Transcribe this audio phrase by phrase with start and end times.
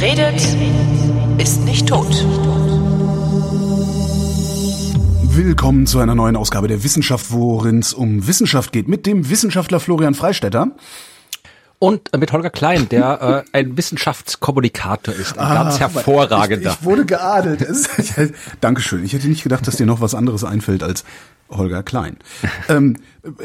[0.00, 0.40] Redet,
[1.38, 2.24] ist nicht tot.
[5.24, 9.80] Willkommen zu einer neuen Ausgabe der Wissenschaft, worin es um Wissenschaft geht, mit dem Wissenschaftler
[9.80, 10.70] Florian Freistetter.
[11.80, 16.70] Und mit Holger Klein, der äh, ein Wissenschaftskommunikator ist, ein ah, ganz hervorragender.
[16.70, 17.64] Ich, ich wurde geadelt.
[18.60, 19.04] Dankeschön.
[19.04, 21.04] Ich hätte nicht gedacht, dass dir noch was anderes einfällt als
[21.50, 22.16] Holger Klein.
[22.68, 22.96] ähm,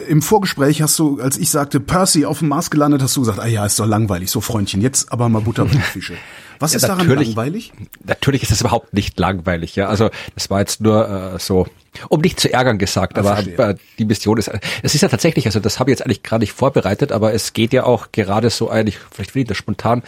[0.07, 3.39] Im Vorgespräch hast du, als ich sagte, Percy auf dem Mars gelandet, hast du gesagt,
[3.39, 6.15] ah ja, ist doch langweilig, so Freundchen, jetzt aber mal Butter bei Fische.
[6.59, 7.71] Was ja, ist daran langweilig?
[8.03, 9.87] Natürlich ist das überhaupt nicht langweilig, ja.
[9.87, 11.67] Also das war jetzt nur äh, so,
[12.09, 15.59] um dich zu ärgern gesagt, aber äh, die Mission ist, es ist ja tatsächlich, also
[15.59, 18.69] das habe ich jetzt eigentlich gerade nicht vorbereitet, aber es geht ja auch gerade so
[18.69, 20.03] eigentlich, vielleicht will ich das spontan,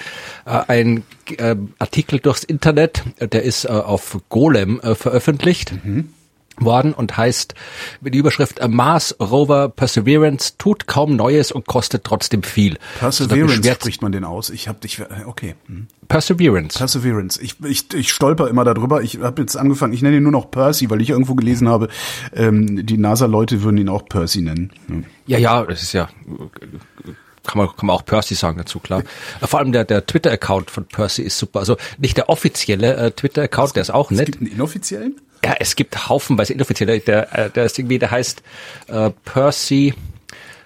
[0.46, 1.04] äh, ein
[1.38, 5.74] äh, Artikel durchs Internet, der ist äh, auf Golem äh, veröffentlicht.
[5.84, 6.10] Mhm
[6.58, 7.54] worden und heißt
[8.02, 12.78] mit der Überschrift A Mars Rover Perseverance tut kaum Neues und kostet trotzdem viel.
[13.00, 14.50] Perseverance also spricht man den aus.
[14.50, 15.56] Ich habe dich okay.
[15.68, 15.88] Hm.
[16.08, 16.78] Perseverance.
[16.78, 17.42] Perseverance.
[17.42, 19.02] Ich, ich, ich stolper immer darüber.
[19.02, 21.90] Ich habe jetzt angefangen, ich nenne ihn nur noch Percy, weil ich irgendwo gelesen habe,
[22.34, 24.72] ähm, die NASA-Leute würden ihn auch Percy nennen.
[24.88, 25.06] Hm.
[25.28, 26.10] Ja, ja, das ist ja
[27.46, 29.04] kann man, kann man auch Percy sagen dazu, klar.
[29.42, 31.60] Vor allem der, der Twitter-Account von Percy ist super.
[31.60, 34.22] Also nicht der offizielle äh, Twitter-Account, der ist auch nett.
[34.22, 35.22] Es gibt einen inoffiziellen?
[35.44, 37.00] Ja, es gibt haufenweise inoffizielle.
[37.00, 38.42] Der, äh, der ist irgendwie, der heißt
[38.88, 39.94] äh, Percy.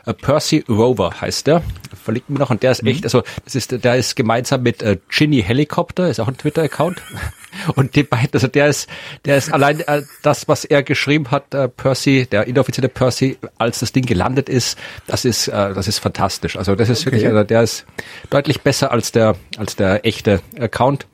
[0.08, 1.62] Uh, Percy Rover heißt der,
[2.10, 3.06] verlinkt mir noch und der ist echt, mhm.
[3.06, 7.00] also das ist, der ist gemeinsam mit äh, Ginny Helicopter, ist auch ein Twitter-Account
[7.76, 8.90] und die beiden, also der ist,
[9.26, 13.80] der ist allein äh, das, was er geschrieben hat, äh, Percy, der inoffizielle Percy, als
[13.80, 16.58] das Ding gelandet ist, das ist, äh, das ist fantastisch.
[16.58, 17.12] Also das ist okay.
[17.12, 17.86] wirklich, also der ist
[18.32, 21.06] deutlich besser als der, als der echte Account.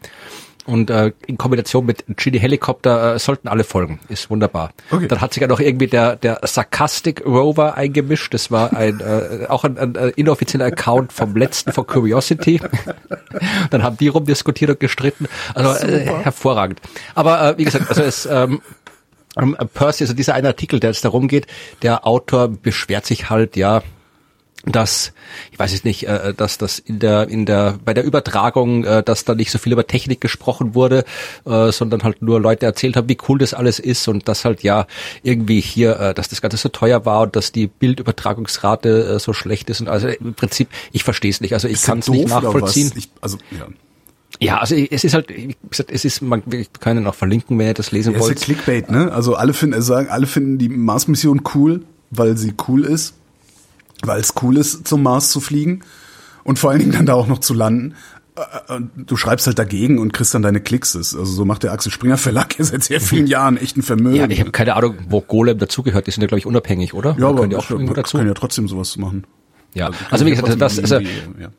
[0.66, 4.00] Und äh, in Kombination mit Genie Helikopter äh, sollten alle folgen.
[4.10, 4.72] Ist wunderbar.
[4.90, 5.08] Okay.
[5.08, 8.34] Dann hat sich ja noch irgendwie der, der Sarcastic Rover eingemischt.
[8.34, 12.60] Das war ein äh, auch ein, ein, ein inoffizieller Account vom letzten von Curiosity.
[13.70, 15.28] Dann haben die rumdiskutiert und gestritten.
[15.54, 16.82] Also äh, hervorragend.
[17.14, 18.62] Aber äh, wie gesagt, also es ähm,
[19.38, 21.48] ähm, Percy, also dieser eine Artikel, der jetzt darum geht,
[21.82, 23.84] der Autor beschwert sich halt, ja,
[24.66, 25.14] dass
[25.52, 29.04] ich weiß jetzt nicht, äh, dass das in der in der bei der Übertragung, äh,
[29.04, 31.06] dass da nicht so viel über Technik gesprochen wurde,
[31.46, 34.64] äh, sondern halt nur Leute erzählt haben, wie cool das alles ist und dass halt
[34.64, 34.88] ja
[35.24, 39.34] irgendwie hier, äh, dass das Ganze so teuer war und dass die Bildübertragungsrate äh, so
[39.34, 42.28] schlecht ist und also im Prinzip ich verstehe es nicht, also ich kann es nicht
[42.28, 42.92] nachvollziehen.
[42.96, 43.68] Ich, also ja.
[44.42, 47.68] Ja, also es ist halt, wie gesagt, es ist, man wir können auch verlinken, wenn
[47.68, 48.36] ihr das lesen ja, wollt.
[48.36, 49.10] Es ist ja Clickbait, ne?
[49.14, 53.14] Also alle finden, also sagen, alle finden die Mars-Mission cool, weil sie cool ist
[54.04, 55.82] weil es cool ist, zum Mars zu fliegen
[56.44, 57.96] und vor allen Dingen dann da auch noch zu landen.
[58.36, 60.96] Äh, äh, du schreibst halt dagegen und kriegst dann deine Klicks.
[60.96, 64.16] Also so macht der Axel Springer Verlag ja seit sehr vielen Jahren echt ein Vermögen.
[64.16, 66.08] Ja, ich habe keine Ahnung, wo Golem dazugehört.
[66.08, 67.16] Die sind ja, glaube ich, unabhängig, oder?
[67.18, 68.18] Ja, oder aber die auch irgendwo dazu?
[68.18, 69.26] können ja trotzdem sowas machen.
[69.74, 71.50] Ja, also, also wie gesagt, das, also, ja.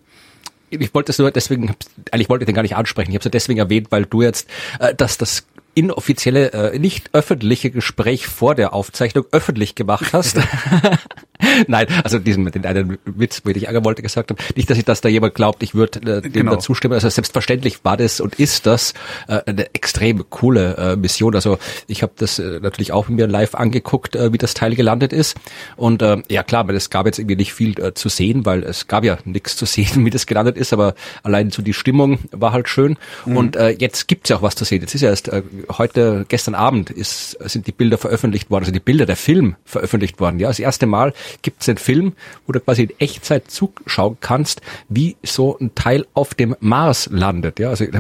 [0.71, 1.75] ich wollte es nur deswegen,
[2.11, 3.11] eigentlich wollte ich den gar nicht ansprechen.
[3.11, 4.49] Ich habe es ja deswegen erwähnt, weil du jetzt,
[4.79, 5.45] äh, dass das
[5.75, 10.39] inoffizielle, äh, nicht öffentliche Gespräch vor der Aufzeichnung öffentlich gemacht hast.
[11.67, 14.43] Nein, also diesen den einen Witz, wo ich wollte, gesagt habe.
[14.55, 16.53] Nicht, dass ich, dass da jemand glaubt, ich würde äh, dem genau.
[16.53, 16.95] dazu stimmen.
[16.95, 18.95] Also selbstverständlich war das und ist das
[19.29, 21.35] äh, eine extrem coole äh, Mission.
[21.35, 25.13] Also ich habe das äh, natürlich auch mir live angeguckt, äh, wie das Teil gelandet
[25.13, 25.37] ist.
[25.77, 28.87] Und äh, ja klar, es gab jetzt irgendwie nicht viel äh, zu sehen, weil es
[28.87, 32.53] gab ja nichts zu sehen, wie das gelandet ist, aber allein so die Stimmung war
[32.53, 32.97] halt schön.
[33.25, 33.37] Mhm.
[33.37, 34.81] Und äh, jetzt gibt's ja auch was zu sehen.
[34.81, 35.43] Jetzt ist ja erst äh,
[35.77, 40.21] heute, gestern Abend ist, sind die Bilder veröffentlicht worden, also die Bilder der Film veröffentlicht
[40.21, 40.39] worden.
[40.39, 42.13] Ja, das erste Mal gibt es einen Film,
[42.47, 47.59] wo du quasi in Echtzeit zuschauen kannst, wie so ein Teil auf dem Mars landet.
[47.59, 47.91] Ja, also ich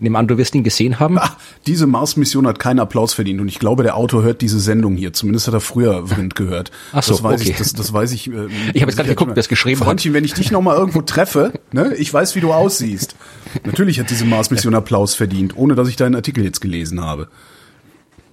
[0.00, 1.18] nehme an, du wirst ihn gesehen haben.
[1.18, 1.36] Ach,
[1.66, 5.12] diese Mars-Mission hat keinen Applaus verdient und ich glaube, der Autor hört diese Sendung hier.
[5.12, 6.70] Zumindest hat er früher Wind gehört.
[6.92, 7.50] Ach so, das weiß okay.
[7.50, 7.56] ich.
[7.56, 8.28] Das, das weiß ich.
[8.28, 10.16] Äh, ich habe jetzt gerade geguckt, wer es geschrieben Freundchen, hat.
[10.16, 13.16] wenn ich dich noch mal irgendwo treffe, ne, ich weiß, wie du aussiehst.
[13.64, 17.28] Natürlich hat diese Mars-Mission Applaus verdient, ohne dass ich deinen Artikel jetzt gelesen habe.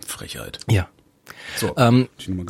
[0.06, 0.60] Frechheit.
[0.70, 0.88] Ja.
[1.56, 2.08] So, ähm,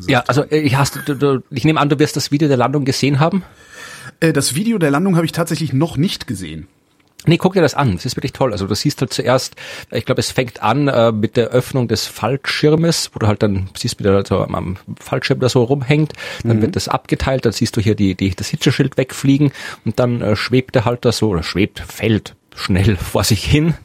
[0.08, 2.58] ja, also äh, ich, hast, du, du, ich nehme an, du wirst das Video der
[2.58, 3.44] Landung gesehen haben.
[4.20, 6.68] Äh, das Video der Landung habe ich tatsächlich noch nicht gesehen.
[7.26, 7.96] Nee, guck dir das an.
[7.96, 8.52] Das ist wirklich toll.
[8.54, 9.56] Also du siehst halt zuerst,
[9.92, 13.70] ich glaube, es fängt an äh, mit der Öffnung des Fallschirmes, wo du halt dann
[13.76, 16.14] siehst, wie der so am Fallschirm da so rumhängt.
[16.44, 16.62] Dann mhm.
[16.62, 19.52] wird das abgeteilt, dann siehst du hier die, die, das Hitzeschild wegfliegen
[19.84, 23.76] und dann äh, schwebt er halt da so, oder schwebt, fällt schnell vor sich hin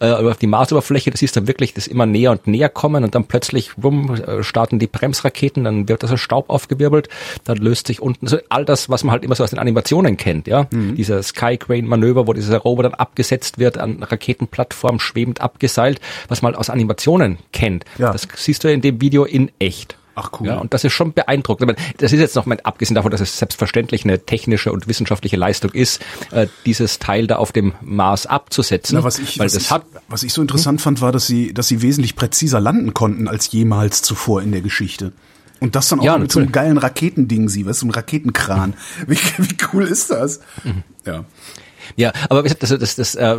[0.00, 3.14] äh, auf die Marsoberfläche, das ist dann wirklich das immer näher und näher kommen und
[3.14, 7.08] dann plötzlich rum äh, starten die Bremsraketen, dann wird das als Staub aufgewirbelt,
[7.44, 10.16] dann löst sich unten so all das, was man halt immer so aus den Animationen
[10.16, 10.96] kennt, ja, mhm.
[10.96, 16.52] dieser Skycrane Manöver, wo dieser Rover dann abgesetzt wird, an Raketenplattform schwebend abgeseilt, was man
[16.52, 17.84] halt aus Animationen kennt.
[17.98, 18.12] Ja.
[18.12, 19.96] Das siehst du in dem Video in echt.
[20.16, 20.46] Ach cool.
[20.46, 21.76] Ja, und das ist schon beeindruckend.
[21.98, 25.72] Das ist jetzt noch mal abgesehen davon, dass es selbstverständlich eine technische und wissenschaftliche Leistung
[25.72, 26.00] ist,
[26.30, 28.96] äh, dieses Teil da auf dem Mars abzusetzen.
[28.96, 31.26] Na, was ich, weil was, das ich, hat, was ich so interessant fand, war, dass
[31.26, 35.12] sie, dass sie wesentlich präziser landen konnten als jemals zuvor in der Geschichte.
[35.60, 36.52] Und das dann auch Ja, mit so einem natürlich.
[36.66, 38.74] geilen Raketending, sie, was so ein Raketenkran.
[39.06, 40.40] Wie, wie cool ist das?
[40.62, 40.82] Mhm.
[41.06, 41.24] Ja.
[41.96, 43.36] Ja, aber das, das, das, äh,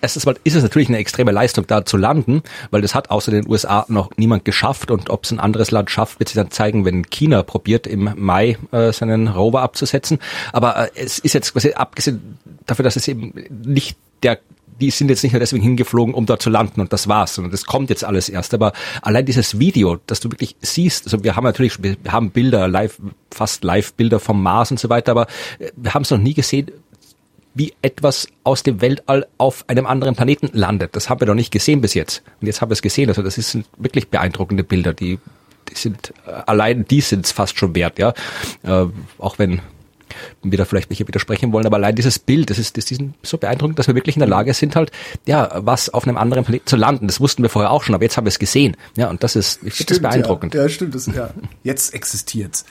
[0.00, 3.30] erstens mal ist es natürlich eine extreme Leistung, da zu landen, weil das hat außer
[3.30, 6.50] den USA noch niemand geschafft und ob es ein anderes Land schafft, wird sich dann
[6.50, 10.18] zeigen, wenn China probiert, im Mai äh, seinen Rover abzusetzen.
[10.52, 14.38] Aber äh, es ist jetzt quasi abgesehen dafür, dass es eben nicht der
[14.82, 17.52] die sind jetzt nicht nur deswegen hingeflogen, um dort zu landen und das war's, sondern
[17.52, 18.52] das kommt jetzt alles erst.
[18.52, 22.66] Aber allein dieses Video, das du wirklich siehst, also wir haben natürlich, wir haben Bilder,
[22.68, 22.98] live,
[23.30, 25.26] fast Live-Bilder vom Mars und so weiter, aber
[25.58, 26.70] äh, wir haben es noch nie gesehen,
[27.54, 30.96] wie etwas aus dem Weltall auf einem anderen Planeten landet.
[30.96, 32.22] Das haben wir noch nicht gesehen bis jetzt.
[32.40, 33.08] Und jetzt haben wir es gesehen.
[33.08, 35.18] Also das sind wirklich beeindruckende Bilder, die,
[35.68, 38.14] die sind äh, allein die sind es fast schon wert, ja.
[38.62, 38.86] Äh,
[39.18, 39.60] auch wenn
[40.44, 43.78] da vielleicht welche widersprechen wollen, aber allein dieses Bild, das ist, das ist so beeindruckend,
[43.78, 44.90] dass wir wirklich in der Lage sind, halt,
[45.26, 47.06] ja, was auf einem anderen Planeten zu landen.
[47.06, 48.76] Das wussten wir vorher auch schon, aber jetzt haben wir es gesehen.
[48.96, 50.54] Ja, und das ist, ich finde das beeindruckend.
[50.54, 50.94] Ja, ja stimmt.
[50.94, 51.30] Das, ja.
[51.62, 52.64] Jetzt existiert's.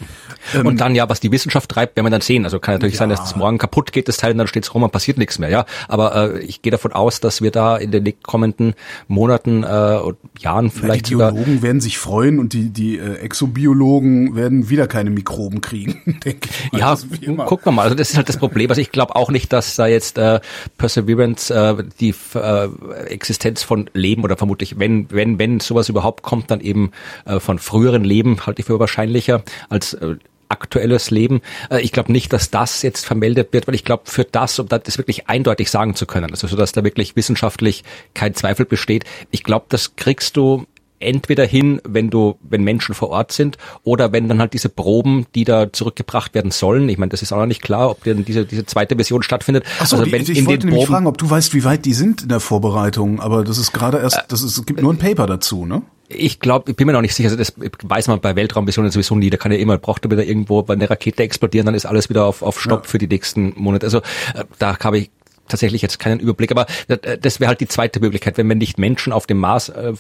[0.63, 2.43] Und dann ja, was die Wissenschaft treibt, werden wir dann sehen.
[2.45, 2.99] Also kann natürlich Ja.
[2.99, 5.39] sein, dass das morgen kaputt geht, das Teil, und dann steht's rum und passiert nichts
[5.39, 5.49] mehr.
[5.49, 8.73] Ja, aber äh, ich gehe davon aus, dass wir da in den kommenden
[9.07, 13.15] Monaten äh, und Jahren vielleicht die sogar Geologen werden sich freuen und die, die äh,
[13.15, 16.71] Exobiologen werden wieder keine Mikroben kriegen, denke ich.
[16.71, 16.79] mal.
[16.79, 16.97] Ja,
[17.31, 17.45] Ist wie immer.
[17.45, 17.83] gucken wir mal.
[17.83, 18.69] Also das ist halt das Problem.
[18.69, 20.39] Also ich glaube auch nicht, dass da jetzt äh,
[20.78, 22.68] Perseverance äh, die äh,
[23.07, 26.92] Existenz von Leben oder vermutlich, wenn wenn wenn sowas überhaupt kommt, dann eben
[27.25, 30.16] äh, von früheren Leben halte ich für wahrscheinlicher als äh,
[30.50, 31.42] aktuelles Leben.
[31.69, 34.68] Äh, Ich glaube nicht, dass das jetzt vermeldet wird, weil ich glaube, für das, um
[34.68, 39.06] das wirklich eindeutig sagen zu können, also so dass da wirklich wissenschaftlich kein Zweifel besteht,
[39.31, 40.66] ich glaube, das kriegst du
[41.01, 45.25] entweder hin, wenn du, wenn Menschen vor Ort sind, oder wenn dann halt diese Proben,
[45.36, 46.88] die da zurückgebracht werden sollen.
[46.89, 49.65] Ich meine, das ist auch noch nicht klar, ob denn diese diese zweite Mission stattfindet.
[49.80, 51.94] Achso, also wenn ich in wollte nämlich Proben, fragen, ob du weißt, wie weit die
[51.94, 54.98] sind in der Vorbereitung, aber das ist gerade erst, das ist, es gibt nur ein
[54.98, 55.81] Paper dazu, ne?
[56.13, 59.15] ich glaube, ich bin mir noch nicht sicher, also das weiß man bei Weltraummissionen sowieso
[59.15, 61.86] nie, da kann ja immer, braucht er wieder irgendwo bei einer Rakete explodieren, dann ist
[61.86, 62.89] alles wieder auf, auf Stopp Ja.
[62.89, 63.86] für die nächsten Monate.
[63.86, 65.12] Also äh, da habe ich
[65.48, 68.77] tatsächlich jetzt keinen Überblick, aber äh, das wäre halt die zweite Möglichkeit, wenn wir nicht
[68.77, 69.94] Menschen auf dem Mars äh,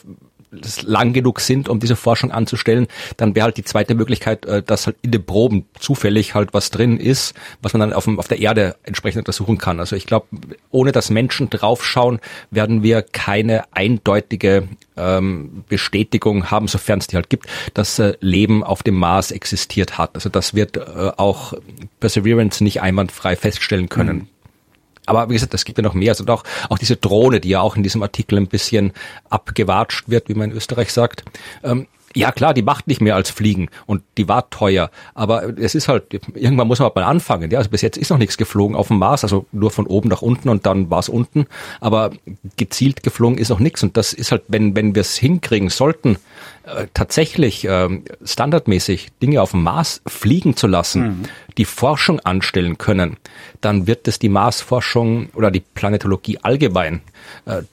[0.83, 2.87] lang genug sind, um diese Forschung anzustellen,
[3.17, 6.71] dann wäre halt die zweite Möglichkeit, äh, dass halt in den Proben zufällig halt was
[6.71, 9.79] drin ist, was man dann auf, dem, auf der Erde entsprechend untersuchen kann.
[9.79, 10.27] Also ich glaube,
[10.69, 12.19] ohne dass Menschen draufschauen,
[12.49, 14.67] werden wir keine eindeutige
[14.97, 19.97] ähm, Bestätigung haben, sofern es die halt gibt, dass äh, Leben auf dem Mars existiert
[19.97, 20.11] hat.
[20.15, 21.53] Also das wird äh, auch
[21.99, 24.27] Perseverance nicht einwandfrei feststellen können.
[25.05, 26.11] Aber wie gesagt, es gibt ja noch mehr.
[26.11, 28.93] Also auch, auch diese Drohne, die ja auch in diesem Artikel ein bisschen
[29.29, 31.23] abgewatscht wird, wie man in Österreich sagt.
[31.63, 34.91] Ähm, ja klar, die macht nicht mehr als fliegen und die war teuer.
[35.13, 37.51] Aber es ist halt, irgendwann muss man halt mal anfangen.
[37.51, 40.09] Ja, also bis jetzt ist noch nichts geflogen auf dem Mars, also nur von oben
[40.09, 41.47] nach unten und dann war es unten.
[41.79, 42.11] Aber
[42.57, 43.83] gezielt geflogen ist noch nichts.
[43.83, 46.17] Und das ist halt, wenn, wenn wir es hinkriegen sollten,
[46.63, 51.27] äh, tatsächlich ähm, standardmäßig Dinge auf dem Mars fliegen zu lassen,
[51.57, 53.17] die Forschung anstellen können,
[53.61, 57.01] dann wird es die Marsforschung oder die Planetologie allgemein
[57.45, 57.63] äh,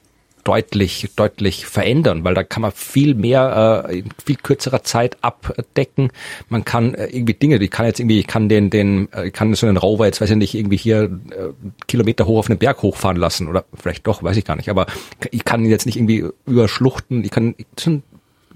[0.49, 6.11] deutlich, deutlich verändern, weil da kann man viel mehr äh, in viel kürzerer Zeit abdecken.
[6.49, 9.35] Man kann äh, irgendwie Dinge, die kann jetzt irgendwie, ich kann den, den, äh, ich
[9.35, 11.50] kann so einen Rover jetzt, weiß ich nicht, irgendwie hier äh,
[11.87, 14.87] Kilometer hoch auf einen Berg hochfahren lassen oder vielleicht doch, weiß ich gar nicht, aber
[15.30, 18.02] ich kann ihn jetzt nicht irgendwie über Schluchten, ich kann schon in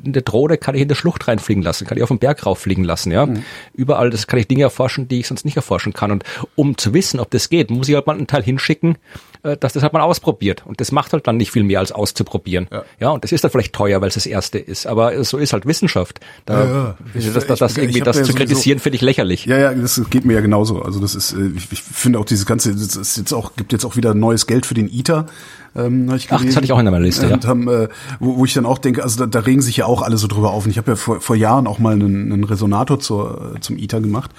[0.04, 2.84] der Drohne kann ich in der Schlucht reinfliegen lassen, kann ich auf den Berg rauffliegen
[2.84, 3.28] lassen, ja.
[3.74, 6.10] Überall, das kann ich Dinge erforschen, die ich sonst nicht erforschen kann.
[6.10, 6.24] Und
[6.56, 8.96] um zu wissen, ob das geht, muss ich halt mal einen Teil hinschicken,
[9.44, 10.64] äh, dass das halt mal ausprobiert.
[10.66, 12.66] Und das macht halt dann nicht viel mehr als auszuprobieren.
[12.72, 12.84] Ja.
[13.00, 14.86] Ja, und das ist dann vielleicht teuer, weil es das erste ist.
[14.86, 16.20] Aber so ist halt Wissenschaft.
[16.46, 16.70] Da, Ja,
[17.14, 17.30] ja.
[17.32, 19.46] das, das, das, ich- irgendwie, ich das ja zu kritisieren, finde ich lächerlich.
[19.46, 20.82] Ja, ja, das geht mir ja genauso.
[20.82, 23.72] Also das ist, äh, ich, ich finde auch dieses ganze, das ist jetzt auch, gibt
[23.72, 25.26] jetzt auch wieder neues Geld für den ITER.
[25.74, 27.34] Ähm, ich Ach, das hatte ich auch in meiner Liste, ja.
[27.34, 27.88] Und haben, äh,
[28.20, 30.26] wo, wo ich dann auch denke, also da, da regen sich ja auch alle so
[30.26, 30.64] drüber auf.
[30.64, 34.00] Und ich habe ja vor, vor Jahren auch mal einen, einen Resonator zur, zum ITER
[34.00, 34.30] gemacht.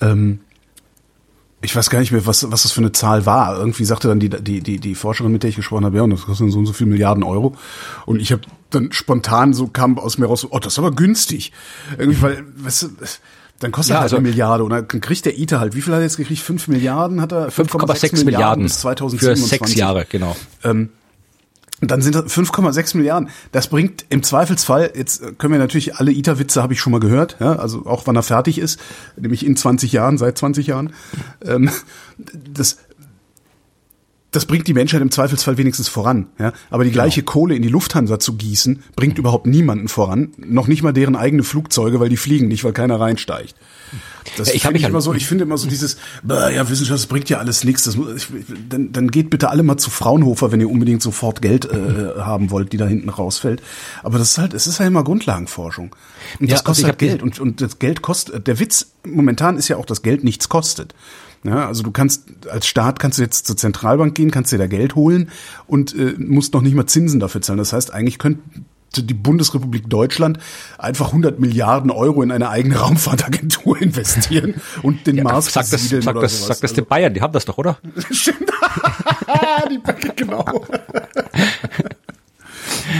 [0.00, 0.40] Ähm,
[1.62, 3.58] ich weiß gar nicht mehr, was, was das für eine Zahl war.
[3.58, 6.10] Irgendwie sagte dann die, die, die, die Forscherin, mit der ich gesprochen habe, ja, und
[6.10, 7.54] das kostet so und so viel Milliarden Euro.
[8.06, 10.92] Und ich habe dann spontan so kam aus mir raus, so, oh, das ist aber
[10.92, 11.52] günstig.
[11.98, 12.88] Irgendwie, weil, weißt du,
[13.60, 15.92] dann kostet Ja, halt also- eine Milliarde und dann kriegt der ITER halt, wie viel
[15.92, 16.40] hat er jetzt gekriegt?
[16.42, 17.50] Fünf Milliarden hat er?
[17.50, 19.48] 5,6 Milliarden bis für 2027.
[19.48, 20.34] sechs Jahre, genau.
[21.82, 23.30] Und dann sind das 5,6 Milliarden.
[23.52, 27.36] Das bringt im Zweifelsfall, jetzt können wir natürlich, alle ITER-Witze habe ich schon mal gehört,
[27.40, 28.78] ja, also auch wann er fertig ist,
[29.16, 30.92] nämlich in 20 Jahren, seit 20 Jahren.
[31.42, 31.70] Ähm,
[32.52, 32.76] das
[34.32, 36.26] das bringt die Menschheit im Zweifelsfall wenigstens voran.
[36.38, 36.52] Ja?
[36.70, 37.32] Aber die gleiche Genau.
[37.32, 40.30] Kohle in die Lufthansa zu gießen, bringt überhaupt niemanden voran.
[40.36, 43.54] Noch nicht mal deren eigene Flugzeuge, weil die fliegen nicht, weil keiner reinsteigt.
[44.36, 46.68] Das Ja, ich finde ich halt- immer so, ich finde immer so dieses, "Bah, ja,
[46.68, 47.84] Wissenschaft, das bringt ja alles nichts.
[47.84, 48.28] Das, ich,
[48.68, 52.52] dann, dann geht bitte alle mal zu Fraunhofer, wenn ihr unbedingt sofort Geld äh, haben
[52.52, 53.60] wollt, die da hinten rausfällt.
[54.04, 55.96] Aber das ist halt, es ist ja immer Grundlagenforschung.
[56.38, 57.22] Und Ja, das also kostet ich halt Geld.
[57.24, 60.94] Und, und das Geld kostet, der Witz momentan ist ja auch, dass Geld nichts kostet.
[61.42, 64.66] Ja, also du kannst als Staat kannst du jetzt zur Zentralbank gehen, kannst dir da
[64.66, 65.30] Geld holen
[65.66, 67.58] und äh, musst noch nicht mal Zinsen dafür zahlen.
[67.58, 68.42] Das heißt, eigentlich könnte
[68.96, 70.38] die Bundesrepublik Deutschland
[70.76, 76.02] einfach 100 Milliarden Euro in eine eigene Raumfahrtagentur investieren und den Mars Sag das, sag
[76.14, 76.46] oder das, sowas.
[76.48, 77.78] sag das Also- den Bayern, die haben das doch, oder?
[78.10, 78.50] Stimmt.
[79.70, 80.44] die Bäcke, genau.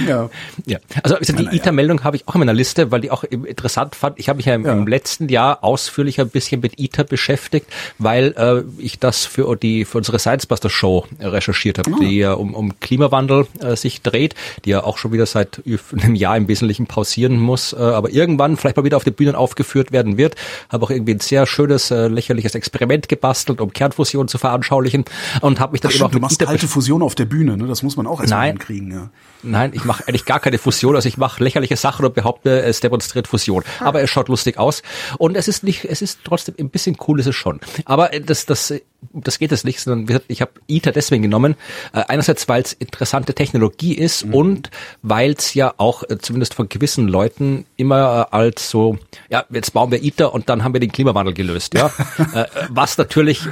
[0.09, 0.31] Ja.
[0.67, 1.57] Ja, also gesagt, die.
[1.57, 4.19] ITER-Meldung habe ich auch in meiner Liste, weil die auch interessant fand.
[4.19, 4.73] Ich habe mich ja im, Ja.
[4.73, 7.67] im letzten Jahr ausführlicher ein bisschen mit ITER beschäftigt,
[7.99, 12.33] weil äh, ich das für die für unsere Science Buster Show recherchiert habe, die ja
[12.33, 14.35] um, um Klimawandel äh, sich dreht,
[14.65, 15.63] die ja auch schon wieder seit
[16.01, 19.35] einem Jahr im Wesentlichen pausieren muss, äh, aber irgendwann vielleicht mal wieder auf den Bühnen
[19.35, 20.35] aufgeführt werden wird.
[20.69, 25.05] Habe auch irgendwie ein sehr schönes äh, lächerliches Experiment gebastelt, um Kernfusion zu veranschaulichen
[25.41, 27.15] und habe mich dann Ach, eben auch stimmt, du mit machst ITER kalte Fusion auf
[27.15, 27.67] der Bühne, ne?
[27.67, 29.11] Das muss man auch erstmal hinkriegen, ja.
[29.43, 30.97] Nein, ich mache eigentlich gar keine Fusion.
[30.97, 33.65] Also ich mache lächerliche Sachen und behaupte, es demonstriert Fusion.
[33.81, 34.83] Aber es schaut lustig aus.
[35.19, 37.61] Und es ist nicht, es ist trotzdem ein bisschen cool ist es schon.
[37.85, 38.75] Aber das, das,
[39.13, 41.57] das geht es nicht, sondern ich habe ITER deswegen genommen.
[41.93, 44.71] Äh, einerseits, weil es interessante Technologie ist und
[45.03, 49.73] weil es ja auch äh, zumindest von gewissen Leuten immer äh, als so, ja, jetzt
[49.73, 51.75] bauen wir ITER und dann haben wir den Klimawandel gelöst.
[51.75, 51.91] Ja,
[52.69, 53.43] was natürlich,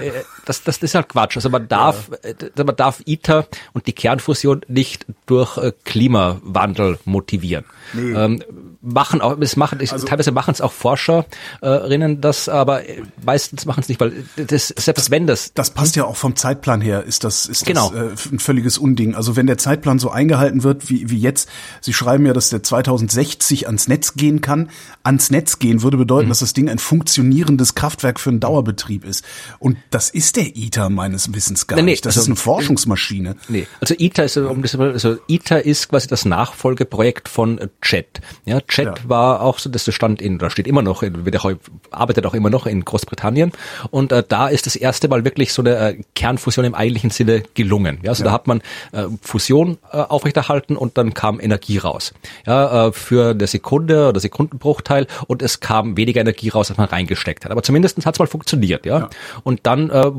[0.45, 1.37] das, das ist halt Quatsch.
[1.37, 7.65] Also man darf, äh, man darf ITER und die Kernfusion nicht durch Klimawandel motivieren.
[7.97, 8.43] Ähm,
[8.81, 12.83] machen auch, es machen, ich, teilweise machen es auch Forscherinnen, das aber
[13.25, 16.81] meistens machen es nicht, weil das, selbst wenn das, Das passt ja auch vom Zeitplan
[16.81, 17.91] her, ist das, ist Genau.
[17.91, 19.15] das äh, ein völliges Unding.
[19.15, 21.49] Also wenn der Zeitplan so eingehalten wird wie, wie jetzt,
[21.81, 24.71] Sie schreiben ja, dass der 2060 ans Netz gehen kann.
[25.03, 26.31] Ans Netz gehen würde bedeuten, Mhm.
[26.31, 29.25] dass das Ding ein funktionierendes Kraftwerk für einen Dauerbetrieb ist.
[29.59, 32.05] Und das ist der ITER meines Wissens gar Nee, nicht.
[32.07, 33.37] Das also- ist eine Forschungsmaschine.
[33.49, 38.21] Nee, also ITER ist, um das, also ITER ist quasi das Nachfolgeprojekt von äh, JET.
[38.45, 38.95] Ja, JET Ja.
[39.07, 41.53] war auch so, das stand in, da steht immer noch, in, wird auch,
[41.91, 43.53] arbeitet auch immer noch in Großbritannien.
[43.91, 47.43] Und äh, da ist das erste Mal wirklich so eine äh, Kernfusion im eigentlichen Sinne
[47.55, 47.99] gelungen.
[48.03, 52.15] Ja, also da hat man äh, Fusion äh, aufrechterhalten und dann kam Energie raus.
[52.47, 56.89] Ja, äh, für eine Sekunde oder Sekundenbruchteil und es kam weniger Energie raus, als man
[56.89, 57.53] reingesteckt hat.
[57.53, 58.87] Aber zumindest hat es mal funktioniert.
[58.87, 59.11] Ja, Ja.
[59.45, 60.11] und dann äh,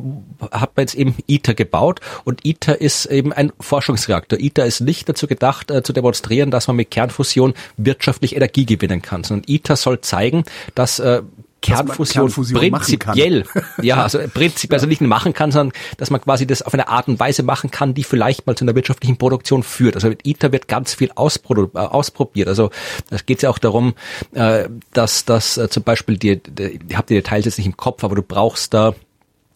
[0.52, 4.40] hat man jetzt eben ITER gebaut und ITER ist eben ein Forschungsreaktor.
[4.40, 9.02] ITER ist nicht dazu gedacht, äh, zu demonstrieren, dass man mit Kernfusion wirtschaftlich Energie gewinnen
[9.02, 10.44] kann, sondern ITER soll zeigen,
[10.76, 11.22] dass äh,
[11.62, 13.46] Kernfusion, Kernfusion prinzipiell,
[13.82, 16.88] ja, also prinzipiell, also nicht nur machen kann, sondern dass man quasi das auf eine
[16.88, 19.96] Art und Weise machen kann, die vielleicht mal zu einer wirtschaftlichen Produktion führt.
[19.96, 22.48] Also mit ITER wird ganz viel ausprodu- äh, ausprobiert.
[22.48, 22.70] Also
[23.10, 23.94] es geht ja auch darum,
[24.34, 27.78] äh, dass das äh, zum Beispiel die, die, die habt die Details jetzt nicht im
[27.78, 28.94] Kopf, aber du brauchst da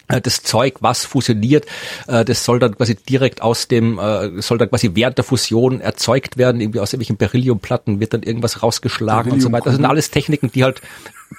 [0.07, 1.65] das Zeug, was fusioniert,
[2.05, 3.99] das soll dann quasi direkt aus dem,
[4.39, 8.61] soll dann quasi während der Fusion erzeugt werden, irgendwie aus irgendwelchen Berylliumplatten wird dann irgendwas
[8.61, 9.65] rausgeschlagen und so weiter.
[9.65, 10.81] Das sind alles Techniken, die halt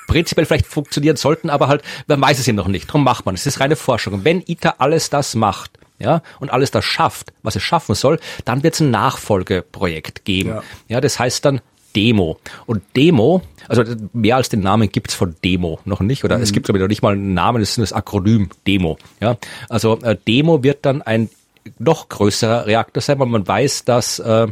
[0.07, 2.89] prinzipiell vielleicht funktionieren sollten, aber halt, man weiß es eben noch nicht.
[2.89, 3.43] Darum macht man es.
[3.43, 4.15] Es ist reine Forschung.
[4.15, 8.19] Und wenn ITER alles das macht, ja, und alles das schafft, was es schaffen soll,
[8.45, 10.51] dann wird es ein Nachfolgeprojekt geben.
[10.51, 10.63] Ja.
[10.89, 11.61] Ja, das heißt dann
[11.95, 12.39] Demo.
[12.67, 16.69] Und Demo, also mehr als den Namen gibt's von Demo noch nicht, oder es gibt
[16.69, 18.99] aber noch nicht mal einen Namen, das ist nur das Akronym Demo.
[19.21, 19.37] Ja,
[19.69, 21.31] also äh, Demo wird dann ein
[21.79, 24.49] noch größerer Reaktor sein, weil man weiß, dass äh,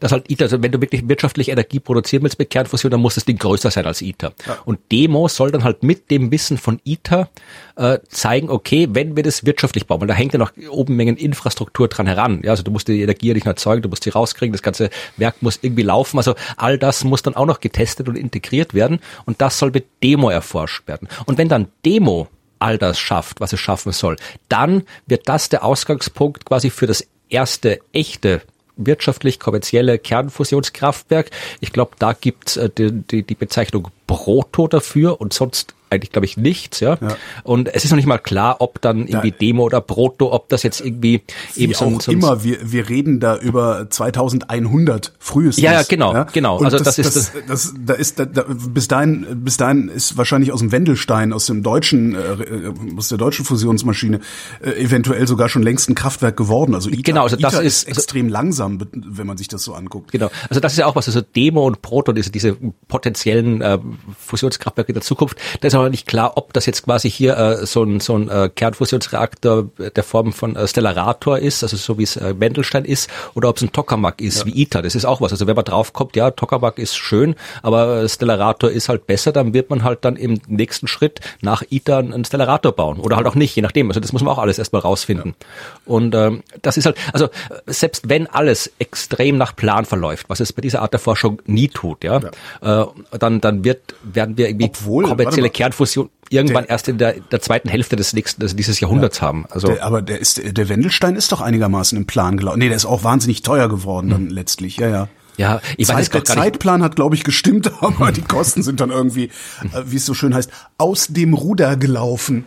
[0.00, 3.14] dass halt ITER, also wenn du wirklich wirtschaftlich Energie produzieren willst mit Kernfusion, dann muss
[3.14, 4.32] das Ding größer sein als ITER.
[4.64, 7.28] Und Demo soll dann halt mit dem Wissen von ITER
[7.76, 11.16] äh, zeigen, okay, wenn wir das wirtschaftlich bauen, weil da hängt ja noch oben Mengen
[11.16, 12.40] Infrastruktur dran heran.
[12.42, 14.62] Ja, also du musst die Energie ja nicht nur erzeugen, du musst sie rauskriegen, das
[14.62, 16.18] ganze Werk muss irgendwie laufen.
[16.18, 19.86] Also all das muss dann auch noch getestet und integriert werden und das soll mit
[20.02, 21.08] Demo erforscht werden.
[21.26, 24.16] Und wenn dann Demo all das schafft, was es schaffen soll,
[24.48, 28.42] dann wird das der Ausgangspunkt quasi für das erste echte
[28.78, 31.30] wirtschaftlich kommerzielle Kernfusionskraftwerk.
[31.60, 36.26] Ich glaube, da gibt's äh, die, die, die Bezeichnung Proto dafür und sonst eigentlich, glaube
[36.26, 36.80] ich, nichts.
[36.80, 36.98] Ja?
[37.00, 37.16] Ja.
[37.44, 40.62] Und es ist noch nicht mal klar, ob dann irgendwie Demo oder Proto, ob das
[40.62, 41.22] jetzt irgendwie
[41.56, 45.62] eben so, auch so immer, wir, wir reden da über 2100 frühestens.
[45.64, 46.58] Ja, ja, genau, genau.
[46.58, 49.88] Und Also das, das ist das, das, da ist da, da, bis dahin, bis dahin
[49.88, 54.20] ist wahrscheinlich aus dem Wendelstein, aus dem deutschen, äh, äh, aus der deutschen Fusionsmaschine
[54.62, 56.74] äh, eventuell sogar schon längst ein Kraftwerk geworden.
[56.74, 59.74] Also ITER, Genau, also das ITER ist- extrem langsam, be- wenn man sich das so
[59.74, 60.12] anguckt.
[60.12, 60.30] Genau.
[60.48, 62.56] Also das ist ja auch was, also Demo und Proto, diese, diese
[62.88, 63.78] potenziellen äh,
[64.18, 67.82] Fusionskraftwerke der Zukunft, da ist aber nicht klar, ob das jetzt quasi hier äh, so
[67.82, 72.16] ein, so ein äh, Kernfusionsreaktor der Form von äh, Stellarator ist, also so wie es
[72.16, 74.46] äh, Wendelstein ist, oder ob es ein Tokamak ist, ja.
[74.46, 74.82] wie ITER.
[74.82, 75.32] Das ist auch was.
[75.32, 79.70] Also wenn man draufkommt, ja, Tokamak ist schön, aber Stellarator ist halt besser, dann wird
[79.70, 82.98] man halt dann im nächsten Schritt nach ITER einen Stellarator bauen.
[83.00, 83.88] Oder halt auch nicht, je nachdem.
[83.88, 85.34] Also das muss man auch alles erstmal rausfinden.
[85.38, 85.46] Ja.
[85.84, 87.28] Und ähm, das ist halt, also
[87.66, 91.68] selbst wenn alles extrem nach Plan verläuft, was es bei dieser Art der Forschung nie
[91.68, 92.20] tut, ja,
[92.62, 92.82] ja.
[92.82, 92.86] Äh,
[93.18, 97.40] dann, dann wird, werden wir irgendwie Obwohl, kommerzielle Kernfusion irgendwann der, erst in der, der
[97.40, 99.46] zweiten Hälfte des nächsten, also dieses Jahrhunderts ja, haben.
[99.50, 102.58] Also der, aber der ist der Wendelstein ist doch einigermaßen im Plan gelaufen.
[102.58, 104.30] Nee, der ist auch wahnsinnig teuer geworden dann hm.
[104.30, 104.76] letztlich.
[104.78, 105.08] Ja, ja.
[105.36, 108.90] Ja, ich Zeit, weiß der Zeitplan hat, glaube ich, gestimmt, aber die Kosten sind dann
[108.90, 109.26] irgendwie,
[109.72, 112.44] äh, wie es so schön heißt, aus dem Ruder gelaufen.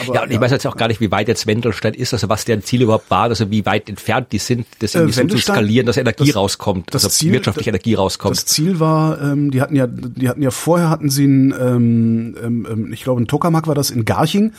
[0.00, 2.28] Aber, ja, und ich weiß jetzt auch gar nicht, wie weit jetzt Wendelstein ist, also
[2.28, 5.28] was deren Ziel überhaupt war, also wie weit entfernt die sind, das irgendwie äh, so
[5.28, 8.36] zu skalieren, dass Energie das, rauskommt, das also Ziel, wirtschaftliche Energie rauskommt.
[8.36, 12.36] Das Ziel war, ähm, die hatten ja, die hatten ja vorher hatten sie einen, ähm,
[12.42, 14.52] ähm, ähm ich glaube, ein Tokamak war das in Garching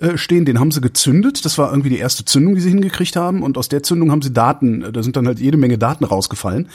[0.00, 1.44] äh, stehen, den haben sie gezündet.
[1.44, 3.42] Das war irgendwie die erste Zündung, die sie hingekriegt haben.
[3.42, 6.04] Und aus der Zündung haben sie Daten, äh, da sind dann halt jede Menge Daten
[6.04, 6.68] rausgefallen.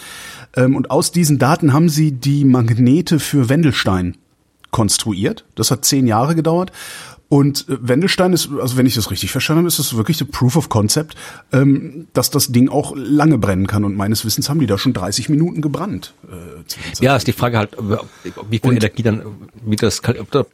[0.56, 4.16] Ähm, und aus diesen Daten haben sie die Magnete für Wendelstein
[4.70, 5.46] konstruiert.
[5.56, 6.72] Das hat zehn Jahre gedauert.
[7.28, 10.26] Und äh, Wendelstein ist, also wenn ich das richtig verstanden habe, ist das wirklich the
[10.26, 11.16] Proof of Concept,
[11.52, 13.84] ähm, dass das Ding auch lange brennen kann.
[13.84, 16.14] Und meines Wissens haben die da schon 30 Minuten gebrannt.
[16.32, 17.72] Äh, ja, ist die Frage halt,
[18.50, 19.24] wie viel und, Energie dann,
[19.66, 20.02] wie das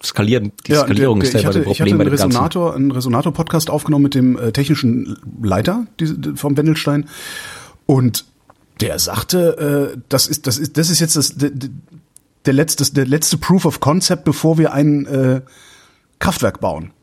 [0.04, 2.92] skalieren, die ja, Skalierung der, der, ist selber das Problem ich hatte einen Resonator, einen
[2.92, 7.10] Resonator-Podcast aufgenommen mit dem äh, technischen Leiter die, vom Wendelstein.
[7.86, 8.26] Und
[8.80, 11.52] der sagte, äh, das ist, das ist, das ist jetzt das, der,
[12.46, 15.42] der letzte, der letzte Proof of Concept, bevor wir einen, äh,
[16.22, 16.94] Kraftwerk bauen.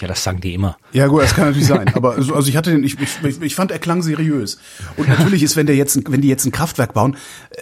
[0.00, 0.76] Ja, das sagen die immer.
[0.92, 1.90] Ja, gut, das kann natürlich sein.
[1.94, 4.58] Aber also, also ich hatte den, ich, ich, ich fand, er klang seriös.
[4.96, 7.16] Und natürlich ist, wenn der jetzt, wenn die jetzt ein Kraftwerk bauen,
[7.50, 7.56] äh,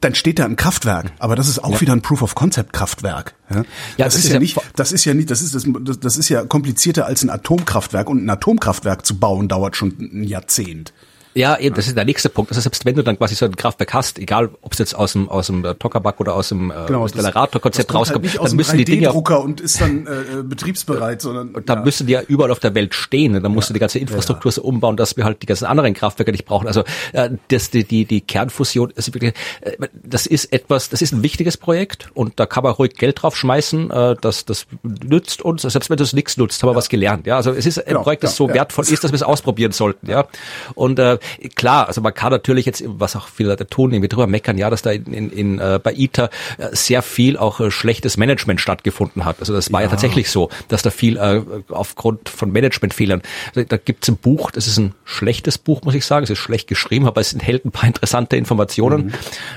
[0.00, 1.80] dann steht da ein Kraftwerk, aber das ist auch ja.
[1.80, 3.34] wieder ein Proof of Concept Kraftwerk.
[3.48, 3.64] Ja, ja
[4.04, 6.28] das, das ist, ist, ja nicht, das ist ja nicht, das ist das, das ist
[6.28, 10.92] ja komplizierter als ein Atomkraftwerk und ein Atomkraftwerk zu bauen dauert schon ein Jahrzehnt.
[11.36, 12.50] Ja, eben, das ist der nächste Punkt.
[12.50, 15.12] Also selbst wenn du dann quasi so ein Kraftwerk hast, egal ob es jetzt aus
[15.12, 18.86] dem aus dem Tockerbug oder aus dem äh, genau, Generatorkonzept rauskommt, halt dann müssen die
[18.86, 21.84] Dinge Drucker und ist dann äh, betriebsbereit, sondern und dann ja.
[21.84, 23.36] müssen die ja überall auf der Welt stehen.
[23.36, 23.72] Und dann musst ja.
[23.72, 26.68] du die ganze Infrastruktur so umbauen, dass wir halt die ganzen anderen Kraftwerke nicht brauchen.
[26.68, 31.12] Also äh, das die die die Kernfusion ist wirklich, äh, das ist etwas, das ist
[31.12, 33.90] ein wichtiges Projekt und da kann man ruhig Geld drauf schmeißen.
[33.90, 35.60] Äh, das das nützt uns.
[35.60, 37.26] Selbst wenn das nichts nutzt, haben wir was gelernt.
[37.26, 39.72] Ja, also es ist ein genau, Projekt, das so wertvoll ist, dass wir es ausprobieren
[39.72, 40.08] sollten.
[40.08, 40.28] Ja,
[40.74, 41.18] und äh,
[41.54, 44.70] klar, also man kann natürlich jetzt, was auch viele Leute tun, irgendwie drüber meckern, ja,
[44.70, 48.60] dass da in, in, in äh, bei ITER äh, sehr viel auch äh, schlechtes Management
[48.60, 49.36] stattgefunden hat.
[49.40, 53.22] Also das war ja, ja tatsächlich so, dass da viel äh, aufgrund von Managementfehlern,
[53.54, 56.38] da, da gibt ein Buch, das ist ein schlechtes Buch, muss ich sagen, es ist
[56.38, 59.06] schlecht geschrieben, aber es enthält ein paar interessante Informationen.
[59.06, 59.12] Mhm.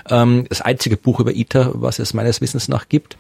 [0.09, 3.17] Ähm, das einzige Buch über ITER, was es meines Wissens nach gibt.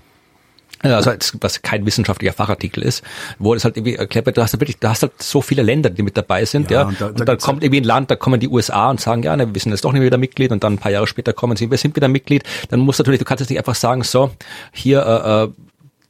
[0.81, 1.11] Also
[1.41, 3.03] was kein wissenschaftlicher Fachartikel ist,
[3.37, 5.61] wo es halt irgendwie erklärt wird, du hast halt wirklich, du hast halt so viele
[5.61, 6.81] Länder, die mit dabei sind, ja.
[6.81, 6.87] ja.
[6.87, 9.35] Und, da, und dann kommt irgendwie ein Land, da kommen die USA und sagen, ja,
[9.35, 11.57] ne, wir sind jetzt doch nicht wieder Mitglied und dann ein paar Jahre später kommen
[11.57, 12.43] sie, wir sind wieder Mitglied.
[12.69, 14.31] Dann musst du natürlich, du kannst jetzt nicht einfach sagen, so,
[14.71, 15.49] hier, äh, äh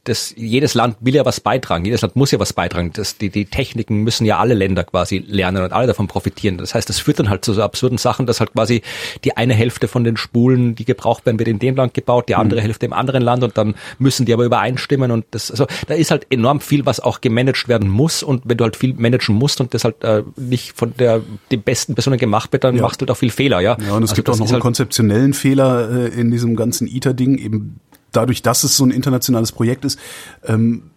[0.04, 2.90] das, jedes Land will ja was beitragen, jedes Land muss ja was beitragen.
[2.94, 6.56] Das, die, die Techniken müssen ja alle Länder quasi lernen und alle davon profitieren.
[6.56, 8.82] Das heißt, das führt dann halt zu so absurden Sachen, dass halt quasi
[9.24, 12.34] die eine Hälfte von den Spulen, die gebraucht werden, wird in dem Land gebaut, die
[12.34, 12.64] andere mhm.
[12.64, 16.10] Hälfte im anderen Land und dann müssen die aber übereinstimmen und das, also da ist
[16.10, 19.60] halt enorm viel, was auch gemanagt werden muss und wenn du halt viel managen musst
[19.60, 22.82] und das halt äh, nicht von der den besten Personen gemacht wird, dann ja.
[22.82, 23.76] machst du da viel Fehler, ja.
[23.80, 26.86] Ja, und es also gibt auch noch einen halt konzeptionellen Fehler äh, in diesem ganzen
[26.86, 27.80] ITER-Ding, eben
[28.12, 29.98] dadurch, dass es so ein internationales Projekt ist,
[30.44, 30.90] ähm,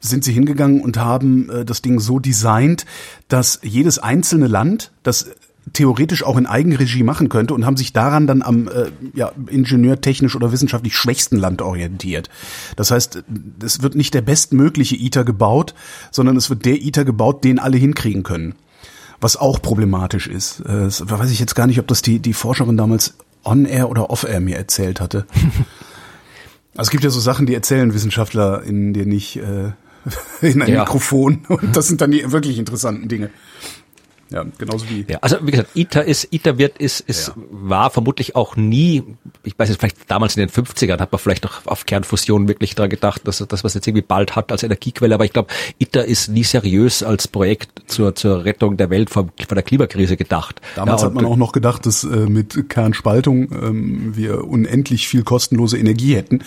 [0.00, 2.84] sind sie hingegangen und haben äh, das Ding so designt,
[3.28, 5.26] dass jedes einzelne Land das
[5.72, 10.34] theoretisch auch in Eigenregie machen könnte und haben sich daran dann am äh, ja, ingenieurtechnisch
[10.34, 12.28] oder wissenschaftlich schwächsten Land orientiert.
[12.76, 13.22] Das heißt,
[13.62, 15.74] es wird nicht der bestmögliche ITER gebaut,
[16.10, 18.54] sondern es wird der ITER gebaut, den alle hinkriegen können.
[19.20, 20.60] Was auch problematisch ist.
[20.60, 24.40] Äh, weiß ich jetzt gar nicht, ob das die, die Forscherin damals on-air oder off-air
[24.40, 25.26] mir erzählt hatte.
[26.74, 29.72] Also es gibt ja so Sachen, die erzählen Wissenschaftler in dir nicht äh,
[30.40, 30.80] in ein ja.
[30.80, 31.44] Mikrofon.
[31.48, 33.30] Und das sind dann die wirklich interessanten Dinge.
[34.32, 35.04] Ja, genauso wie.
[35.08, 37.34] Ja, also wie gesagt, ITER ist, ITER wird, ist, ist, ja.
[37.50, 39.02] war vermutlich auch nie,
[39.44, 42.74] ich weiß jetzt vielleicht damals in den 50ern hat man vielleicht auch auf Kernfusion wirklich
[42.74, 46.04] da gedacht, dass das, was jetzt irgendwie bald hat als Energiequelle, aber ich glaube, ITER
[46.04, 50.60] ist nie seriös als Projekt zur, zur Rettung der Welt vor, vor der Klimakrise gedacht.
[50.74, 55.22] Damals ja, hat man auch noch gedacht, dass äh, mit Kernspaltung ähm, wir unendlich viel
[55.22, 56.42] kostenlose Energie hätten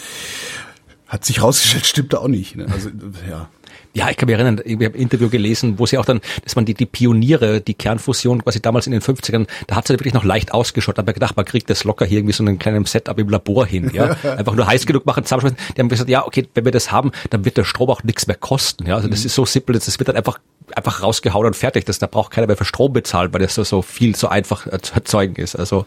[1.07, 2.55] Hat sich rausgestellt, stimmte auch nicht.
[2.55, 2.67] Ne?
[2.71, 2.89] Also
[3.29, 3.49] ja.
[3.95, 6.57] Ja, ich kann mich erinnern, ich habe ein Interview gelesen, wo sie auch dann, dass
[6.57, 10.13] man die, die Pioniere, die Kernfusion quasi damals in den 50ern, da hat sie wirklich
[10.13, 10.99] noch leicht ausgeschaut.
[10.99, 13.91] Ich gedacht, man kriegt das locker hier irgendwie so einen kleinen Setup im Labor hin.
[13.93, 14.17] Ja?
[14.37, 15.57] Einfach nur heiß genug machen, zusammenschmeißen.
[15.75, 18.27] Die haben gesagt, ja, okay, wenn wir das haben, dann wird der Strom auch nichts
[18.27, 18.85] mehr kosten.
[18.85, 18.95] Ja?
[18.95, 19.27] Also das mhm.
[19.27, 20.39] ist so simpel, das wird dann einfach
[20.75, 21.85] einfach rausgehauen und fertig.
[21.85, 24.67] Das, da braucht keiner mehr für Strom bezahlen, weil das so, so viel so einfach
[24.81, 25.55] zu erzeugen ist.
[25.55, 25.85] Also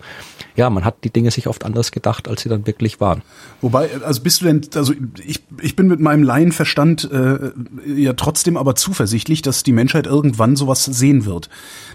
[0.56, 3.22] ja, man hat die Dinge sich oft anders gedacht, als sie dann wirklich waren.
[3.60, 4.92] Wobei, also bist du denn, also
[5.24, 7.50] ich, ich bin mit meinem Laienverstand äh,
[7.86, 11.48] ja trotzdem aber zuversichtlich, dass die Menschheit irgendwann sowas sehen wird.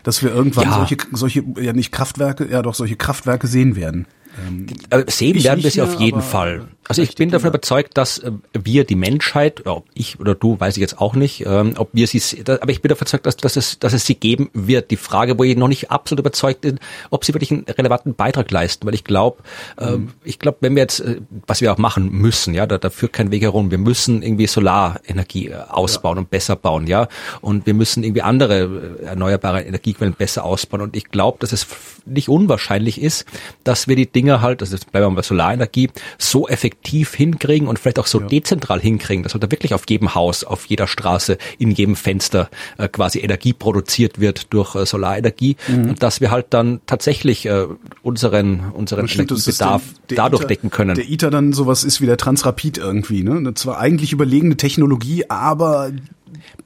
[0.04, 0.76] Dass wir irgendwann ja.
[0.76, 4.08] solche, solche, ja nicht Kraftwerke, ja doch solche Kraftwerke sehen werden.
[4.46, 4.68] Ähm,
[5.08, 6.68] sehen werden wir sie auf jeden Fall.
[6.88, 10.76] Also ich bin davon überzeugt, dass äh, wir, die Menschheit, ob ich oder du, weiß
[10.76, 13.56] ich jetzt auch nicht, ähm, ob wir sie, aber ich bin davon überzeugt, dass, dass,
[13.56, 14.92] es, dass es sie geben wird.
[14.92, 18.52] Die Frage, wo ich noch nicht absolut überzeugt bin, ob sie wirklich einen relevanten Beitrag
[18.52, 19.44] leisten, weil ich glaube,
[19.80, 20.14] ähm, mhm.
[20.24, 23.14] ich glaube, wenn wir jetzt, äh, was wir auch machen müssen, ja, da, da führt
[23.14, 23.72] kein Weg herum.
[23.72, 26.22] Wir müssen irgendwie Solarenergie äh, ausbauen ja.
[26.22, 27.08] und besser bauen, ja,
[27.40, 30.82] und wir müssen irgendwie andere erneuerbare Energiequellen besser ausbauen.
[30.82, 31.66] Und ich glaube, dass es
[32.06, 33.26] nicht unwahrscheinlich ist,
[33.64, 37.68] dass wir die Dinge halt, also jetzt bleiben wir bei Solarenergie, so effektiv effektiv hinkriegen
[37.68, 38.28] und vielleicht auch so ja.
[38.28, 42.88] dezentral hinkriegen, dass da wirklich auf jedem Haus, auf jeder Straße, in jedem Fenster äh,
[42.88, 45.90] quasi Energie produziert wird durch äh, Solarenergie mhm.
[45.92, 47.68] und dass wir halt dann tatsächlich äh,
[48.02, 50.96] unseren unseren Energiebedarf dadurch decken können.
[50.96, 53.52] Der ITER dann sowas ist wie der Transrapid irgendwie, ne?
[53.52, 55.92] Das war eigentlich überlegene Technologie, aber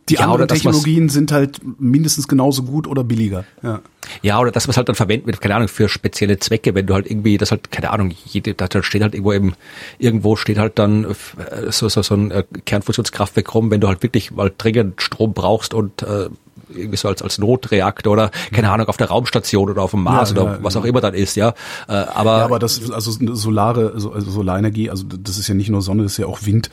[0.10, 3.46] die ja, anderen Technologien sind halt mindestens genauso gut oder billiger.
[3.62, 3.82] Ja.
[4.22, 6.94] Ja, oder das, was halt dann verwendet wird, keine Ahnung, für spezielle Zwecke, wenn du
[6.94, 9.54] halt irgendwie, das halt, keine Ahnung, jede, da steht halt irgendwo eben,
[10.00, 14.04] irgendwo steht halt dann äh, so, so, so ein äh, Kernfusionskraftwerk rum, wenn du halt
[14.04, 16.30] wirklich mal dringend Strom brauchst und äh,
[16.70, 20.32] irgendwie so als, als Notreaktor oder keine Ahnung auf der Raumstation oder auf dem Mars
[20.32, 21.50] ja, oder ja, was auch immer dann ist, ja.
[21.88, 25.82] Äh, aber ja, aber das also solare also Solarenergie, also das ist ja nicht nur
[25.82, 26.70] Sonne, das ist ja auch Wind,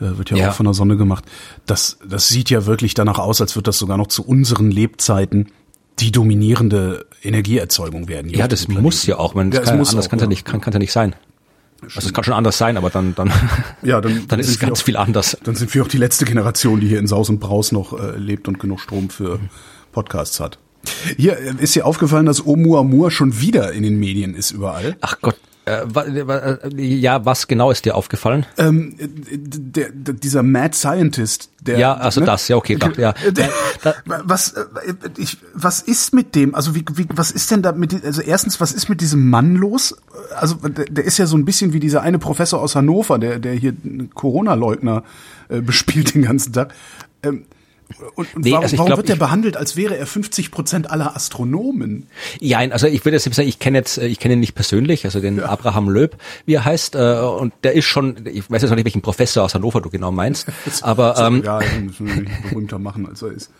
[0.00, 1.24] äh, wird ja, ja, auch von der Sonne gemacht.
[1.66, 5.48] Das das sieht ja wirklich danach aus, als wird das sogar noch zu unseren Lebzeiten
[5.98, 8.30] die dominierende Energieerzeugung werden.
[8.30, 10.72] Ja, das muss ja auch, man, das, ja, kann, anders kann ja nicht kann, kann
[10.72, 11.14] ja nicht sein.
[11.82, 13.32] Also es kann schon anders sein, aber dann dann
[13.82, 15.36] ja dann, dann ist es ganz auch, viel anders.
[15.44, 18.16] Dann sind wir auch die letzte Generation, die hier in Saus und Braus noch äh,
[18.16, 19.38] lebt und genug Strom für
[19.92, 20.58] Podcasts hat.
[21.16, 24.96] Hier äh, ist dir aufgefallen, dass Oumuamua schon wieder in den Medien ist überall.
[25.00, 25.36] Ach Gott,
[26.76, 28.46] ja, was genau ist dir aufgefallen?
[28.56, 31.78] Ähm, der, der, dieser Mad Scientist, der.
[31.78, 32.26] Ja, also ne?
[32.26, 33.14] das, ja, okay, da, ja.
[33.30, 33.50] Der,
[34.06, 34.54] was,
[35.16, 36.54] ich, was ist mit dem?
[36.54, 38.04] Also wie, wie, was ist denn da mit?
[38.04, 39.96] Also erstens, was ist mit diesem Mann los?
[40.36, 43.38] Also der, der ist ja so ein bisschen wie dieser eine Professor aus Hannover, der,
[43.38, 43.74] der hier
[44.14, 45.02] Corona-Leugner
[45.48, 46.74] äh, bespielt den ganzen Tag.
[47.22, 47.44] Ähm,
[48.14, 50.90] und, und nee, warum, also warum glaub, wird der behandelt, als wäre er 50 Prozent
[50.90, 52.06] aller Astronomen?
[52.38, 55.20] Ja, also ich würde jetzt sagen, ich kenne jetzt, ich kenne ihn nicht persönlich, also
[55.20, 55.46] den ja.
[55.46, 58.84] Abraham Löb, wie er heißt, äh, und der ist schon, ich weiß jetzt noch nicht,
[58.84, 60.48] welchen Professor aus Hannover du genau meinst,
[60.82, 63.50] aber ähm, ja, wir nicht berühmter machen, als er ist.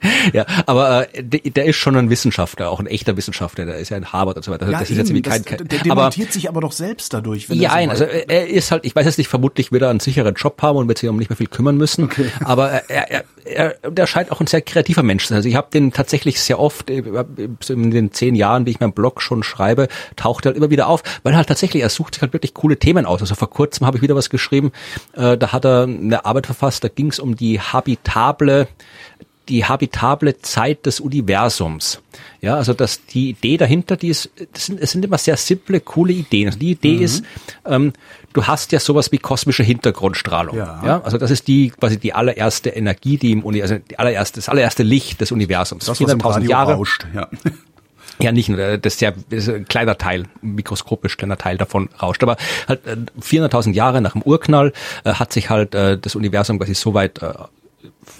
[0.32, 3.96] ja, aber äh, der, ist schon ein Wissenschaftler, auch ein echter Wissenschaftler, der ist ja
[3.96, 4.70] in Harvard und so weiter.
[4.70, 7.50] Ja, das eben, ist jetzt kein, kein der demontiert aber, sich aber doch selbst dadurch.
[7.50, 10.00] Wenn ja, so also er ist halt, ich weiß jetzt nicht, vermutlich wird er einen
[10.00, 12.30] sicheren Job haben und wird sich um nicht mehr viel kümmern müssen, okay.
[12.44, 15.36] aber er, er, er, der scheint auch ein sehr kreativer Mensch zu sein.
[15.36, 17.02] Also ich habe den tatsächlich sehr oft, äh,
[17.68, 20.88] in den zehn Jahren, wie ich meinen Blog schon schreibe, taucht er halt immer wieder
[20.88, 23.20] auf, weil er halt tatsächlich, er sucht sich halt wirklich coole Themen aus.
[23.20, 24.72] Also vor kurzem habe ich wieder was geschrieben,
[25.14, 28.68] äh, da hat er eine Arbeit verfasst, da ging es um die habitable
[29.48, 32.00] die habitable Zeit des Universums.
[32.40, 35.80] Ja, also dass die Idee dahinter, die ist, das sind, es sind immer sehr simple,
[35.80, 36.46] coole Ideen.
[36.46, 37.02] Also die Idee mhm.
[37.02, 37.24] ist,
[37.64, 37.92] ähm,
[38.32, 40.56] du hast ja sowas wie kosmische Hintergrundstrahlung.
[40.56, 40.82] Ja.
[40.84, 41.00] ja.
[41.02, 44.48] Also das ist die quasi die allererste Energie, die im Universum, also die allererste, das
[44.48, 45.86] allererste Licht des Universums.
[45.86, 46.74] Das, 400.000 Jahre.
[46.74, 47.28] Rauscht, ja.
[48.20, 51.56] Ja, nicht nur, das ist ja das ist ein kleiner Teil, ein mikroskopisch kleiner Teil
[51.56, 52.22] davon rauscht.
[52.22, 52.80] Aber halt
[53.20, 54.72] 400.000 äh, Jahre nach dem Urknall
[55.04, 57.32] äh, hat sich halt äh, das Universum quasi so weit äh,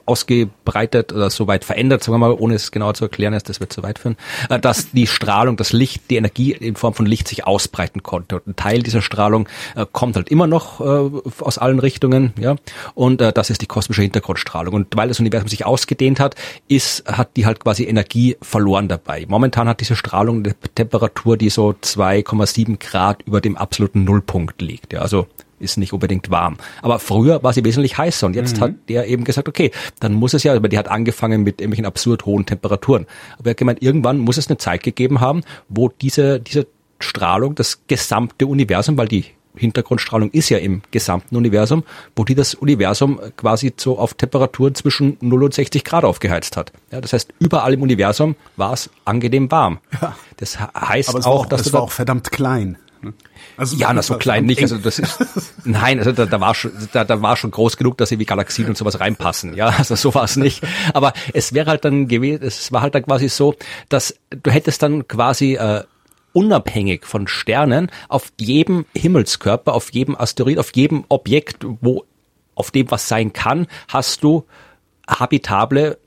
[0.06, 3.60] ausgebreitet oder so weit verändert, sagen wir mal, ohne es genauer zu erklären, ist, das
[3.60, 4.16] wird zu weit führen,
[4.48, 8.36] äh, dass die Strahlung, das Licht, die Energie in Form von Licht sich ausbreiten konnte.
[8.36, 12.56] Und ein Teil dieser Strahlung äh, kommt halt immer noch äh, aus allen Richtungen, ja.
[12.94, 14.74] Und das ist die kosmische Hintergrundstrahlung.
[14.74, 16.34] Und weil das Universum sich ausgedehnt hat,
[16.68, 19.24] ist, hat die halt quasi Energie verloren dabei.
[19.28, 24.92] Momentan hat diese Strahlung eine Temperatur, die so 2,7 Grad über dem absoluten Nullpunkt liegt.
[24.92, 25.26] Ja, also
[25.60, 26.56] ist nicht unbedingt warm.
[26.82, 28.60] Aber früher war sie wesentlich heißer und jetzt mhm.
[28.60, 31.86] hat der eben gesagt, okay, dann muss es ja, aber die hat angefangen mit irgendwelchen
[31.86, 33.06] absurd hohen Temperaturen.
[33.38, 36.66] Aber er hat gemeint, irgendwann muss es eine Zeit gegeben haben, wo diese, diese
[37.00, 39.24] Strahlung das gesamte Universum, weil die
[39.58, 41.84] Hintergrundstrahlung ist ja im gesamten Universum,
[42.16, 46.72] wo die das Universum quasi so auf Temperaturen zwischen 0 und 60 Grad aufgeheizt hat.
[46.92, 49.78] Ja, das heißt, überall im Universum war es angenehm warm.
[50.00, 50.16] Ja.
[50.36, 52.78] Das heißt auch, auch, dass es war auch verdammt klein.
[53.02, 53.14] Ne?
[53.56, 54.62] Also ja, na, so klein nicht.
[54.62, 55.18] Also das ist,
[55.64, 58.68] nein, also da, da war schon, da, da war schon groß genug, dass irgendwie Galaxien
[58.68, 59.54] und sowas reinpassen.
[59.54, 60.62] Ja, also so war es nicht.
[60.94, 63.54] Aber es wäre halt dann gewesen, es war halt dann quasi so,
[63.88, 65.84] dass du hättest dann quasi äh,
[66.32, 72.04] unabhängig von Sternen auf jedem Himmelskörper, auf jedem Asteroid, auf jedem Objekt, wo
[72.54, 74.44] auf dem was sein kann, hast du
[75.08, 75.98] habitable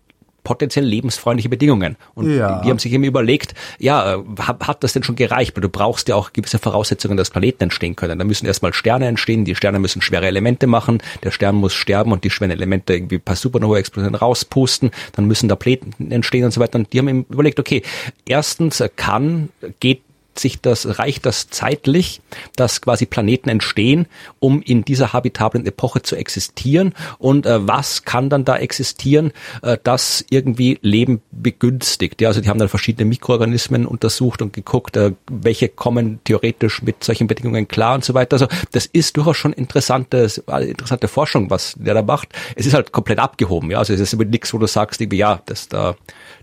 [0.44, 1.98] potenziell lebensfreundliche Bedingungen.
[2.16, 2.62] Und ja.
[2.62, 5.56] die haben sich eben überlegt, ja, äh, hat, das denn schon gereicht?
[5.56, 8.18] Weil du brauchst ja auch gewisse Voraussetzungen, dass Planeten entstehen können.
[8.18, 12.12] Da müssen erstmal Sterne entstehen, die Sterne müssen schwere Elemente machen, der Stern muss sterben
[12.12, 16.52] und die schweren Elemente irgendwie ein paar Supernova-Explosionen rauspusten, dann müssen da Planeten entstehen und
[16.52, 16.80] so weiter.
[16.80, 17.84] Und die haben eben überlegt, okay,
[18.26, 19.50] erstens kann,
[19.80, 20.02] geht
[20.38, 22.22] sich das, reicht das zeitlich,
[22.56, 24.08] dass quasi Planeten entstehen,
[24.40, 26.94] um in dieser habitablen Epoche zu existieren?
[27.18, 32.22] Und äh, was kann dann da existieren, äh, das irgendwie Leben begünstigt?
[32.22, 37.04] Ja, also die haben dann verschiedene Mikroorganismen untersucht und geguckt, äh, welche kommen theoretisch mit
[37.04, 38.36] solchen Bedingungen klar und so weiter.
[38.36, 42.30] Also das ist durchaus schon interessante, interessante Forschung, was der da macht.
[42.56, 43.72] Es ist halt komplett abgehoben.
[43.72, 45.96] Ja, also es ist nichts, wo du sagst, irgendwie, ja, das da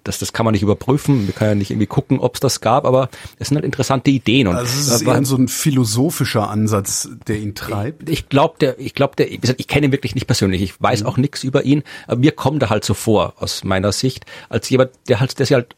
[0.04, 1.26] das, das kann man nicht überprüfen.
[1.26, 3.08] Wir können ja nicht irgendwie gucken, ob es das gab, aber
[3.38, 4.48] es sind halt interessante Ideen.
[4.48, 8.08] Und, also es ist äh, eher so ein philosophischer Ansatz, der ihn treibt.
[8.08, 10.62] Ich, ich glaube, der, ich glaube, der, ich kenne ihn wirklich nicht persönlich.
[10.62, 11.06] Ich weiß mhm.
[11.06, 14.68] auch nichts über ihn, aber mir kommt er halt so vor, aus meiner Sicht, als
[14.70, 15.74] jemand, der halt, der sich halt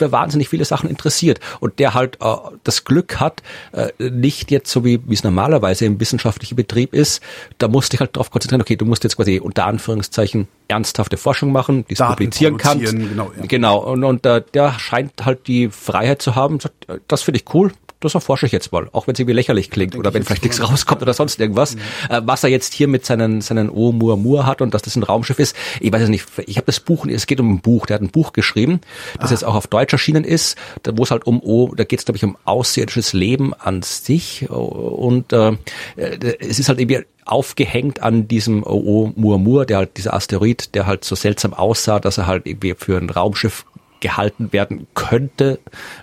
[0.00, 2.34] für wahnsinnig viele Sachen interessiert und der halt äh,
[2.64, 7.22] das Glück hat, äh, nicht jetzt so wie es normalerweise im wissenschaftlichen Betrieb ist,
[7.58, 11.18] da musst du dich halt darauf konzentrieren, okay, du musst jetzt quasi unter Anführungszeichen ernsthafte
[11.18, 12.92] Forschung machen, die es publizieren kannst.
[12.92, 13.46] Genau, ja.
[13.46, 13.78] genau.
[13.78, 16.58] Und, und äh, der scheint halt die Freiheit zu haben,
[16.88, 19.70] äh, das finde ich cool, das erforsche ich jetzt mal, auch wenn es irgendwie lächerlich
[19.70, 21.76] klingt oder wenn vielleicht nichts rauskommt oder sonst irgendwas.
[21.76, 21.80] Mhm.
[22.08, 25.38] Äh, was er jetzt hier mit seinen seinen Oumuamua hat und dass das ein Raumschiff
[25.38, 26.26] ist, ich weiß es nicht.
[26.46, 28.80] Ich habe das Buch, es geht um ein Buch, der hat ein Buch geschrieben,
[29.18, 29.34] das ah.
[29.34, 30.56] jetzt auch auf Deutsch erschienen ist,
[30.94, 34.48] wo es halt um, oh, da geht es glaube ich um außerirdisches Leben an sich
[34.50, 35.56] und äh,
[35.96, 41.14] es ist halt irgendwie aufgehängt an diesem Oumuamua, der halt dieser Asteroid, der halt so
[41.14, 43.64] seltsam aussah, dass er halt irgendwie für ein Raumschiff
[44.00, 45.58] gehalten werden könnte.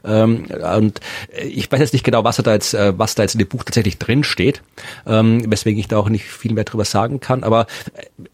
[0.05, 0.99] Ähm, und
[1.43, 3.63] ich weiß jetzt nicht genau, was da jetzt, äh, was da jetzt in dem Buch
[3.63, 4.61] tatsächlich drin steht,
[5.05, 7.43] ähm, weswegen ich da auch nicht viel mehr drüber sagen kann.
[7.43, 7.67] Aber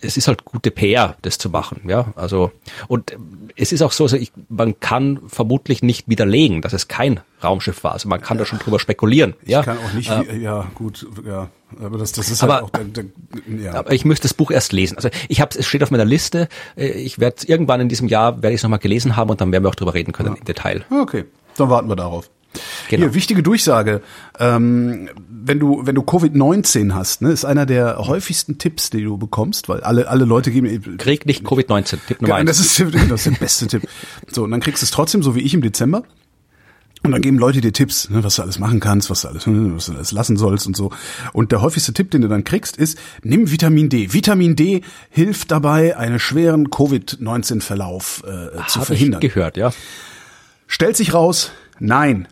[0.01, 1.81] es ist halt gute PR, das zu machen.
[1.87, 2.51] Ja, also
[2.87, 3.15] und
[3.55, 7.83] es ist auch so, also ich, man kann vermutlich nicht widerlegen, dass es kein Raumschiff
[7.83, 7.93] war.
[7.93, 9.33] Also man kann da schon drüber spekulieren.
[9.43, 9.63] Ich ja?
[9.63, 11.49] kann auch nicht, äh, ja gut, ja,
[11.81, 13.73] aber das, das ist halt aber, halt auch der, der, ja.
[13.73, 14.95] Aber ich müsste das Buch erst lesen.
[14.97, 16.47] Also ich habe, es steht auf meiner Liste.
[16.75, 19.51] Äh, ich werde irgendwann in diesem Jahr werde ich es nochmal gelesen haben und dann
[19.51, 20.35] werden wir auch drüber reden können ja.
[20.35, 20.85] im Detail.
[20.89, 21.25] Okay,
[21.57, 22.29] dann warten wir darauf.
[22.89, 23.05] Genau.
[23.05, 24.01] Hier, wichtige Durchsage.
[24.39, 29.17] Ähm, wenn du, wenn du Covid-19 hast, ne, ist einer der häufigsten Tipps, die du
[29.17, 30.97] bekommst, weil alle, alle Leute geben.
[30.97, 32.49] Krieg nicht Covid-19, Tipp Nummer eins.
[32.49, 32.79] Das ist,
[33.09, 33.83] das ist der beste Tipp.
[34.29, 36.03] So, und dann kriegst du es trotzdem, so wie ich im Dezember.
[37.03, 39.45] Und dann geben Leute dir Tipps, ne, was du alles machen kannst, was du alles,
[39.45, 40.91] ne, was du alles lassen sollst und so.
[41.33, 44.13] Und der häufigste Tipp, den du dann kriegst, ist, nimm Vitamin D.
[44.13, 49.21] Vitamin D hilft dabei, einen schweren Covid-19-Verlauf äh, zu verhindern.
[49.21, 49.73] Ich gehört, ja.
[50.67, 52.27] Stellt sich raus, Nein.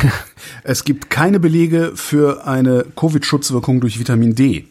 [0.62, 4.66] es gibt keine Belege für eine Covid-Schutzwirkung durch Vitamin D.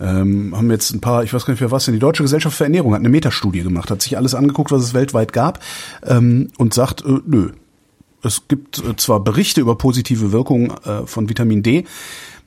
[0.00, 2.56] Ähm, haben jetzt ein paar, ich weiß gar nicht für was, denn die Deutsche Gesellschaft
[2.56, 5.60] für Ernährung hat eine Metastudie gemacht, hat sich alles angeguckt, was es weltweit gab
[6.04, 7.50] ähm, und sagt, äh, nö.
[8.24, 11.84] Es gibt äh, zwar Berichte über positive Wirkungen äh, von Vitamin D.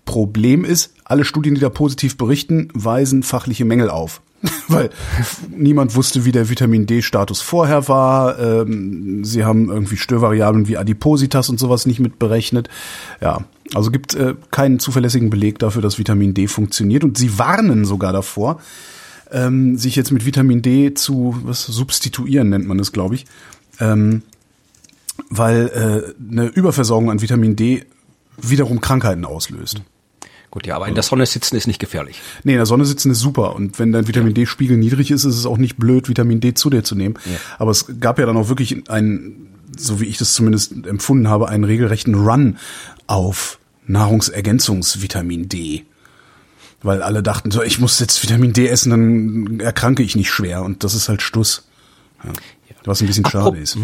[0.05, 4.21] Problem ist, alle Studien, die da positiv berichten, weisen fachliche Mängel auf.
[4.67, 4.89] weil
[5.49, 8.37] niemand wusste, wie der Vitamin D-Status vorher war.
[8.37, 12.69] Ähm, sie haben irgendwie Störvariablen wie Adipositas und sowas nicht mit berechnet.
[13.19, 17.03] Ja, also gibt äh, keinen zuverlässigen Beleg dafür, dass Vitamin D funktioniert.
[17.03, 18.59] Und sie warnen sogar davor,
[19.31, 23.25] ähm, sich jetzt mit Vitamin D zu was substituieren nennt man es, glaube ich,
[23.79, 24.21] ähm,
[25.29, 27.85] weil äh, eine Überversorgung an Vitamin D
[28.37, 29.81] wiederum Krankheiten auslöst.
[30.49, 32.21] Gut, ja, aber in der Sonne sitzen ist nicht gefährlich.
[32.43, 33.55] Nee, in der Sonne sitzen ist super.
[33.55, 36.69] Und wenn dein Vitamin D-Spiegel niedrig ist, ist es auch nicht blöd, Vitamin D zu
[36.69, 37.15] dir zu nehmen.
[37.25, 37.37] Ja.
[37.59, 41.49] Aber es gab ja dann auch wirklich einen, so wie ich das zumindest empfunden habe,
[41.49, 42.57] einen regelrechten Run
[43.07, 45.85] auf Nahrungsergänzungsvitamin D.
[46.81, 50.63] Weil alle dachten so, ich muss jetzt Vitamin D essen, dann erkranke ich nicht schwer.
[50.63, 51.67] Und das ist halt Stuss.
[52.23, 52.31] Ja.
[52.85, 53.77] Was ein bisschen schade ist.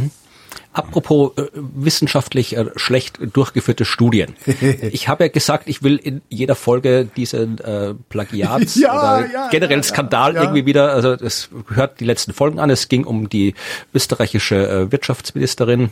[0.74, 4.36] Apropos äh, wissenschaftlich äh, schlecht durchgeführte Studien.
[4.92, 9.50] Ich habe ja gesagt, ich will in jeder Folge diesen äh, Plagiats ja, oder ja,
[9.50, 12.70] generell ja, Skandal irgendwie wieder, also es hört die letzten Folgen an.
[12.70, 13.54] Es ging um die
[13.94, 15.92] österreichische äh, Wirtschaftsministerin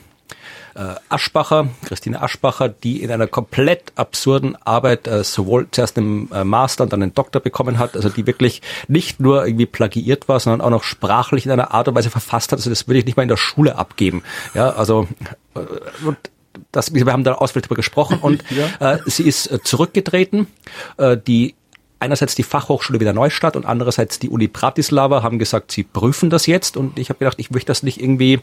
[0.76, 6.44] äh, Aschbacher, Christine Aschbacher, die in einer komplett absurden Arbeit äh, sowohl zuerst einen äh,
[6.44, 10.40] Master und dann einen Doktor bekommen hat, also die wirklich nicht nur irgendwie plagiiert war,
[10.40, 12.60] sondern auch noch sprachlich in einer Art und Weise verfasst hat.
[12.60, 14.24] Also das würde ich nicht mal in der Schule abgeben.
[14.54, 15.08] Ja, also
[15.56, 15.60] äh,
[16.06, 16.18] und
[16.72, 18.44] das, wir haben da ausführlich darüber gesprochen und
[18.80, 18.94] Ja.
[18.96, 20.48] äh, sie ist äh, zurückgetreten.
[20.98, 21.56] Äh, die
[22.02, 26.46] einerseits die Fachhochschule wieder Neustadt und andererseits die Uni Bratislava haben gesagt, sie prüfen das
[26.48, 28.40] jetzt und ich habe gedacht, ich möchte das nicht irgendwie,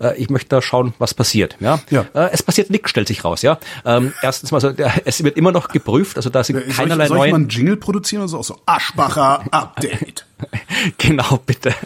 [0.00, 1.56] äh, ich möchte da schauen, was passiert.
[1.60, 2.06] Ja, Ja.
[2.14, 3.42] Äh, es passiert nichts, stellt sich raus.
[3.42, 4.72] Ja, ähm, erstens mal so,
[5.04, 7.34] es wird immer noch geprüft, also da sind Soll ich, keinerlei soll ich mal neuen.
[7.42, 8.38] einen Jingle produzieren oder so?
[8.38, 10.26] Auch so Aschbacher Update.
[10.98, 11.74] genau, bitte.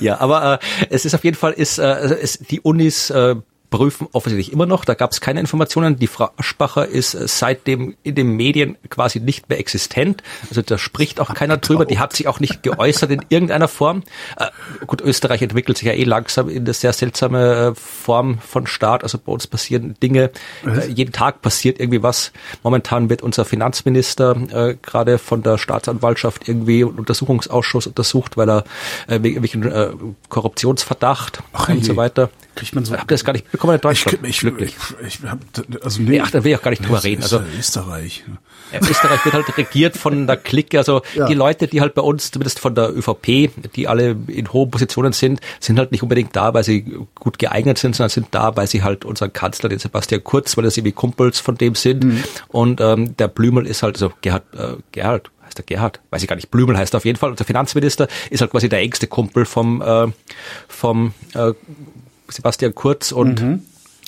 [0.00, 3.36] Ja, aber äh, es ist auf jeden Fall, ist, äh, also es, die Unis äh,
[3.72, 4.84] prüfen offensichtlich immer noch.
[4.84, 5.98] Da gab es keine Informationen.
[5.98, 10.22] Die Frau Aschbacher ist äh, seitdem in den Medien quasi nicht mehr existent.
[10.48, 11.84] Also da spricht auch keiner drüber.
[11.84, 14.04] Die hat sich auch nicht geäußert in irgendeiner Form.
[14.36, 14.46] Äh,
[14.86, 19.02] gut, Österreich entwickelt sich ja eh langsam in eine sehr seltsame äh, Form von Staat.
[19.02, 20.30] Also bei uns passieren Dinge.
[20.64, 22.30] Äh, jeden Tag passiert irgendwie was.
[22.62, 28.64] Momentan wird unser Finanzminister äh, gerade von der Staatsanwaltschaft irgendwie Untersuchungsausschuss untersucht, weil er
[29.08, 29.90] äh, wegen, wegen äh,
[30.28, 31.84] Korruptionsverdacht Ach und je.
[31.84, 32.28] so weiter.
[32.54, 34.18] Kriegt man so- Habt ihr das gar nicht bekommen in Ich, Deutschland?
[34.26, 34.76] ich, Glücklich.
[35.06, 35.38] ich, ich hab,
[35.82, 37.22] also nee, Ach, da will ich auch gar nicht drüber reden.
[37.22, 38.24] Also Österreich.
[38.72, 40.78] Österreich wird halt regiert von der Clique.
[40.78, 41.26] Also Ja.
[41.26, 45.12] die Leute, die halt bei uns, zumindest von der ÖVP, die alle in hohen Positionen
[45.12, 46.82] sind, sind halt nicht unbedingt da, weil sie
[47.14, 50.64] gut geeignet sind, sondern sind da, weil sie halt unseren Kanzler, den Sebastian Kurz, weil
[50.64, 52.04] das irgendwie Kumpels von dem sind.
[52.04, 52.24] Mhm.
[52.48, 56.00] Und ähm, der Blümel ist halt, also Gerhard, äh, Gerhard, heißt der Gerhard?
[56.10, 56.50] Weiß ich gar nicht.
[56.50, 57.30] Blümel heißt er auf jeden Fall.
[57.30, 60.06] Und der Finanzminister ist halt quasi der engste Kumpel vom, äh,
[60.68, 61.52] vom äh,
[62.32, 63.40] Sebastian Kurz und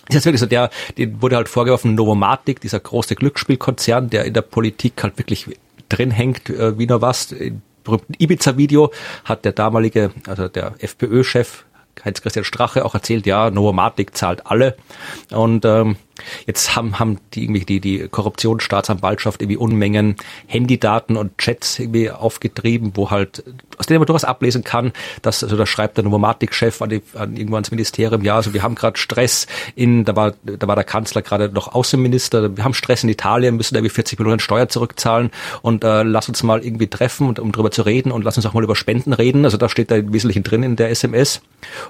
[0.08, 4.34] Das ist wirklich so, der, den wurde halt vorgeworfen, Novomatic, dieser große Glücksspielkonzern, der in
[4.34, 5.46] der Politik halt wirklich
[5.88, 7.32] drin hängt, äh, wie nur was.
[7.32, 8.90] Im berühmten Ibiza-Video
[9.24, 11.64] hat der damalige, also der FPÖ-Chef
[12.04, 14.76] Heinz-Christian Strache auch erzählt, ja, Novomatic zahlt alle.
[15.30, 15.96] Und ähm,
[16.46, 22.92] jetzt haben, haben die irgendwie die, die Korruptionsstaatsanwaltschaft irgendwie Unmengen Handydaten und Chats irgendwie aufgetrieben,
[22.94, 23.44] wo halt,
[23.78, 27.36] aus denen man durchaus ablesen kann, dass, also da schreibt der Novomatic-Chef an, die, an
[27.36, 30.84] irgendwann ans Ministerium, ja, also wir haben gerade Stress in, da war, da war der
[30.84, 34.68] Kanzler gerade noch Außenminister, wir haben Stress in Italien, müssen da irgendwie 40 Millionen Steuer
[34.68, 35.30] zurückzahlen
[35.62, 38.46] und äh, lass uns mal irgendwie treffen, und, um drüber zu reden und lass uns
[38.46, 39.44] auch mal über Spenden reden.
[39.44, 41.40] Also da steht da im Wesentlichen drin in der SMS.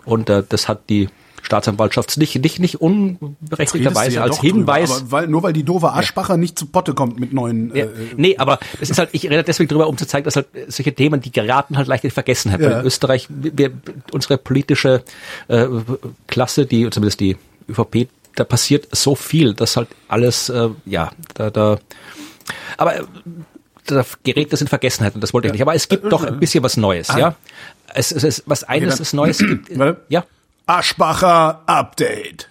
[0.05, 1.09] Und äh, das hat die
[1.45, 4.91] Staatsanwaltschaft nicht, nicht, nicht unberechtigterweise ja als drüber, Hinweis.
[4.91, 7.75] aber weil, nur weil die doofe Aschbacher nicht zu Potte kommt mit neuen.
[7.75, 10.37] Ja, Äh, nee, aber das ist halt, ich rede deswegen drüber, um zu zeigen, dass
[10.37, 12.61] halt solche Themen, die geraten halt leicht in Vergessenheit.
[12.61, 12.81] Ja.
[12.81, 13.71] In Österreich, wir,
[14.13, 15.03] unsere politische
[15.49, 15.67] äh,
[16.27, 17.37] Klasse, die, zumindest die
[17.69, 21.79] ÖVP, da passiert so viel, dass halt alles, äh, ja, da, da,
[22.77, 23.03] aber äh,
[23.87, 25.63] da gerät das in Vergessenheit und das wollte ich nicht.
[25.63, 27.35] Aber es gibt doch ein bisschen was Neues, ja.
[27.93, 29.79] Es, es ist was eines, dann- das Neues gibt.
[29.79, 30.01] Warte.
[30.09, 30.25] Ja.
[30.67, 32.49] Aschbacher Update.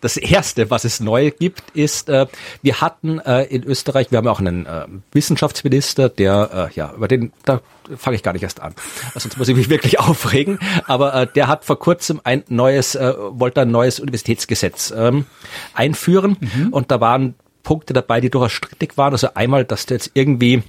[0.00, 2.26] Das erste, was es neu gibt, ist, äh,
[2.62, 6.92] wir hatten äh, in Österreich, wir haben ja auch einen äh, Wissenschaftsminister, der, äh, ja,
[6.92, 7.60] über den, da
[7.96, 8.74] fange ich gar nicht erst an.
[9.14, 10.58] Also sonst muss ich mich wirklich aufregen.
[10.86, 15.24] Aber äh, der hat vor kurzem ein neues, äh, wollte ein neues Universitätsgesetz ähm,
[15.72, 16.36] einführen
[16.70, 19.12] und da waren Punkte dabei, die durchaus strittig waren.
[19.12, 20.62] Also einmal, dass du jetzt irgendwie,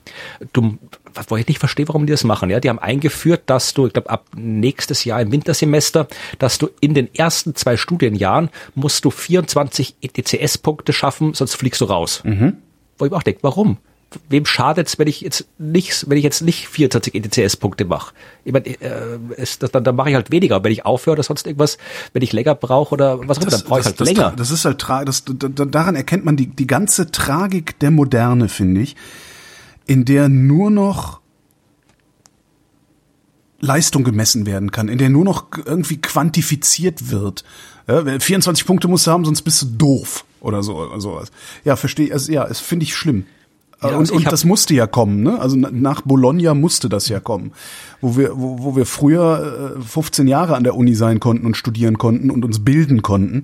[0.52, 0.80] du,
[1.28, 2.50] wo ich nicht verstehe, warum die das machen.
[2.50, 6.08] Ja, die haben eingeführt, dass du, ich glaube, ab nächstes Jahr im Wintersemester,
[6.40, 11.86] dass du in den ersten zwei Studienjahren musst du 24 ETCS-Punkte schaffen, sonst fliegst du
[11.86, 12.22] raus.
[12.98, 13.78] Wo ich mir auch denke, warum?
[14.30, 18.14] Wem schadet's, wenn ich jetzt nicht, wenn ich jetzt nicht 24 ETCS-Punkte mache?
[18.46, 20.64] Ich meine, äh, ist das, dann, dann mache ich halt weniger.
[20.64, 21.78] Wenn ich aufhöre oder sonst irgendwas,
[22.14, 24.34] wenn ich länger brauche oder was auch immer, dann brauche ich halt das, länger.
[24.38, 27.92] Das ist halt tra das, da- da- daran erkennt man die, die ganze Tragik der
[27.92, 28.96] Moderne, finde ich,
[29.88, 31.22] in der nur noch
[33.60, 37.44] Leistung gemessen werden kann, in der nur noch irgendwie quantifiziert wird.
[37.88, 41.32] Ja, 24 Punkte musst du haben, sonst bist du doof oder so oder sowas.
[41.64, 42.14] Ja, verstehe.
[42.14, 43.26] Also, ja, es finde ich schlimm.
[43.82, 45.40] Ja, und also und das musste ja kommen, ne?
[45.40, 47.52] Also na- nach Bologna musste das ja kommen,
[48.02, 51.56] wo wir wo, wo wir früher äh, 15 Jahre an der Uni sein konnten und
[51.58, 53.44] studieren konnten und uns bilden konnten.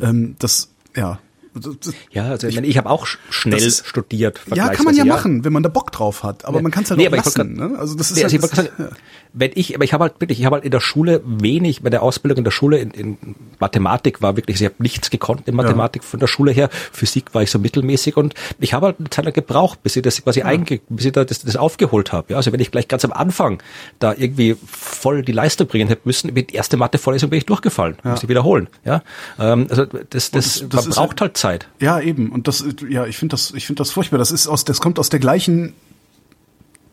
[0.00, 1.18] Ähm, das ja.
[1.54, 4.40] Das- das- Ja, also ich, meine, ich habe auch sch- schnell Das studiert.
[4.54, 6.44] ja, kann man ja vergleichsweise, machen, wenn man da Bock drauf hat.
[6.46, 6.62] Aber Ja.
[6.62, 7.54] man kann es halt Nee, auch lassen.
[7.54, 7.76] Ne?
[7.78, 8.96] Also das ist Nee, halt, also ich das, wollte sagen,
[9.34, 11.90] wenn ich, aber ich habe halt wirklich, ich habe halt in der Schule wenig, bei
[11.90, 13.16] der Ausbildung in der Schule in, in
[13.60, 16.68] Mathematik war wirklich, ich habe nichts gekonnt in Mathematik von der Schule her.
[16.92, 20.02] Physik war ich so mittelmäßig und ich habe halt eine Zeit lang gebraucht, bis ich
[20.02, 22.32] das quasi einge, bis ich da das, das aufgeholt habe.
[22.32, 23.62] Ja, also wenn ich gleich ganz am Anfang
[23.98, 28.22] da irgendwie voll die Leistung bringen hätte müssen, die erste Mathe-Vorlesung bin ich durchgefallen, muss
[28.22, 28.68] ich wiederholen.
[28.84, 29.02] Ja,
[29.38, 31.68] ähm, also das, das, das man braucht halt Zeit.
[31.80, 32.30] Ja, eben.
[32.30, 34.18] Und das, ja, ich finde das, ich finde das furchtbar.
[34.18, 35.74] Das ist aus, das kommt aus der gleichen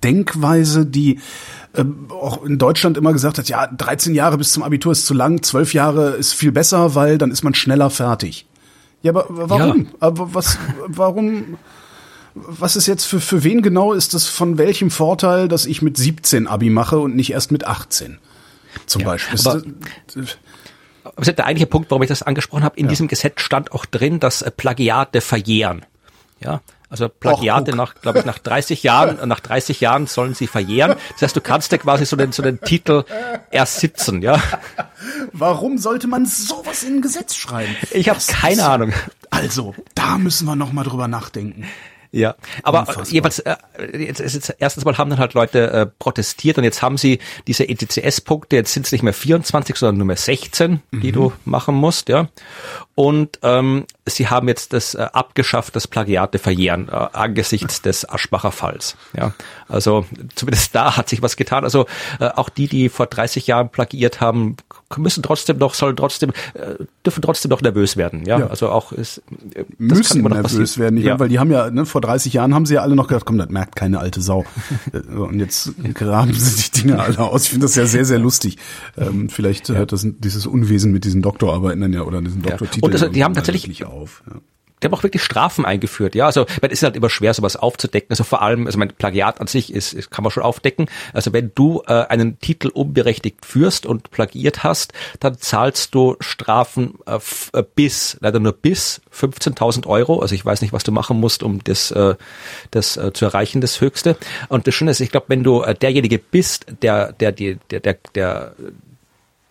[0.03, 1.19] Denkweise, die
[1.75, 5.13] ähm, auch in Deutschland immer gesagt hat, ja, 13 Jahre bis zum Abitur ist zu
[5.13, 8.45] lang, 12 Jahre ist viel besser, weil dann ist man schneller fertig.
[9.01, 9.87] Ja, aber warum?
[9.99, 10.57] Aber was,
[10.87, 11.57] warum?
[12.33, 15.97] Was ist jetzt für, für wen genau ist das von welchem Vorteil, dass ich mit
[15.97, 18.17] 17 Abi mache und nicht erst mit 18?
[18.85, 19.39] Zum Beispiel.
[19.45, 19.61] aber-
[20.13, 20.37] Das-
[21.03, 22.89] Aber der eigentliche Punkt, warum ich das angesprochen habe, in ja.
[22.89, 25.85] diesem Gesetz stand auch drin, dass äh, Plagiate verjähren.
[26.39, 30.47] Ja, also Plagiate Och, nach, glaube ich, nach 30 Jahren, nach 30 Jahren sollen sie
[30.47, 30.95] verjähren.
[31.13, 33.03] Das heißt, du kannst dir quasi so den, so den Titel
[33.51, 34.41] ersitzen, ja.
[35.31, 37.75] Warum sollte man sowas in ein Gesetz schreiben?
[37.91, 38.93] Ich habe keine Ahnung.
[39.29, 41.65] Also, da müssen wir noch mal drüber nachdenken.
[42.11, 43.05] Ja, aber Unfassbar.
[43.07, 43.55] jeweils, äh,
[43.93, 47.69] jetzt, jetzt, erstens mal haben dann halt Leute äh, protestiert und jetzt haben sie diese
[47.69, 51.01] ETCS-Punkte, jetzt sind es nicht mehr 24, sondern nur mehr 16, mhm.
[51.01, 52.27] die du machen musst, ja.
[52.95, 58.51] Und ähm, sie haben jetzt das äh, abgeschafft, das Plagiate verjähren, äh, angesichts des Aschbacher
[58.51, 58.97] Falls.
[59.15, 59.33] Ja,
[59.69, 60.05] also
[60.35, 61.63] zumindest da hat sich was getan.
[61.63, 61.85] Also
[62.19, 64.57] äh, auch die, die vor 30 Jahren plagiiert haben,
[64.97, 68.25] müssen trotzdem noch, sollen trotzdem, äh, dürfen trotzdem noch nervös werden.
[68.25, 68.47] Ja, ja.
[68.47, 69.21] also auch ist,
[69.53, 70.79] äh, müssen nervös passieren.
[70.81, 71.19] werden, ja.
[71.19, 73.37] weil die haben ja ne, vor 30 Jahren haben sie ja alle noch gedacht, komm,
[73.37, 74.45] das merkt keine alte Sau.
[74.93, 77.43] Äh, und jetzt graben sie die Dinge alle aus.
[77.43, 78.57] Ich finde das ja sehr, sehr lustig.
[78.97, 82.83] Ähm, vielleicht hört das dieses Unwesen mit diesen Doktorarbeiten dann ja oder diesen Doktortiteln.
[82.83, 84.23] Und das, die haben tatsächlich auf.
[84.27, 84.39] Ja
[84.81, 86.25] die haben auch wirklich Strafen eingeführt, ja.
[86.25, 88.11] Also, es ist halt immer schwer, sowas aufzudecken.
[88.11, 90.87] Also vor allem, also mein Plagiat an sich ist, ist kann man schon aufdecken.
[91.13, 96.95] Also wenn du äh, einen Titel unberechtigt führst und plagiert hast, dann zahlst du Strafen
[97.05, 97.19] äh,
[97.53, 100.19] äh bis, leider nur bis 15.000 Euro.
[100.19, 102.15] Also ich weiß nicht, was du machen musst, um das, äh,
[102.71, 104.17] das äh, zu erreichen, das Höchste.
[104.47, 107.79] Und das Schöne ist, ich glaube, wenn du äh, derjenige bist, der, der, der, der,
[107.79, 108.53] der, der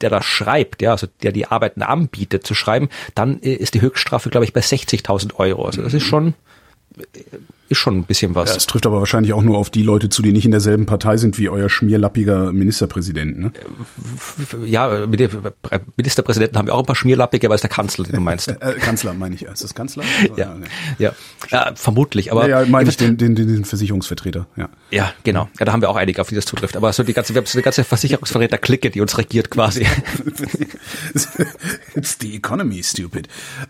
[0.01, 3.81] der das schreibt, ja, also der die Arbeiten anbietet zu schreiben, dann äh, ist die
[3.81, 5.65] Höchststrafe, glaube ich, bei 60.000 Euro.
[5.65, 6.35] Also das ist schon
[7.69, 8.51] ist schon ein bisschen was.
[8.51, 10.87] Ja, es trifft aber wahrscheinlich auch nur auf die Leute zu, die nicht in derselben
[10.87, 13.39] Partei sind wie euer schmierlappiger Ministerpräsident.
[13.39, 13.53] Ne?
[14.65, 18.49] Ja, Ministerpräsidenten haben wir auch ein paar schmierlappige, aber ist der Kanzler, den du meinst.
[18.49, 19.43] Äh, äh, Kanzler meine ich.
[19.43, 20.05] Ist das Kanzler?
[20.37, 20.57] ja.
[20.99, 21.13] ja.
[21.51, 22.33] ja, vermutlich.
[22.33, 24.47] Aber ja, ja meine ich den, den, den Versicherungsvertreter.
[24.57, 25.49] Ja, ja genau.
[25.59, 26.77] Ja, da haben wir auch einige, auf die das zutrifft.
[26.77, 29.83] Aber so die ganze, wir haben so eine ganze Versicherungsvertreter-Clique, die uns regiert quasi.
[31.95, 33.29] It's the economy, stupid.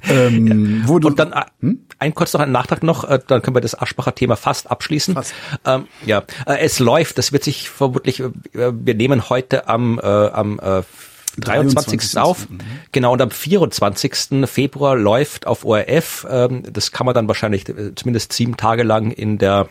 [0.09, 0.95] Ähm, ja.
[0.95, 1.81] Und dann hm?
[1.99, 5.15] ein kurz noch ein Nachtrag noch, äh, dann können wir das Aschbacher Thema fast abschließen.
[5.15, 5.35] Fast.
[5.65, 10.03] Ähm, ja, äh, es läuft, das wird sich vermutlich, äh, wir nehmen heute am, äh,
[10.03, 10.83] am äh,
[11.41, 12.01] 23.
[12.01, 12.19] 23.
[12.19, 12.49] auf.
[12.49, 12.59] Mhm.
[12.93, 14.47] Genau, und am 24.
[14.47, 19.11] Februar läuft auf ORF, ähm, das kann man dann wahrscheinlich äh, zumindest sieben Tage lang
[19.11, 19.69] in der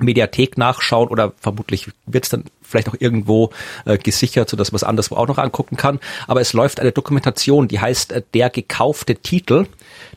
[0.00, 3.50] Mediathek nachschauen oder vermutlich wird es dann vielleicht auch irgendwo
[3.84, 6.00] äh, gesichert, so dass man es anderswo auch noch angucken kann.
[6.26, 9.66] Aber es läuft eine Dokumentation, die heißt äh, Der gekaufte Titel.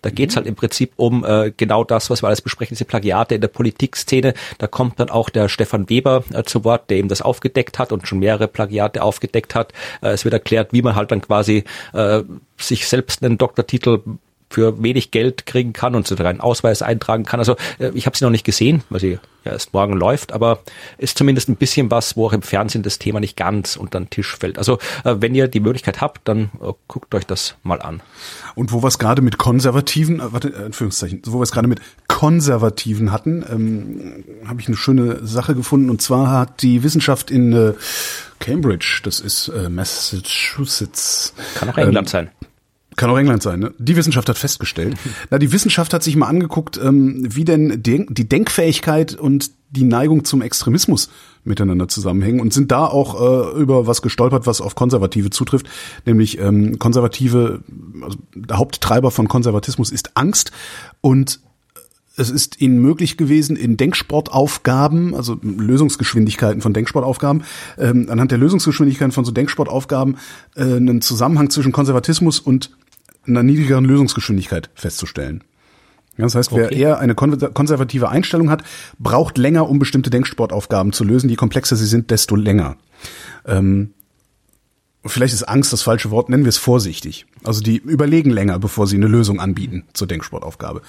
[0.02, 0.38] Da geht's mhm.
[0.38, 3.48] halt im Prinzip um äh, genau das, was wir alles besprechen, diese Plagiate in der
[3.48, 4.34] Politikszene.
[4.58, 7.92] Da kommt dann auch der Stefan Weber äh, zu Wort, der eben das aufgedeckt hat
[7.92, 9.74] und schon mehrere Plagiate aufgedeckt hat.
[10.02, 12.22] Äh, es wird erklärt, wie man halt dann quasi äh,
[12.58, 14.00] sich selbst einen Doktortitel
[14.54, 17.40] für wenig Geld kriegen kann und so einen Ausweis eintragen kann.
[17.40, 20.60] Also äh, ich habe sie noch nicht gesehen, weil sie ja erst morgen läuft, aber
[21.00, 24.12] ist zumindest ein bisschen was, wo auch im Fernsehen das Thema nicht ganz unter den
[24.12, 24.60] Tisch fällt.
[24.60, 28.02] Also äh, wenn ihr die Möglichkeit habt, dann äh, guckt euch das mal an.
[28.54, 31.82] Und wo wir es gerade mit Konservativen, äh, warte, Anführungszeichen, wo wir es gerade mit
[32.08, 35.90] Konservativen hatten, ähm, habe ich eine schöne Sache gefunden.
[35.90, 37.74] Und zwar hat die Wissenschaft in äh,
[38.40, 41.34] Cambridge, das ist äh, Massachusetts.
[41.56, 42.30] Kann auch England ähm, sein.
[42.96, 43.74] Kann auch England sein, ne?
[43.78, 44.96] Die Wissenschaft hat festgestellt.
[45.30, 50.24] Na, die Wissenschaft hat sich mal angeguckt, ähm, wie denn die Denkfähigkeit und die Neigung
[50.24, 51.10] zum Extremismus
[51.44, 53.20] miteinander zusammenhängen und sind da auch
[53.56, 55.68] äh, über was gestolpert, was auf Konservative zutrifft,
[56.06, 57.62] nämlich ähm, Konservative,
[58.02, 60.52] also der Haupttreiber von Konservatismus ist Angst
[61.02, 61.40] und
[62.16, 67.44] es ist ihnen möglich gewesen, in Denksportaufgaben, also Lösungsgeschwindigkeiten von Denksportaufgaben,
[67.80, 70.18] ähm, anhand der Lösungsgeschwindigkeiten von so Denksportaufgaben
[70.56, 72.70] äh, einen Zusammenhang zwischen Konservatismus und
[73.26, 75.44] einer niedrigeren Lösungsgeschwindigkeit festzustellen.
[76.18, 76.78] Das heißt, wer okay.
[76.78, 78.64] eher eine konservative Einstellung hat,
[79.00, 81.30] braucht länger, um bestimmte Denksportaufgaben zu lösen.
[81.30, 82.78] Je komplexer sie sind, desto länger.
[83.46, 83.94] Ähm,
[85.06, 87.26] vielleicht ist Angst das falsche Wort, nennen wir es vorsichtig.
[87.44, 90.84] Also die überlegen länger, bevor sie eine Lösung anbieten zur Denksportaufgabe.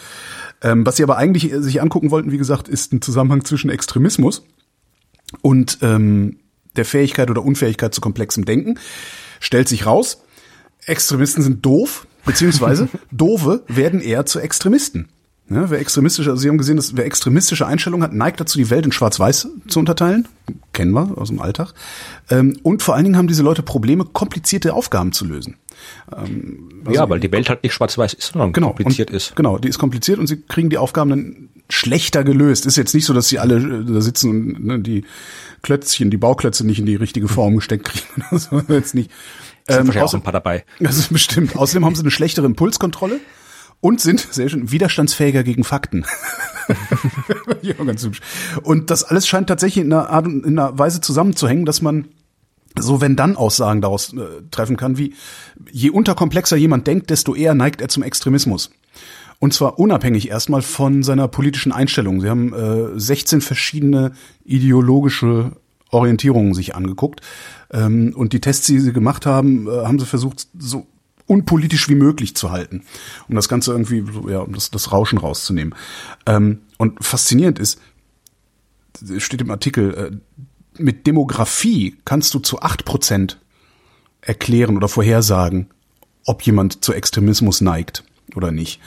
[0.62, 4.44] Ähm, was sie aber eigentlich sich angucken wollten, wie gesagt, ist ein Zusammenhang zwischen Extremismus
[5.40, 6.36] und ähm,
[6.76, 8.78] der Fähigkeit oder Unfähigkeit zu komplexem Denken.
[9.40, 10.22] Stellt sich raus,
[10.86, 15.08] Extremisten sind doof, beziehungsweise Dove werden eher zu Extremisten.
[15.50, 18.70] Ja, wer extremistische, also Sie haben gesehen, dass wer extremistische Einstellungen hat, neigt dazu, die
[18.70, 20.26] Welt in Schwarz-Weiß zu unterteilen.
[20.72, 21.74] Kennen wir aus dem Alltag.
[22.30, 25.58] Ähm, und vor allen Dingen haben diese Leute Probleme, komplizierte Aufgaben zu lösen.
[26.16, 29.36] Ähm, also ja, weil die Welt halt nicht schwarz-weiß ist, sondern genau, kompliziert und, ist.
[29.36, 32.64] Genau, die ist kompliziert und sie kriegen die Aufgaben dann schlechter gelöst.
[32.64, 35.04] Ist jetzt nicht so, dass sie alle äh, da sitzen und ne, die
[35.60, 38.24] Klötzchen, die Bauklötze nicht in die richtige Form gesteckt kriegen.
[38.30, 39.10] Das jetzt nicht.
[39.68, 40.64] Ähm, sind auch ein paar dabei.
[40.80, 41.56] Das ist bestimmt.
[41.56, 43.20] Außerdem haben sie eine schlechtere Impulskontrolle
[43.80, 46.04] und sind sehr schön widerstandsfähiger gegen Fakten.
[47.62, 48.20] ja, ganz hübsch.
[48.62, 52.08] Und das alles scheint tatsächlich in einer Art und in einer Weise zusammenzuhängen, dass man
[52.78, 55.14] so wenn dann Aussagen daraus äh, treffen kann, wie
[55.70, 58.70] je unterkomplexer jemand denkt, desto eher neigt er zum Extremismus.
[59.38, 62.20] Und zwar unabhängig erstmal von seiner politischen Einstellung.
[62.20, 64.12] Sie haben äh, 16 verschiedene
[64.44, 65.52] ideologische
[65.90, 67.20] Orientierungen sich angeguckt.
[67.72, 70.86] Ähm, und die Tests, die sie gemacht haben, äh, haben sie versucht, so
[71.26, 72.82] unpolitisch wie möglich zu halten,
[73.28, 75.74] um das Ganze irgendwie, ja, um das, das Rauschen rauszunehmen.
[76.26, 77.80] Ähm, und faszinierend ist,
[79.18, 80.10] steht im Artikel, äh,
[80.76, 83.40] mit Demografie kannst du zu acht Prozent
[84.20, 85.70] erklären oder vorhersagen,
[86.26, 88.04] ob jemand zu Extremismus neigt
[88.34, 88.80] oder nicht.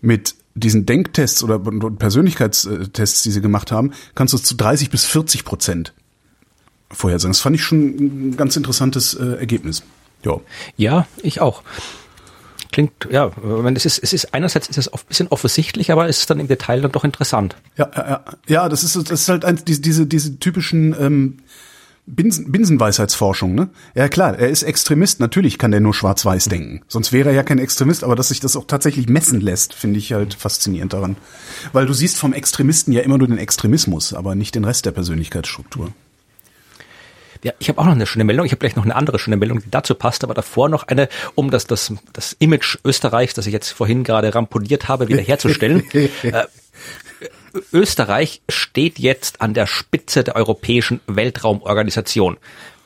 [0.00, 5.44] Mit diesen Denktests oder Persönlichkeitstests, die sie gemacht haben, kannst du zu 30 bis 40
[5.44, 5.94] Prozent
[6.90, 7.32] vorhersagen.
[7.32, 7.78] Das fand ich schon
[8.30, 9.82] ein ganz interessantes äh, Ergebnis.
[10.24, 10.40] Ja.
[10.76, 11.62] ja, ich auch.
[12.72, 13.32] Klingt, ja,
[13.74, 16.46] es ist, es ist einerseits ist es ein bisschen offensichtlich, aber es ist dann im
[16.46, 17.56] Detail dann doch interessant.
[17.76, 21.38] Ja, ja, ja, das ist, das ist halt ein, diese, diese, diese typischen ähm,
[22.06, 23.70] Binsen, Binsenweisheitsforschung, ne?
[23.94, 26.82] Ja klar, er ist Extremist, natürlich kann er nur schwarz-weiß denken.
[26.86, 29.98] Sonst wäre er ja kein Extremist, aber dass sich das auch tatsächlich messen lässt, finde
[29.98, 31.16] ich halt faszinierend daran.
[31.72, 34.92] Weil du siehst vom Extremisten ja immer nur den Extremismus, aber nicht den Rest der
[34.92, 35.92] Persönlichkeitsstruktur.
[37.42, 38.44] Ja, ich habe auch noch eine schöne Meldung.
[38.44, 41.08] Ich habe gleich noch eine andere schöne Meldung, die dazu passt, aber davor noch eine,
[41.34, 45.84] um das, das, das Image Österreichs, das ich jetzt vorhin gerade ramponiert habe, wiederherzustellen.
[45.92, 46.44] äh,
[47.72, 52.36] Österreich steht jetzt an der Spitze der Europäischen Weltraumorganisation.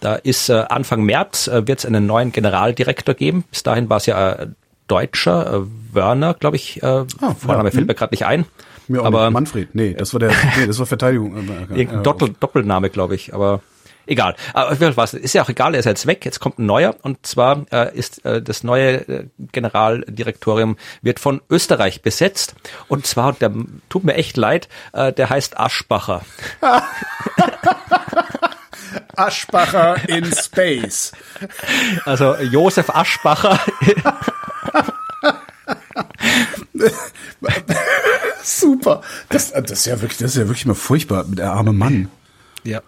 [0.00, 3.44] Da ist äh, Anfang März äh, wird es einen neuen Generaldirektor geben.
[3.50, 4.48] Bis dahin war es ja äh,
[4.86, 6.82] Deutscher, äh, Werner, glaube ich.
[6.82, 7.06] Äh, ah,
[7.38, 7.86] Vorname ja, fällt hm.
[7.86, 8.44] mir gerade nicht ein.
[8.86, 9.32] Mir aber nicht.
[9.32, 11.34] Manfred, nee, das war der, nee, das war Verteidigung.
[11.74, 13.62] Irgendein Doppel, Doppelname, glaube ich, aber
[14.06, 14.36] Egal.
[14.52, 17.26] Aber was, ist ja auch egal, er ist jetzt weg, jetzt kommt ein neuer und
[17.26, 22.54] zwar äh, ist äh, das neue äh, Generaldirektorium wird von Österreich besetzt
[22.88, 23.52] und zwar, der
[23.88, 26.22] tut mir echt leid, äh, der heißt Aschbacher.
[29.16, 31.12] Aschbacher in Space.
[32.04, 33.58] Also Josef Aschbacher.
[38.42, 39.00] Super.
[39.30, 42.10] Das, das ist ja wirklich, das ist ja wirklich mal furchtbar, der arme Mann.
[42.64, 42.82] Ja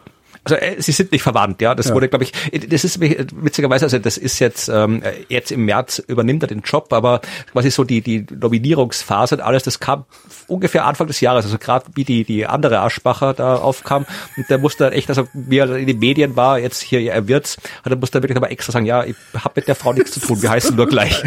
[0.46, 1.74] also äh, sie sind nicht verwandt, ja.
[1.74, 1.94] Das ja.
[1.94, 2.32] wurde, glaube ich,
[2.68, 6.92] das ist witzigerweise, also das ist jetzt ähm, jetzt im März übernimmt er den Job,
[6.92, 7.20] aber
[7.50, 10.04] quasi so die die Nominierungsphase und alles, das kam
[10.46, 14.58] ungefähr Anfang des Jahres, also gerade wie die die andere Aschbacher da aufkam und der
[14.58, 17.96] musste echt, also wie er in den Medien war, jetzt hier er wird's, hat er
[17.96, 20.50] musste wirklich aber extra sagen, ja, ich habe mit der Frau nichts zu tun, wir
[20.50, 21.24] heißen nur gleich.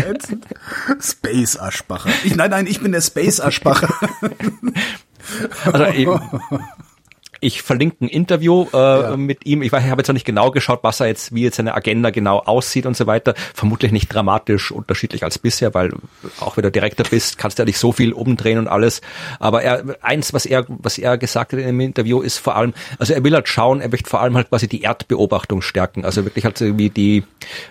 [1.01, 2.09] Space Aschbacher.
[2.23, 3.93] Ich, nein, nein, ich bin der Space Aschbacher.
[5.65, 6.21] also eben,
[7.41, 9.17] ich verlinke ein Interview äh, ja.
[9.17, 9.61] mit ihm.
[9.61, 11.73] Ich, weiß, ich habe jetzt noch nicht genau geschaut, was er jetzt, wie jetzt seine
[11.73, 13.33] Agenda genau aussieht und so weiter.
[13.53, 15.91] Vermutlich nicht dramatisch unterschiedlich als bisher, weil
[16.39, 19.01] auch wenn du Direktor bist, kannst du ja nicht so viel umdrehen und alles.
[19.39, 22.73] Aber er, eins, was er, was er gesagt hat in dem Interview, ist vor allem,
[22.97, 26.05] also er will halt schauen, er möchte vor allem halt quasi die Erdbeobachtung stärken.
[26.05, 27.23] Also wirklich halt irgendwie die,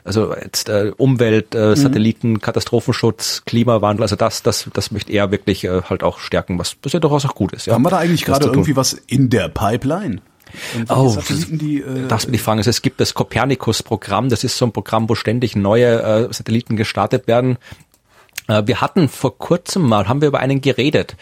[0.05, 1.77] also jetzt äh, Umwelt, äh, mhm.
[1.77, 6.77] Satelliten, Katastrophenschutz, Klimawandel, also das, das, das möchte er wirklich äh, halt auch stärken, was,
[6.83, 7.67] was ja durchaus auch gut ist.
[7.67, 7.75] Ja.
[7.75, 10.21] Haben wir da eigentlich gerade irgendwie was in der Pipeline.
[10.89, 11.17] Oh,
[11.51, 12.59] die, äh, das die Frage.
[12.59, 16.77] Also es gibt das Copernicus-Programm, das ist so ein Programm, wo ständig neue äh, Satelliten
[16.77, 17.59] gestartet werden.
[18.47, 21.17] Äh, wir hatten vor kurzem mal, haben wir über einen geredet,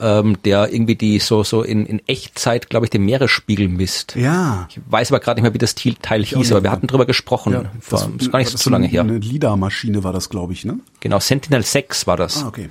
[0.00, 4.16] ähm, der irgendwie die so so in, in Echtzeit, glaube ich, den Meeresspiegel misst.
[4.16, 4.66] Ja.
[4.70, 7.52] Ich weiß aber gerade nicht mehr, wie das Teil hieß, aber wir hatten drüber gesprochen.
[7.52, 9.02] Ja, das, vor, ist gar nicht so lange her.
[9.02, 10.80] Eine LIDAR-Maschine war das, glaube ich, ne?
[11.00, 12.42] Genau, Sentinel 6 war das.
[12.42, 12.70] Ah, okay.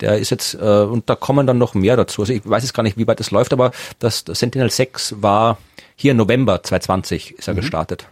[0.00, 2.22] Der ist jetzt, äh, und da kommen dann noch mehr dazu.
[2.22, 5.22] Also ich weiß jetzt gar nicht, wie weit das läuft, aber das, das Sentinel 6
[5.22, 5.58] war
[5.96, 7.58] hier im November 2020 ist er mhm.
[7.58, 8.08] gestartet.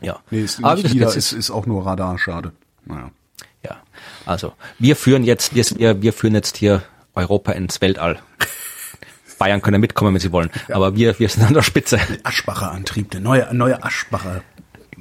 [0.00, 0.20] Ja.
[0.30, 2.52] Nee, ist aber nicht wieder, ist, ist auch nur Radar, schade.
[2.84, 3.10] Naja.
[3.62, 3.76] Ja,
[4.24, 6.82] also wir führen jetzt, wir, wir führen jetzt hier
[7.14, 8.18] Europa ins Weltall.
[9.38, 10.50] Bayern können mitkommen, wenn sie wollen.
[10.68, 10.76] Ja.
[10.76, 11.98] Aber wir, wir sind an der Spitze.
[12.22, 14.42] Aschbacher Antrieb, der neue, neue Aschbacher.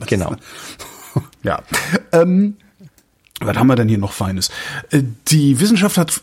[0.08, 0.36] Genau.
[1.44, 1.62] ja.
[2.12, 2.58] Ähm,
[3.40, 4.50] was haben wir denn hier noch Feines?
[4.92, 6.22] Äh, die Wissenschaft hat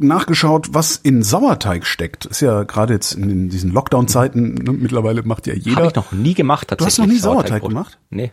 [0.00, 2.26] nachgeschaut, was in Sauerteig steckt.
[2.26, 5.76] Ist ja gerade jetzt in diesen Lockdown-Zeiten, ne, mittlerweile macht ja jeder.
[5.76, 6.96] Habe ich noch nie gemacht tatsächlich.
[6.96, 7.98] Du hast noch nie Sauerteig, Sauerteig gemacht?
[8.10, 8.32] Nee.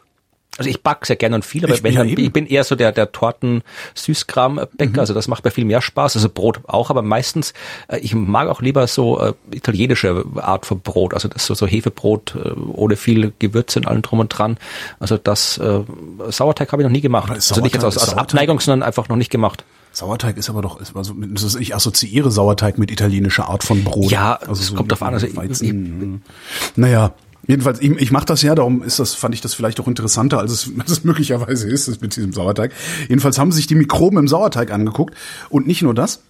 [0.57, 2.75] Also ich back sehr gerne und viel, aber ich, wenn, ja ich bin eher so
[2.75, 3.63] der der Torten
[3.95, 4.99] Süßkram Bäcker, mhm.
[4.99, 7.53] also das macht mir viel mehr Spaß, also Brot auch, aber meistens
[7.87, 11.67] äh, ich mag auch lieber so äh, italienische Art von Brot, also das so so
[11.67, 14.57] Hefebrot äh, ohne viel Gewürze und allem drum und dran.
[14.99, 15.81] Also das äh,
[16.29, 17.29] Sauerteig habe ich noch nie gemacht.
[17.29, 19.63] Also nicht jetzt aus, aus Abneigung, sondern einfach noch nicht gemacht.
[19.91, 21.15] Sauerteig ist aber doch, ist also,
[21.59, 24.11] ich assoziiere Sauerteig mit italienischer Art von Brot.
[24.11, 25.13] Ja, also es so kommt drauf an.
[25.15, 27.13] Also Weizen, ich, ich, naja,
[27.45, 30.39] Jedenfalls, ich, ich mache das ja, darum ist das, fand ich das vielleicht auch interessanter,
[30.39, 32.71] als es, als es möglicherweise ist, mit diesem Sauerteig.
[33.07, 35.15] Jedenfalls haben sich die Mikroben im Sauerteig angeguckt
[35.49, 36.21] und nicht nur das,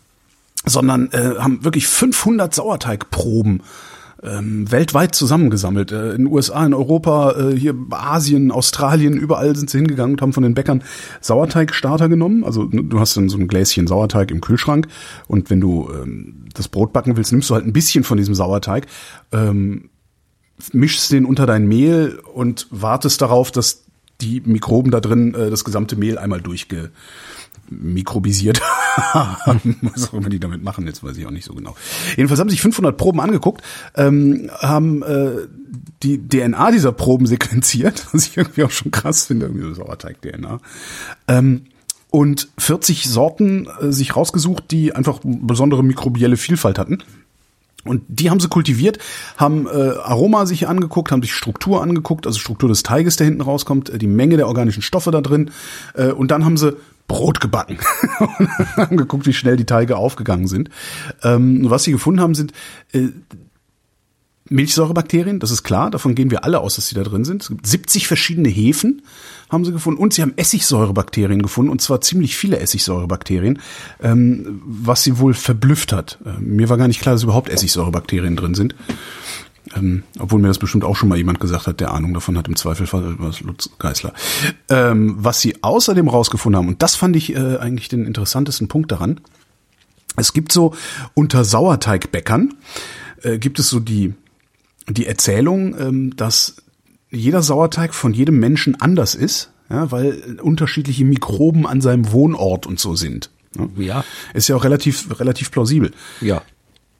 [0.65, 3.61] sondern äh, haben wirklich 500 Sauerteigproben
[4.23, 5.91] ähm, weltweit zusammengesammelt.
[5.91, 10.21] Äh, in den USA, in Europa, äh, hier Asien, Australien, überall sind sie hingegangen und
[10.21, 10.83] haben von den Bäckern
[11.21, 12.43] Sauerteigstarter genommen.
[12.43, 14.87] Also du hast dann so ein Gläschen Sauerteig im Kühlschrank
[15.27, 18.35] und wenn du ähm, das Brot backen willst, nimmst du halt ein bisschen von diesem
[18.35, 18.87] Sauerteig,
[19.31, 19.89] ähm,
[20.73, 23.83] mischst den unter dein Mehl und wartest darauf, dass
[24.21, 26.91] die Mikroben da drin äh, das gesamte Mehl einmal durchge
[27.69, 28.61] mikrobisiert
[28.95, 29.77] haben.
[29.81, 31.75] Was auch immer die damit machen, jetzt weiß ich auch nicht so genau.
[32.15, 33.61] Jedenfalls haben sich 500 Proben angeguckt,
[33.95, 35.47] ähm, haben äh,
[36.03, 40.59] die DNA dieser Proben sequenziert, was ich irgendwie auch schon krass finde, irgendwie so Sauerteig-DNA.
[41.27, 41.65] Ähm,
[42.09, 46.99] und 40 Sorten äh, sich rausgesucht, die einfach besondere mikrobielle Vielfalt hatten.
[47.87, 48.99] Und die haben sie kultiviert,
[49.37, 53.41] haben äh, Aroma sich angeguckt, haben sich Struktur angeguckt, also Struktur des Teiges, der hinten
[53.41, 55.51] rauskommt, äh, die Menge der organischen Stoffe da drin.
[55.93, 56.77] Äh, und dann haben sie
[57.07, 57.77] Brot gebacken
[58.19, 60.69] und haben geguckt, wie schnell die Teige aufgegangen sind.
[61.23, 62.51] Ähm, was sie gefunden haben, sind
[62.91, 63.09] äh,
[64.49, 67.43] Milchsäurebakterien, das ist klar, davon gehen wir alle aus, dass sie da drin sind.
[67.43, 69.01] Es gibt 70 verschiedene Hefen,
[69.49, 73.59] haben sie gefunden, und sie haben Essigsäurebakterien gefunden, und zwar ziemlich viele Essigsäurebakterien,
[74.01, 76.19] ähm, was sie wohl verblüfft hat.
[76.25, 78.75] Äh, mir war gar nicht klar, dass überhaupt Essigsäurebakterien drin sind.
[79.75, 82.47] Ähm, obwohl mir das bestimmt auch schon mal jemand gesagt hat, der Ahnung davon hat,
[82.47, 84.13] im Zweifelsfall was Lutz Geißler.
[84.69, 88.91] Ähm, was sie außerdem rausgefunden haben, und das fand ich äh, eigentlich den interessantesten Punkt
[88.91, 89.19] daran,
[90.15, 90.73] es gibt so
[91.13, 92.55] unter Sauerteigbäckern,
[93.23, 94.13] äh, gibt es so die,
[94.89, 96.55] die Erzählung, ähm, dass
[97.09, 102.79] jeder Sauerteig von jedem Menschen anders ist, ja, weil unterschiedliche Mikroben an seinem Wohnort und
[102.79, 103.29] so sind.
[103.55, 103.69] Ne?
[103.77, 104.03] Ja.
[104.33, 105.91] Ist ja auch relativ, relativ plausibel.
[106.21, 106.41] Ja.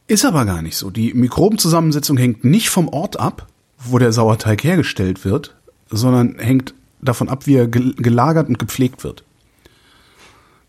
[0.07, 0.89] Ist aber gar nicht so.
[0.89, 5.55] Die Mikrobenzusammensetzung hängt nicht vom Ort ab, wo der Sauerteig hergestellt wird,
[5.89, 9.23] sondern hängt davon ab, wie er gelagert und gepflegt wird.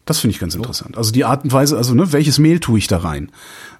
[0.05, 0.97] Das finde ich ganz interessant.
[0.97, 3.31] Also die Art und Weise, also ne, welches Mehl tue ich da rein?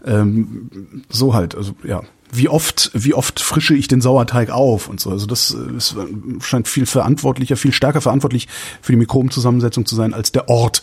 [0.05, 2.03] Ähm, so halt, also ja.
[2.31, 5.11] Wie oft, wie oft frische ich den Sauerteig auf und so.
[5.11, 5.97] Also das ist,
[6.41, 8.49] scheint viel verantwortlicher, viel stärker verantwortlich
[8.83, 10.83] für die Mikrobenzusammensetzung zu sein als der Ort.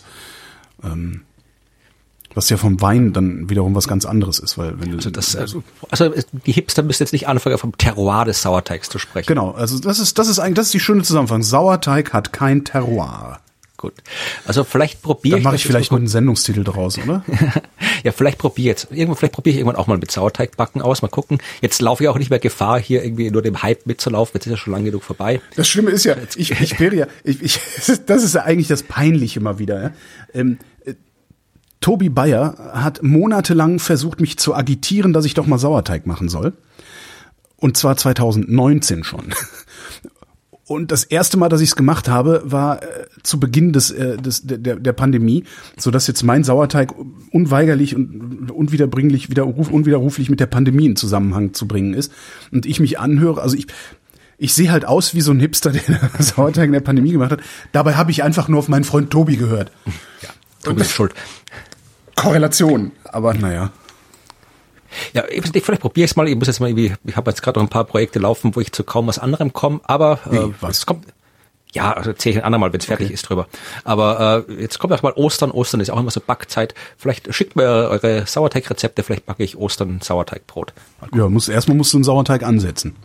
[0.82, 1.22] Ähm,
[2.36, 5.34] was ja vom Wein dann wiederum was ganz anderes ist, weil wenn du also das
[5.34, 6.10] also, also
[6.44, 9.26] die Hipster müssen jetzt nicht anfangen vom Terroir des Sauerteigs zu sprechen.
[9.26, 11.42] Genau, also das ist das ist eigentlich das ist die schöne Zusammenfassung.
[11.42, 13.40] Sauerteig hat kein Terroir.
[13.76, 13.92] Gut.
[14.46, 15.42] Also vielleicht probiere ich.
[15.42, 17.24] Dann mache ich vielleicht mal einen Sendungstitel draus, oder?
[18.04, 18.88] ja, vielleicht probiere jetzt.
[18.90, 21.02] Irgendwann, vielleicht probiere ich irgendwann auch mal mit Sauerteigbacken aus.
[21.02, 21.38] Mal gucken.
[21.60, 24.32] Jetzt laufe ich auch nicht mehr Gefahr, hier irgendwie nur dem Hype mitzulaufen.
[24.34, 25.40] Jetzt ist ja schon lange genug vorbei.
[25.56, 27.60] Das Schlimme ist ja, ich, ich wäre ja, ich, ich,
[28.06, 29.82] das ist ja eigentlich das Peinliche mal wieder.
[29.82, 29.90] Ja?
[30.32, 30.58] Ähm,
[31.80, 36.54] Tobi Bayer hat monatelang versucht, mich zu agitieren, dass ich doch mal Sauerteig machen soll.
[37.58, 39.34] Und zwar 2019 schon.
[40.68, 42.86] Und das erste Mal, dass ich es gemacht habe, war äh,
[43.22, 45.44] zu Beginn des, äh, des der, der Pandemie,
[45.76, 46.92] so dass jetzt mein Sauerteig
[47.30, 52.12] unweigerlich und unwiederbringlich, wieder unwiderruflich mit der Pandemie in Zusammenhang zu bringen ist.
[52.50, 53.68] Und ich mich anhöre, also ich
[54.38, 55.82] ich sehe halt aus wie so ein Hipster, der
[56.18, 57.40] Sauerteig in der Pandemie gemacht hat.
[57.72, 59.70] Dabei habe ich einfach nur auf meinen Freund Tobi gehört.
[60.20, 60.28] Ja,
[60.64, 61.14] Tobi ist schuld.
[62.16, 63.70] Korrelation, aber naja.
[65.12, 66.28] Ja, ich, vielleicht probiere ich es mal.
[66.28, 68.60] Ich muss jetzt mal irgendwie, ich habe jetzt gerade noch ein paar Projekte laufen, wo
[68.60, 70.78] ich zu kaum was anderem komme, aber äh, was?
[70.78, 71.06] es kommt.
[71.72, 73.14] Ja, also erzähle ich ein andermal, wenn es fertig okay.
[73.14, 73.48] ist drüber.
[73.84, 75.50] Aber äh, jetzt kommt auch mal Ostern.
[75.50, 76.74] Ostern ist auch immer so Backzeit.
[76.96, 80.72] Vielleicht schickt mir eure Sauerteigrezepte, vielleicht backe ich Ostern Sauerteigbrot.
[81.14, 82.96] Ja, muss, erstmal musst du einen Sauerteig ansetzen.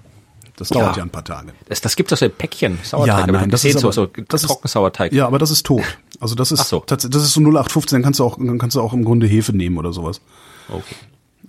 [0.55, 1.53] Das dauert ja, ja ein paar Tage.
[1.67, 3.27] Das, das gibt es also in Päckchen, Sauerteig.
[3.27, 5.11] Ja, nein, das ist aber, so, so das Trockensauerteig.
[5.11, 5.83] Ja, aber das ist tot.
[6.19, 6.83] Also das ist, so.
[6.85, 9.25] das, das ist so 0815, dann kannst du auch, dann kannst du auch im Grunde
[9.25, 10.21] Hefe nehmen oder sowas.
[10.69, 10.95] Okay.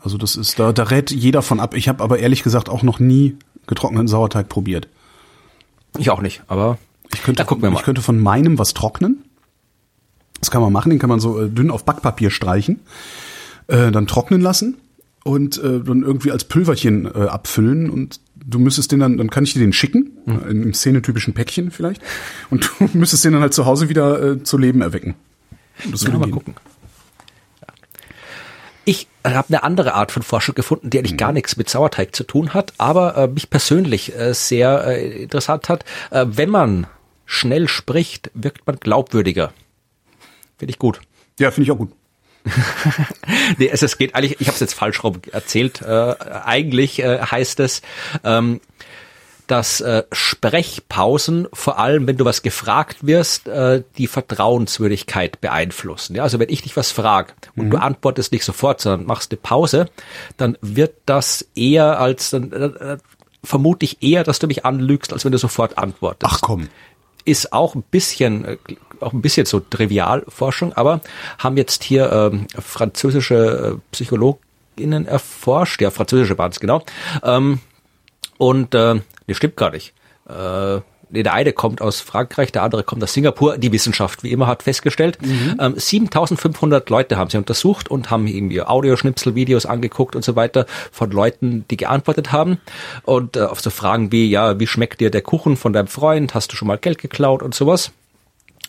[0.02, 1.74] Also das ist, da, da rät jeder von ab.
[1.74, 3.36] Ich habe aber ehrlich gesagt auch noch nie
[3.66, 4.88] getrockneten Sauerteig probiert.
[5.98, 6.78] Ich auch nicht, aber
[7.12, 9.24] ich könnte, ich könnte von meinem was trocknen.
[10.40, 12.80] Das kann man machen, den kann man so äh, dünn auf Backpapier streichen,
[13.68, 14.76] äh, dann trocknen lassen
[15.22, 19.44] und äh, dann irgendwie als Pülverchen äh, abfüllen und du müsstest den dann, dann kann
[19.44, 20.64] ich dir den schicken, mhm.
[20.64, 22.02] im szenetypischen Päckchen vielleicht,
[22.50, 25.14] und du müsstest den dann halt zu Hause wieder äh, zu Leben erwecken.
[25.90, 26.54] Das würde ja, mal gucken.
[28.84, 31.18] Ich habe eine andere Art von Forschung gefunden, die eigentlich mhm.
[31.18, 35.68] gar nichts mit Sauerteig zu tun hat, aber äh, mich persönlich äh, sehr äh, interessant
[35.68, 35.84] hat.
[36.10, 36.86] Äh, wenn man
[37.24, 39.52] schnell spricht, wirkt man glaubwürdiger.
[40.58, 41.00] Finde ich gut.
[41.38, 41.92] Ja, finde ich auch gut.
[43.58, 45.80] nee, es, es geht eigentlich, ich habe es jetzt falsch rum erzählt.
[45.82, 46.14] Äh,
[46.44, 47.82] eigentlich äh, heißt es,
[48.24, 48.60] ähm,
[49.52, 56.16] dass äh, Sprechpausen, vor allem wenn du was gefragt wirst, äh, die Vertrauenswürdigkeit beeinflussen.
[56.16, 57.70] Ja, also wenn ich dich was frage und mhm.
[57.72, 59.90] du antwortest nicht sofort, sondern machst eine Pause,
[60.38, 62.96] dann wird das eher als dann äh,
[63.44, 66.32] vermute ich eher, dass du mich anlügst, als wenn du sofort antwortest.
[66.34, 66.70] Ach komm.
[67.26, 68.56] Ist auch ein bisschen äh,
[69.00, 71.02] auch ein bisschen so Trivialforschung, aber
[71.36, 74.40] haben jetzt hier ähm, französische äh, Psychologen
[74.76, 76.82] innen erforscht, ja, französische waren es, genau.
[77.22, 77.60] Ähm,
[78.38, 79.00] und äh,
[79.32, 79.94] nee, stimmt gar nicht.
[80.28, 80.80] Äh,
[81.10, 83.56] nee, der eine kommt aus Frankreich, der andere kommt aus Singapur.
[83.56, 85.56] Die Wissenschaft, wie immer, hat festgestellt, mhm.
[85.58, 90.66] ähm, 7500 Leute haben sie untersucht und haben irgendwie Audioschnipsel, Videos angeguckt und so weiter
[90.90, 92.58] von Leuten, die geantwortet haben.
[93.04, 96.34] Und äh, auf so Fragen wie, ja, wie schmeckt dir der Kuchen von deinem Freund?
[96.34, 97.92] Hast du schon mal Geld geklaut und sowas?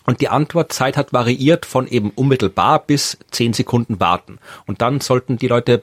[0.06, 4.38] Und die Antwortzeit hat variiert von eben unmittelbar bis zehn Sekunden warten.
[4.66, 5.82] Und dann sollten die Leute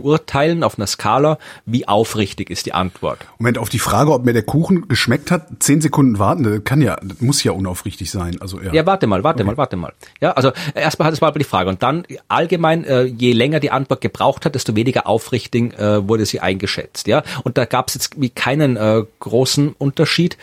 [0.00, 3.18] beurteilen auf einer Skala, wie aufrichtig ist die Antwort.
[3.38, 6.80] Moment, auf die Frage, ob mir der Kuchen geschmeckt hat, zehn Sekunden warten, das kann
[6.80, 8.36] ja, das muss ja unaufrichtig sein.
[8.40, 8.72] Also ja.
[8.72, 9.50] Ja, warte mal, warte okay.
[9.50, 9.92] mal, warte mal.
[10.20, 13.70] Ja, also erstmal hat es mal die Frage und dann allgemein, äh, je länger die
[13.70, 17.06] Antwort gebraucht hat, desto weniger aufrichtig äh, wurde sie eingeschätzt.
[17.06, 20.36] Ja, und da gab es jetzt wie keinen äh, großen Unterschied.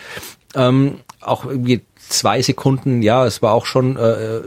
[0.55, 4.41] Ähm, auch irgendwie zwei Sekunden, ja, es war auch schon äh,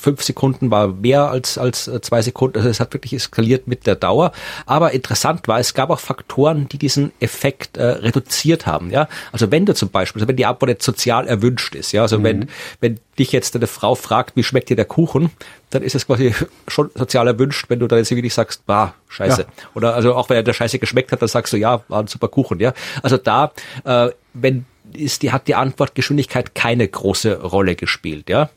[0.00, 2.56] fünf Sekunden war mehr als, als äh, zwei Sekunden.
[2.56, 4.32] Also es hat wirklich eskaliert mit der Dauer.
[4.66, 8.90] Aber interessant war, es gab auch Faktoren, die diesen Effekt äh, reduziert haben.
[8.90, 12.02] Ja, also wenn du zum Beispiel, also wenn die Antwort jetzt sozial erwünscht ist, ja,
[12.02, 12.24] also mhm.
[12.24, 12.48] wenn
[12.80, 15.30] wenn dich jetzt eine Frau fragt, wie schmeckt dir der Kuchen,
[15.68, 16.34] dann ist es quasi
[16.68, 19.42] schon sozial erwünscht, wenn du dann jetzt wirklich sagst, bah, scheiße.
[19.42, 19.48] Ja.
[19.74, 22.06] Oder also auch wenn er der Scheiße geschmeckt hat, dann sagst du, ja, war ein
[22.06, 22.58] super Kuchen.
[22.60, 22.72] Ja,
[23.02, 23.52] also da,
[23.84, 28.50] äh, wenn ist die hat die Antwortgeschwindigkeit keine große Rolle gespielt, ja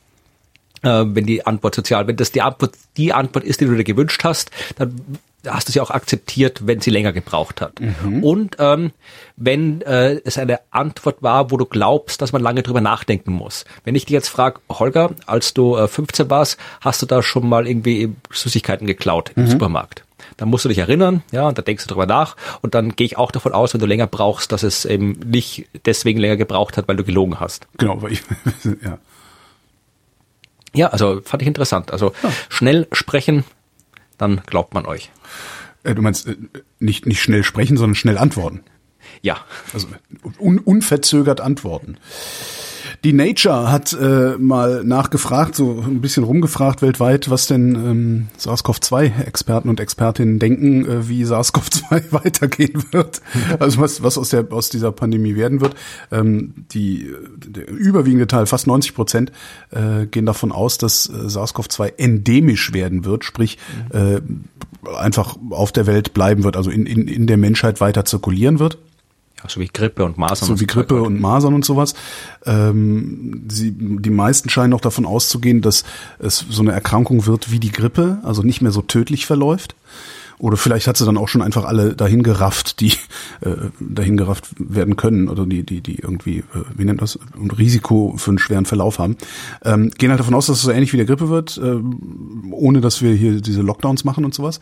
[0.84, 4.24] wenn die Antwort sozial, wenn das die Antwort, die Antwort ist, die du dir gewünscht
[4.24, 7.80] hast, dann hast du sie auch akzeptiert, wenn sie länger gebraucht hat.
[7.80, 8.24] Mhm.
[8.24, 8.92] Und ähm,
[9.36, 13.64] wenn äh, es eine Antwort war, wo du glaubst, dass man lange drüber nachdenken muss.
[13.84, 17.48] Wenn ich dich jetzt frage, Holger, als du äh, 15 warst, hast du da schon
[17.48, 19.48] mal irgendwie Süßigkeiten geklaut im mhm.
[19.48, 20.04] Supermarkt?
[20.36, 22.36] Dann musst du dich erinnern, ja, und da denkst du drüber nach.
[22.62, 25.66] Und dann gehe ich auch davon aus, wenn du länger brauchst, dass es eben nicht
[25.84, 27.68] deswegen länger gebraucht hat, weil du gelogen hast.
[27.78, 28.22] Genau, weil ich,
[28.84, 28.98] ja.
[30.74, 31.92] Ja, also fand ich interessant.
[31.92, 32.32] Also ja.
[32.48, 33.44] schnell sprechen,
[34.18, 35.10] dann glaubt man euch.
[35.84, 36.36] Äh, du meinst äh,
[36.78, 38.62] nicht, nicht schnell sprechen, sondern schnell antworten.
[39.22, 39.38] Ja.
[39.72, 39.88] Also
[40.38, 41.96] un, unverzögert antworten.
[43.04, 49.68] Die Nature hat äh, mal nachgefragt, so ein bisschen rumgefragt weltweit, was denn ähm, SARS-CoV-2-Experten
[49.68, 53.20] und Expertinnen denken, äh, wie SARS-CoV-2 weitergehen wird.
[53.58, 55.74] Also was, was aus, der, aus dieser Pandemie werden wird.
[56.10, 57.12] Ähm, die,
[57.46, 59.32] der überwiegende Teil, fast 90 Prozent,
[59.70, 63.58] äh, gehen davon aus, dass äh, SARS-CoV-2 endemisch werden wird, sprich
[63.90, 64.22] äh,
[64.96, 68.78] einfach auf der Welt bleiben wird, also in, in, in der Menschheit weiter zirkulieren wird
[69.48, 70.48] so wie Grippe und Masern.
[70.48, 71.94] So wie Grippe und Masern und sowas.
[72.46, 75.84] Ähm, sie, die meisten scheinen auch davon auszugehen, dass
[76.18, 79.74] es so eine Erkrankung wird wie die Grippe, also nicht mehr so tödlich verläuft.
[80.38, 82.92] Oder vielleicht hat sie dann auch schon einfach alle dahin gerafft, die
[83.40, 87.50] äh, dahin gerafft werden können oder die, die, die irgendwie, äh, wie nennt das, ein
[87.50, 89.16] Risiko für einen schweren Verlauf haben.
[89.64, 91.76] Ähm, gehen halt davon aus, dass es so ähnlich wie der Grippe wird, äh,
[92.50, 94.60] ohne dass wir hier diese Lockdowns machen und sowas.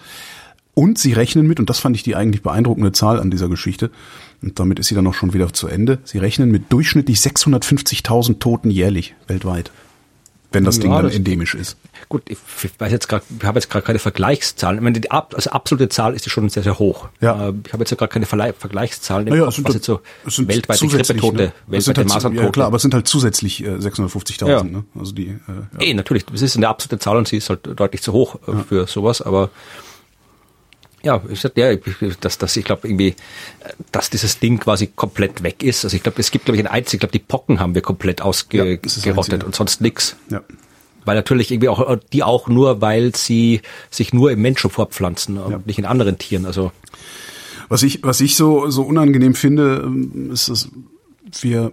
[0.74, 3.90] Und sie rechnen mit, und das fand ich die eigentlich beeindruckende Zahl an dieser Geschichte,
[4.42, 8.38] und damit ist sie dann auch schon wieder zu Ende, sie rechnen mit durchschnittlich 650.000
[8.38, 9.70] Toten jährlich weltweit,
[10.50, 11.76] wenn das ja, Ding dann das endemisch ist.
[12.08, 12.38] Gut, ich
[12.78, 14.78] weiß jetzt gerade, ich habe jetzt gerade keine Vergleichszahlen.
[14.78, 17.08] Ich meine, die also absolute Zahl ist schon sehr, sehr hoch.
[17.20, 17.48] Ja.
[17.48, 20.00] Äh, ich habe jetzt ja gerade keine Vergleichszahlen, naja, Kopf, was halt, jetzt so
[20.48, 21.52] weltweite Grippetote, ne?
[21.68, 22.44] weltweite halt, Maserntote.
[22.44, 24.48] Ja klar, aber es sind halt zusätzlich äh, 650.000.
[24.48, 24.62] Ja.
[24.62, 24.84] Ne?
[24.98, 25.28] Also die.
[25.28, 25.38] Äh,
[25.74, 25.80] ja.
[25.80, 28.62] Eh, natürlich, das ist eine absolute Zahl und sie ist halt deutlich zu hoch äh,
[28.68, 29.50] für sowas, aber
[31.02, 31.76] ja, ich ja,
[32.20, 33.14] dass, dass ich glaube irgendwie,
[33.90, 35.84] dass dieses Ding quasi komplett weg ist.
[35.84, 37.82] Also ich glaube, es gibt glaube ich ein einziges, ich glaube, die Pocken haben wir
[37.82, 40.16] komplett ausgerottet ja, und sonst nix.
[40.30, 40.42] Ja.
[41.04, 45.50] Weil natürlich irgendwie auch die auch nur, weil sie sich nur im Menschen fortpflanzen und
[45.50, 45.60] ja.
[45.64, 46.46] nicht in anderen Tieren.
[46.46, 46.70] Also
[47.68, 49.90] was ich was ich so so unangenehm finde,
[50.30, 50.68] ist, dass
[51.40, 51.72] wir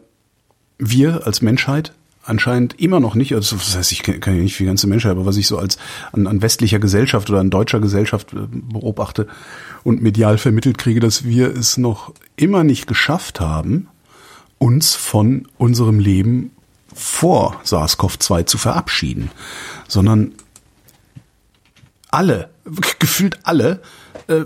[0.79, 1.93] wir als Menschheit
[2.29, 5.11] anscheinend immer noch nicht, also das heißt, ich kann ja nicht für die ganze Menschheit,
[5.11, 5.77] aber was ich so als
[6.11, 9.27] an, an westlicher Gesellschaft oder an deutscher Gesellschaft äh, beobachte
[9.83, 13.87] und medial vermittelt kriege, dass wir es noch immer nicht geschafft haben,
[14.57, 16.51] uns von unserem Leben
[16.93, 19.31] vor SARS-CoV-2 zu verabschieden,
[19.87, 20.33] sondern
[22.09, 22.49] alle,
[22.99, 23.81] gefühlt alle,
[24.27, 24.45] äh,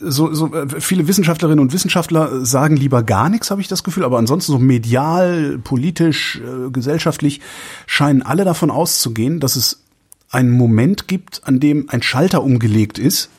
[0.00, 4.04] so, so äh, viele Wissenschaftlerinnen und Wissenschaftler sagen lieber gar nichts, habe ich das Gefühl,
[4.04, 7.40] aber ansonsten so medial, politisch, äh, gesellschaftlich
[7.86, 9.82] scheinen alle davon auszugehen, dass es
[10.30, 13.30] einen Moment gibt, an dem ein Schalter umgelegt ist.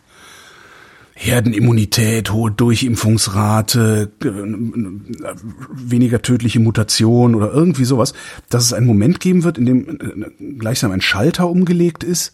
[1.17, 4.27] Herdenimmunität, hohe Durchimpfungsrate, äh,
[5.71, 8.13] weniger tödliche Mutation oder irgendwie sowas,
[8.49, 12.33] dass es einen Moment geben wird, in dem äh, gleichsam ein Schalter umgelegt ist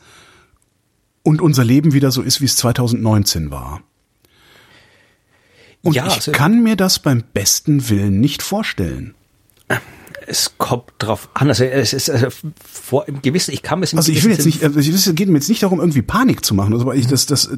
[1.24, 3.82] und unser Leben wieder so ist, wie es 2019 war.
[5.84, 9.16] Und ja, ich kann mir das beim besten Willen nicht vorstellen.
[10.28, 11.50] Es kommt drauf an.
[11.50, 12.28] Also es ist also
[12.64, 13.54] vor im gewissen.
[13.54, 14.64] Ich kann mir also ich will jetzt nicht.
[14.64, 16.74] Also es geht mir jetzt nicht darum, irgendwie Panik zu machen.
[16.74, 17.50] Also, aber ich, das, das,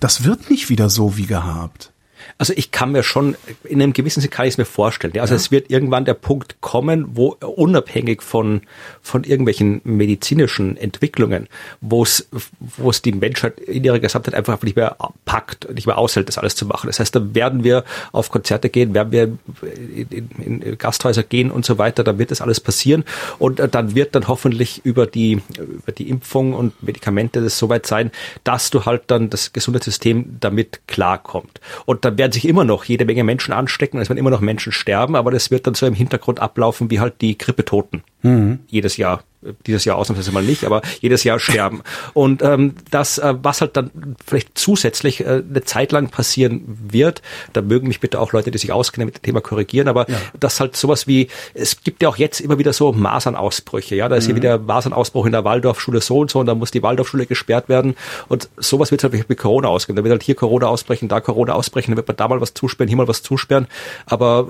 [0.00, 1.93] das wird nicht wieder so wie gehabt.
[2.38, 5.18] Also ich kann mir schon, in einem gewissen Sinne kann ich es mir vorstellen.
[5.18, 5.36] Also ja.
[5.36, 8.62] es wird irgendwann der Punkt kommen, wo unabhängig von,
[9.02, 11.48] von irgendwelchen medizinischen Entwicklungen,
[11.80, 12.28] wo es,
[12.58, 16.38] wo es die Menschheit in ihrer Gesamtheit einfach nicht mehr packt, nicht mehr aushält, das
[16.38, 16.88] alles zu machen.
[16.88, 21.50] Das heißt, da werden wir auf Konzerte gehen, werden wir in, in, in Gasthäuser gehen
[21.50, 23.04] und so weiter, da wird das alles passieren
[23.38, 27.86] und äh, dann wird dann hoffentlich über die, über die Impfung und Medikamente das soweit
[27.86, 28.10] sein,
[28.42, 31.60] dass du halt dann das Gesundheitssystem damit klarkommt.
[31.86, 34.72] Und dann werden sich immer noch jede Menge Menschen anstecken, es werden immer noch Menschen
[34.72, 38.02] sterben, aber das wird dann so im Hintergrund ablaufen wie halt die Grippetoten.
[38.22, 38.60] Mhm.
[38.66, 39.24] Jedes Jahr
[39.66, 41.82] dieses Jahr ausnahmsweise mal nicht, aber jedes Jahr sterben.
[42.12, 43.90] Und ähm, das, äh, was halt dann
[44.24, 47.22] vielleicht zusätzlich äh, eine Zeit lang passieren wird,
[47.52, 50.16] da mögen mich bitte auch Leute, die sich auskennen mit dem Thema korrigieren, aber ja.
[50.38, 54.16] das halt sowas wie, es gibt ja auch jetzt immer wieder so Masernausbrüche, ja, da
[54.16, 54.28] ist mhm.
[54.28, 57.68] hier wieder Masernausbruch in der Waldorfschule so und so und da muss die Waldorfschule gesperrt
[57.68, 57.96] werden
[58.28, 59.96] und sowas wird halt mit Corona ausgehen.
[59.96, 62.54] Da wird halt hier Corona ausbrechen, da Corona ausbrechen, dann wird man da mal was
[62.54, 63.66] zusperren, hier mal was zusperren,
[64.06, 64.48] aber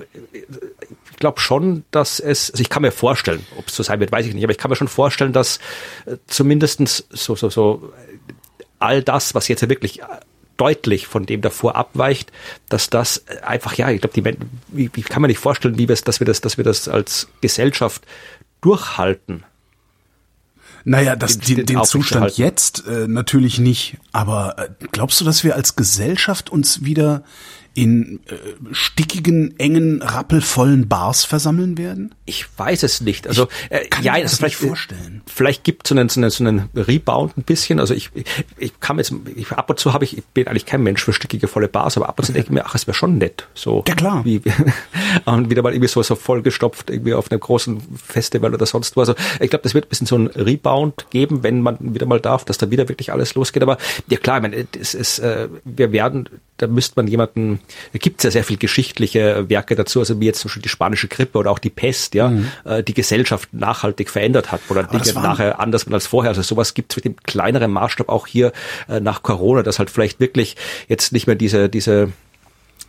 [1.15, 4.11] ich glaube schon, dass es, also ich kann mir vorstellen, ob es so sein wird,
[4.11, 5.59] weiß ich nicht, aber ich kann mir schon vorstellen, dass
[6.07, 7.93] äh, zumindestens so, so, so
[8.81, 10.01] all das, was jetzt wirklich
[10.57, 12.33] deutlich von dem davor abweicht,
[12.69, 14.37] dass das einfach, ja, ich glaube, die
[14.69, 16.89] wie, wie kann man nicht vorstellen, wie wir es, dass wir das, dass wir das
[16.89, 18.03] als Gesellschaft
[18.61, 19.45] durchhalten.
[20.85, 23.97] Naja, das, den, den, den Zustand jetzt äh, natürlich nicht.
[24.13, 27.23] Aber äh, glaubst du, dass wir als Gesellschaft uns wieder
[27.75, 28.35] in äh,
[28.73, 32.15] stickigen, engen, rappelvollen Bars versammeln werden?
[32.25, 33.27] Ich weiß es nicht.
[33.27, 35.23] Also äh, kann ja, das vielleicht vorstellen.
[35.27, 37.81] Vielleicht gibt es so einen, so, einen, so einen Rebound ein bisschen.
[37.81, 38.25] Also ich, ich,
[38.59, 41.13] ich kann jetzt, ich, ab und zu habe ich, ich bin eigentlich kein Mensch für
[41.13, 43.49] stickige, volle Bars, aber ab und zu denke ich mir, ach, es wäre schon nett.
[43.55, 44.25] So ja klar.
[44.25, 44.41] Wie,
[45.25, 49.01] und wieder mal irgendwie so, so vollgestopft irgendwie auf einem großen Festival oder sonst wo.
[49.01, 52.21] Also ich glaube, das wird ein bisschen so ein Rebound geben, wenn man wieder mal
[52.21, 53.63] darf, dass da wieder wirklich alles losgeht.
[53.63, 57.61] Aber ja klar, ich meine, es ist, äh, wir werden, da müsste man jemanden
[57.93, 60.69] da gibt es ja sehr viel geschichtliche Werke dazu, also wie jetzt zum Beispiel die
[60.69, 62.49] spanische Grippe oder auch die Pest, ja, mhm.
[62.65, 66.31] äh, die Gesellschaft nachhaltig verändert hat oder Dinge nachher anders als vorher.
[66.31, 68.53] Also sowas gibt es mit dem kleineren Maßstab auch hier
[68.89, 70.57] äh, nach Corona, dass halt vielleicht wirklich
[70.89, 72.13] jetzt nicht mehr diese, diese,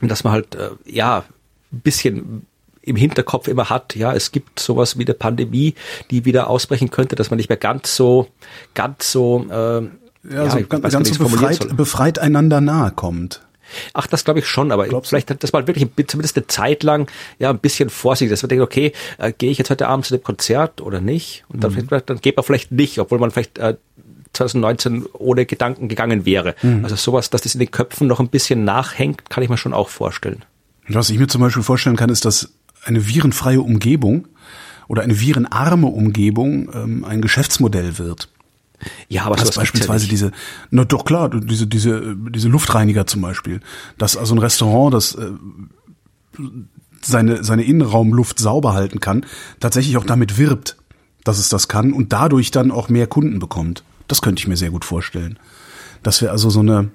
[0.02, 1.24] dass man halt, äh, ja,
[1.72, 2.46] ein bisschen
[2.86, 5.74] im Hinterkopf immer hat, ja, es gibt sowas wie eine Pandemie,
[6.12, 8.28] die wieder ausbrechen könnte, dass man nicht mehr ganz so,
[8.76, 9.90] ganz so, äh, ja,
[10.30, 13.42] ja so ganz, ganz so befreit, befreit einander nahe kommt.
[13.94, 16.84] Ach, das glaube ich schon, aber Glaubst vielleicht hat das mal wirklich zumindest eine Zeit
[16.84, 17.10] lang
[17.40, 20.16] ja ein bisschen vorsichtig, dass man denkt, okay, äh, gehe ich jetzt heute Abend zu
[20.16, 21.46] dem Konzert oder nicht?
[21.50, 21.88] Und dann, mhm.
[22.06, 23.76] dann geht man vielleicht nicht, obwohl man vielleicht äh,
[24.34, 26.56] 2019 ohne Gedanken gegangen wäre.
[26.62, 26.84] Mhm.
[26.84, 29.74] Also sowas, dass das in den Köpfen noch ein bisschen nachhängt, kann ich mir schon
[29.74, 30.44] auch vorstellen.
[30.88, 32.52] Was ich mir zum Beispiel vorstellen kann, ist, dass
[32.84, 34.28] eine virenfreie Umgebung
[34.88, 38.30] oder eine virenarme Umgebung ähm, ein Geschäftsmodell wird.
[39.08, 40.32] Ja, aber das beispielsweise diese,
[40.72, 43.62] na doch klar, diese diese diese Luftreiniger zum Beispiel,
[43.98, 45.32] dass also ein Restaurant, das äh,
[47.02, 49.26] seine seine Innenraumluft sauber halten kann,
[49.60, 50.78] tatsächlich auch damit wirbt,
[51.24, 53.84] dass es das kann und dadurch dann auch mehr Kunden bekommt.
[54.08, 55.40] Das könnte ich mir sehr gut vorstellen.
[56.04, 56.92] Dass wir also so eine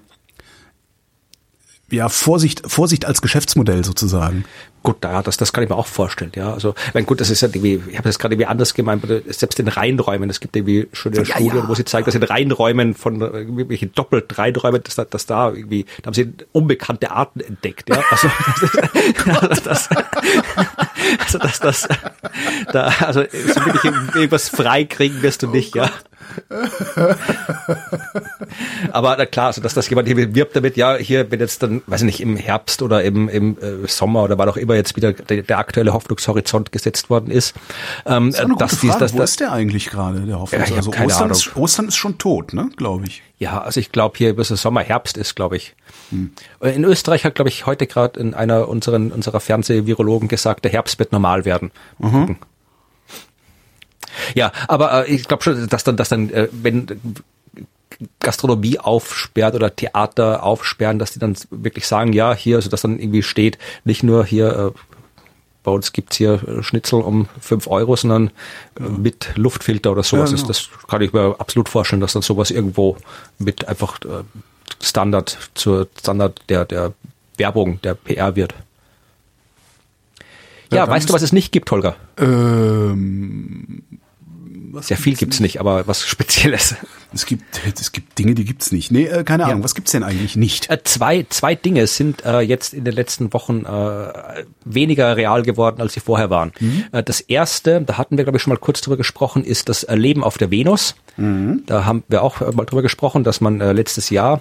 [1.91, 4.45] ja, Vorsicht, Vorsicht als Geschäftsmodell sozusagen.
[4.83, 6.55] Gut, da, das, das kann ich mir auch vorstellen, ja.
[6.55, 9.61] Also, mein gut, das ist ja irgendwie, ich habe das gerade irgendwie anders gemeint, selbst
[9.61, 11.69] in Reinräumen, es gibt irgendwie schöne ja, Studien, ja.
[11.69, 16.07] wo sie zeigen, dass in Reinräumen von irgendwelchen doppelt Reinräumen, dass, dass da irgendwie, da
[16.07, 18.03] haben sie unbekannte Arten entdeckt, ja.
[18.11, 18.31] Also,
[19.49, 19.89] das, das,
[21.19, 21.89] also das, das,
[22.73, 23.85] da, also, so wirklich
[24.15, 25.91] irgendwas freikriegen wirst du nicht, ja.
[28.93, 31.83] Aber na klar, also dass das jemand hier wirbt damit, ja, hier, wenn jetzt dann,
[31.87, 34.97] weiß ich nicht, im Herbst oder im, im äh, Sommer oder war auch immer jetzt
[34.97, 37.55] wieder der, der aktuelle Hoffnungshorizont gesetzt worden ist.
[38.07, 40.97] Ähm, das ist dass dies, dass, Wo ist der eigentlich gerade, der Hoffnungshorizont?
[40.97, 43.23] Also Ostern ist, Ostern ist schon tot, ne, glaube ich.
[43.39, 45.75] Ja, also ich glaube hier bis Sommer, Herbst ist, glaube ich.
[46.11, 46.33] Hm.
[46.61, 50.99] In Österreich hat, glaube ich, heute gerade in einer unseren, unserer Fernsehvirologen gesagt, der Herbst
[50.99, 51.71] wird normal werden.
[51.99, 52.37] Mhm.
[54.35, 56.87] Ja, aber äh, ich glaube schon, dass dann, dass dann, äh, wenn
[58.21, 62.99] Gastronomie aufsperrt oder Theater aufsperren, dass die dann wirklich sagen, ja, hier, also dass dann
[62.99, 64.79] irgendwie steht, nicht nur hier, äh,
[65.63, 68.31] bei uns gibt's hier Schnitzel um fünf Euro, sondern
[68.79, 68.89] ja.
[68.89, 70.31] mit Luftfilter oder sowas.
[70.31, 70.49] Ja, genau.
[70.49, 72.97] Das kann ich mir absolut vorstellen, dass dann sowas irgendwo
[73.39, 74.25] mit einfach äh,
[74.83, 76.95] Standard zur Standard der, der
[77.37, 78.55] Werbung, der PR wird.
[80.71, 81.97] Ja, ja weißt du, was es nicht gibt, Holger?
[82.17, 83.83] Ähm,
[84.73, 86.77] Was Sehr viel gibt's nicht, aber was Spezielles.
[87.13, 87.43] Es gibt,
[87.81, 88.93] es gibt Dinge, die gibt's nicht.
[88.93, 90.71] Nee, äh, keine Ahnung, was gibt's denn eigentlich nicht?
[90.71, 95.81] Äh, zwei, zwei Dinge sind äh, jetzt in den letzten Wochen äh, weniger real geworden,
[95.81, 96.53] als sie vorher waren.
[96.61, 96.85] Mhm.
[96.93, 99.83] Äh, das erste, da hatten wir, glaube ich, schon mal kurz drüber gesprochen, ist das
[99.83, 100.95] äh, Leben auf der Venus.
[101.17, 101.65] Mhm.
[101.67, 104.41] Da haben wir auch äh, mal drüber gesprochen, dass man äh, letztes Jahr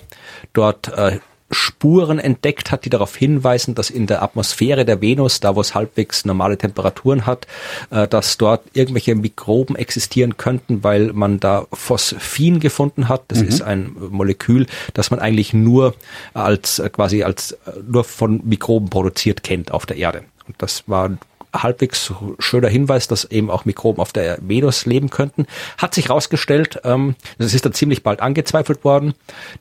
[0.53, 1.17] dort äh,
[1.51, 5.73] Spuren entdeckt hat, die darauf hinweisen, dass in der Atmosphäre der Venus, da wo es
[5.73, 7.47] halbwegs normale Temperaturen hat,
[7.89, 13.23] äh, dass dort irgendwelche Mikroben existieren könnten, weil man da Phosphin gefunden hat.
[13.29, 15.95] Das ist ein Molekül, das man eigentlich nur
[16.33, 20.23] als äh, quasi als äh, nur von Mikroben produziert kennt auf der Erde.
[20.47, 21.11] Und das war
[21.53, 25.45] halbwegs schöner Hinweis, dass eben auch Mikroben auf der Venus leben könnten.
[25.77, 29.13] Hat sich herausgestellt, ähm, das ist dann ziemlich bald angezweifelt worden,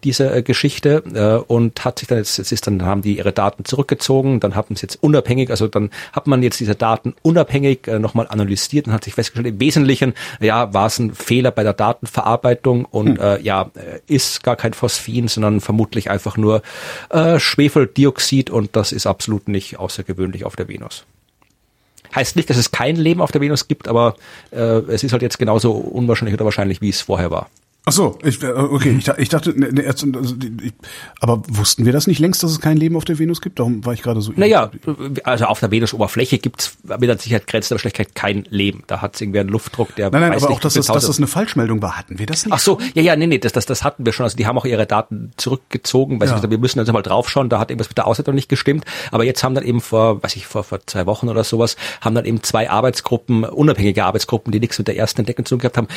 [0.05, 3.33] diese äh, Geschichte, äh, und hat sich dann jetzt, jetzt ist dann, haben die ihre
[3.33, 7.89] Daten zurückgezogen, dann haben sie jetzt unabhängig, also dann hat man jetzt diese Daten unabhängig
[7.89, 11.63] äh, nochmal analysiert und hat sich festgestellt, im Wesentlichen, ja, war es ein Fehler bei
[11.63, 16.63] der Datenverarbeitung und äh, ja, äh, ist gar kein Phosphin, sondern vermutlich einfach nur
[17.11, 21.05] äh, Schwefeldioxid und das ist absolut nicht außergewöhnlich auf der Venus.
[22.15, 24.17] Heißt nicht, dass es kein Leben auf der Venus gibt, aber
[24.51, 27.49] äh, es ist halt jetzt genauso unwahrscheinlich oder wahrscheinlich, wie es vorher war.
[27.85, 30.07] Ach so, ich, äh, okay, ich, ich dachte, ne, ne, also,
[30.63, 30.75] ich,
[31.21, 33.59] aber wussten wir das nicht längst, dass es kein Leben auf der Venus gibt?
[33.59, 34.31] Darum war ich gerade so.
[34.37, 34.71] Naja,
[35.25, 38.85] also auf der Venusoberfläche gibt's mit der Sicherheit Grenzen der Schlechtigkeit kein Leben.
[38.89, 40.87] Da hat es irgendwie einen Luftdruck, der Nein, nein, weiß aber nicht, auch, dass das,
[40.87, 42.53] dass das eine Falschmeldung war, hatten wir das nicht?
[42.53, 44.25] Ach so, ja, ja, nee, nee, das, das, das hatten wir schon.
[44.25, 46.35] Also die haben auch ihre Daten zurückgezogen, weil sie Ja.
[46.37, 48.85] gesagt haben, wir müssen also mal draufschauen, da hat irgendwas mit der Auswertung nicht gestimmt.
[49.13, 52.15] Aber jetzt haben dann eben vor, weiß ich, vor, vor zwei Wochen oder sowas, haben
[52.15, 55.79] dann eben zwei Arbeitsgruppen, unabhängige Arbeitsgruppen, die nichts mit der ersten Entdeckung zu tun gehabt
[55.79, 55.89] haben,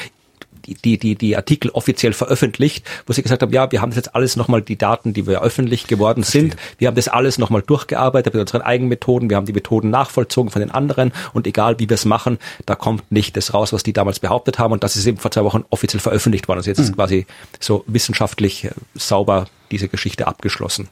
[0.62, 4.16] die, die, die, Artikel offiziell veröffentlicht, wo sie gesagt haben, ja, wir haben das jetzt
[4.16, 8.34] alles nochmal, die Daten, die wir öffentlich geworden sind, wir haben das alles nochmal durchgearbeitet
[8.34, 11.90] mit unseren eigenen Methoden, wir haben die Methoden nachvollzogen von den anderen und egal wie
[11.90, 14.96] wir es machen, da kommt nicht das raus, was die damals behauptet haben und das
[14.96, 16.60] ist eben vor zwei Wochen offiziell veröffentlicht worden.
[16.60, 17.26] Also jetzt ist quasi
[17.60, 20.90] so wissenschaftlich äh, sauber diese Geschichte abgeschlossen.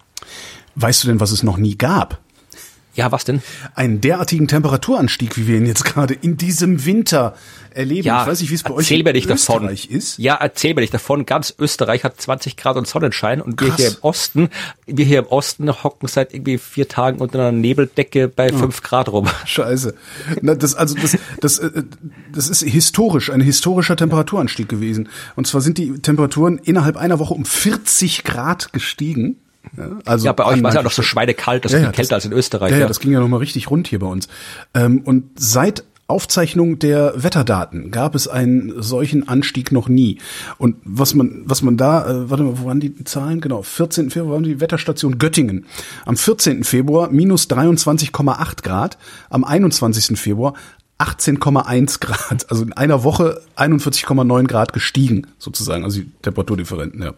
[0.76, 2.20] Weißt du denn, was es noch nie gab?
[2.96, 3.42] Ja, was denn?
[3.76, 7.36] Einen derartigen Temperaturanstieg, wie wir ihn jetzt gerade in diesem Winter
[7.72, 8.08] erleben.
[8.08, 9.64] Ja, ich weiß nicht, wie es bei euch in nicht davon.
[9.64, 10.18] Österreich ist.
[10.18, 11.26] Ja, erzähl mir nicht davon.
[11.26, 13.78] Ganz Österreich hat 20 Grad und Sonnenschein und wir Krass.
[13.78, 14.50] hier im Osten,
[14.86, 19.10] wir hier im Osten hocken seit irgendwie vier Tagen unter einer Nebeldecke bei fünf Grad
[19.10, 19.28] rum.
[19.46, 19.94] Scheiße.
[20.42, 21.84] Na, das, also das, das, äh,
[22.34, 25.10] das ist historisch, ein historischer Temperaturanstieg gewesen.
[25.36, 29.38] Und zwar sind die Temperaturen innerhalb einer Woche um 40 Grad gestiegen.
[29.78, 31.92] Ja, also Ja, bei euch war es ja noch so schweinekalt, das ist Ja, ja,
[31.92, 32.72] kälter als in Österreich.
[32.72, 34.28] Ja, ja, das ging ja noch mal richtig rund hier bei uns.
[34.74, 40.18] Ähm, und seit Aufzeichnung der Wetterdaten gab es einen solchen Anstieg noch nie.
[40.58, 43.42] Und was man, was man da, äh, warte mal, wo waren die Zahlen?
[43.42, 44.10] Genau, 14.
[44.10, 45.66] Februar waren die Wetterstation Göttingen.
[46.06, 46.64] Am 14.
[46.64, 48.98] Februar minus 23,8 Grad.
[49.30, 50.18] Am 21.
[50.18, 50.56] Februar
[50.98, 52.50] 18,1 Grad.
[52.50, 55.84] Also in einer Woche 41,9 Grad gestiegen, sozusagen.
[55.84, 57.14] Also die Temperaturdifferenten, ja.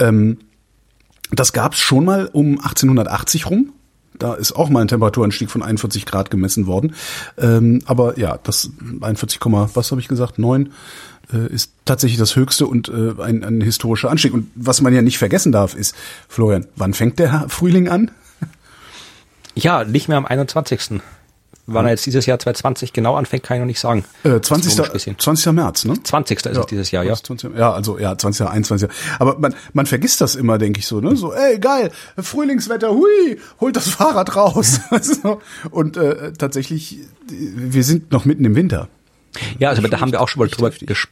[0.00, 0.38] Ähm,
[1.30, 3.72] das gab's schon mal um 1880 rum.
[4.18, 6.94] Da ist auch mal ein Temperaturanstieg von 41 Grad gemessen worden.
[7.36, 8.70] Ähm, aber ja, das
[9.00, 10.38] 41, was habe ich gesagt?
[10.38, 10.72] 9
[11.32, 14.32] äh, ist tatsächlich das höchste und äh, ein, ein historischer Anstieg.
[14.32, 15.94] Und was man ja nicht vergessen darf, ist,
[16.28, 18.10] Florian, wann fängt der Frühling an?
[19.54, 21.00] ja, nicht mehr am 21.
[21.66, 24.04] Wann er jetzt dieses Jahr 2020 genau anfängt, kann ich noch nicht sagen.
[24.22, 24.92] Äh, Astronomisch 20.
[24.92, 25.18] gesehen.
[25.18, 25.52] 20.
[25.52, 26.00] März, ne?
[26.02, 26.46] 20.
[26.46, 27.14] ist es dieses Jahr, ja.
[27.14, 28.88] 20, ja, also ja, 20, 21.
[29.18, 31.16] Aber man, man vergisst das immer, denke ich so, ne?
[31.16, 34.80] So, ey, geil, Frühlingswetter, hui, holt das Fahrrad raus.
[35.70, 38.88] Und äh, tatsächlich, wir sind noch mitten im Winter.
[39.58, 41.08] Ja, also da haben wir auch schon mal drüber heftig.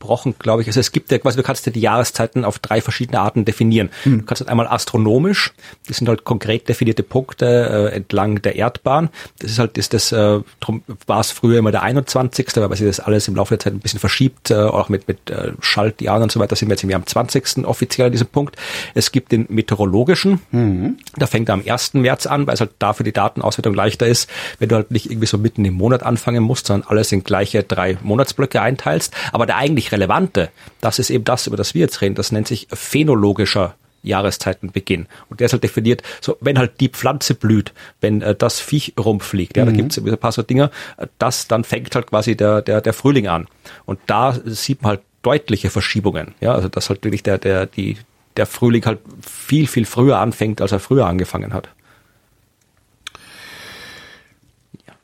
[0.00, 0.68] Gesprochen, glaube ich.
[0.68, 3.90] Also es gibt ja quasi, du kannst ja die Jahreszeiten auf drei verschiedene Arten definieren.
[4.04, 4.20] Hm.
[4.20, 5.52] Du kannst halt einmal astronomisch,
[5.86, 9.10] das sind halt konkret definierte Punkte äh, entlang der Erdbahn.
[9.38, 12.86] Das ist halt, ist das, äh, drum war es früher immer der 21., weil sich
[12.86, 16.22] das alles im Laufe der Zeit ein bisschen verschiebt, äh, auch mit, mit äh, Schaltjahren
[16.22, 17.66] und so weiter, sind wir jetzt im Jahr am 20.
[17.66, 18.56] offiziell an diesem Punkt.
[18.94, 20.96] Es gibt den meteorologischen, Mhm.
[21.16, 21.94] da fängt er am 1.
[21.94, 25.26] März an, weil es halt dafür die Datenauswertung leichter ist, wenn du halt nicht irgendwie
[25.26, 29.14] so mitten im Monat anfangen musst, sondern alles in gleiche drei Monatsblöcke einteilst.
[29.32, 32.48] Aber der eigentlich relevante, das ist eben das, über das wir jetzt reden, das nennt
[32.48, 35.06] sich phänologischer Jahreszeitenbeginn.
[35.28, 38.94] Und der ist halt definiert, so wenn halt die Pflanze blüht, wenn äh, das Viech
[38.98, 42.62] rumfliegt, ja, da gibt's ein paar so Dinger, äh, das, dann fängt halt quasi der,
[42.62, 43.46] der, der Frühling an.
[43.84, 46.34] Und da sieht man halt deutliche Verschiebungen.
[46.40, 47.98] Ja, also dass halt wirklich der, der, die,
[48.36, 51.68] der Frühling halt viel, viel früher anfängt, als er früher angefangen hat.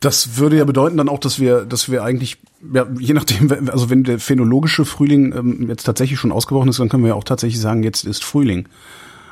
[0.06, 2.36] Das würde ja bedeuten dann auch, dass wir, dass wir eigentlich,
[2.72, 6.88] ja, je nachdem, also wenn der phänologische Frühling ähm, jetzt tatsächlich schon ausgebrochen ist, dann
[6.88, 8.68] können wir ja auch tatsächlich sagen, jetzt ist Frühling.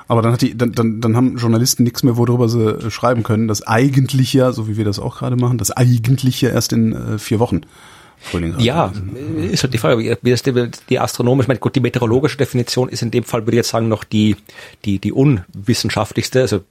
[0.08, 3.22] Aber dann hat die, dann, dann, dann haben Journalisten nichts mehr, worüber sie äh, schreiben
[3.22, 3.46] können.
[3.46, 6.92] Das eigentlich ja, so wie wir das auch gerade machen, das eigentlich ja erst in
[6.92, 7.60] äh, vier Wochen
[8.18, 8.56] Frühling.
[8.58, 8.92] Ja,
[9.36, 12.88] ist halt die Frage, wie das die, die astronomische, ich meine, gut, die meteorologische Definition
[12.88, 14.34] ist in dem Fall, würde ich jetzt sagen, noch die,
[14.84, 16.62] die, die unwissenschaftlichste, also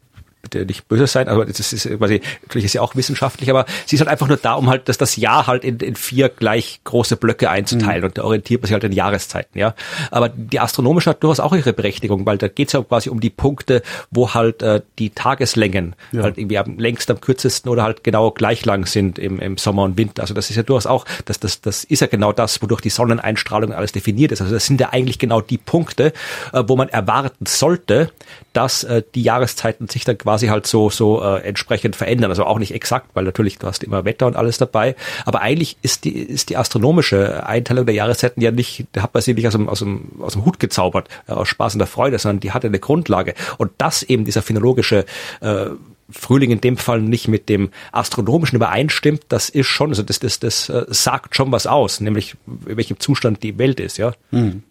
[0.44, 3.96] bitte nicht böse sein, aber das ist quasi, natürlich ist sie auch wissenschaftlich, aber sie
[3.96, 6.82] ist halt einfach nur da, um halt, dass das Jahr halt in, in vier gleich
[6.84, 8.08] große Blöcke einzuteilen mhm.
[8.08, 9.74] und da orientiert man sich halt in Jahreszeiten, ja.
[10.12, 13.22] Aber die astronomische hat durchaus auch ihre Berechtigung, weil da geht es ja quasi um
[13.22, 13.82] die Punkte,
[14.12, 16.24] wo halt äh, die Tageslängen ja.
[16.24, 19.84] halt irgendwie am längst, am kürzesten oder halt genau gleich lang sind im, im Sommer
[19.84, 20.24] und Winter.
[20.24, 22.89] Also das ist ja durchaus auch, das, das, das ist ja genau das, wodurch die
[22.89, 24.41] Sonneneinstrahlung alles definiert ist.
[24.41, 26.12] Also das sind ja eigentlich genau die Punkte,
[26.52, 28.12] äh, wo man erwarten sollte,
[28.52, 32.30] dass äh, die Jahreszeiten sich dann quasi halt so so äh, entsprechend verändern.
[32.30, 34.96] Also auch nicht exakt, weil natürlich du hast immer Wetter und alles dabei.
[35.26, 39.34] Aber eigentlich ist die ist die astronomische Einteilung der Jahreszeiten ja nicht, hat man sie
[39.34, 42.20] nicht aus dem aus dem aus dem Hut gezaubert äh, aus Spaß und der Freude,
[42.20, 43.34] sondern die hatte eine Grundlage.
[43.58, 45.06] Und das eben dieser phänologische
[45.42, 45.68] äh,
[46.10, 50.40] Frühling in dem Fall nicht mit dem astronomischen übereinstimmt, das ist schon, also das, das,
[50.40, 54.14] das äh, sagt schon was aus, nämlich in welchem Zustand die Welt ist, ja.
[54.32, 54.64] Mhm.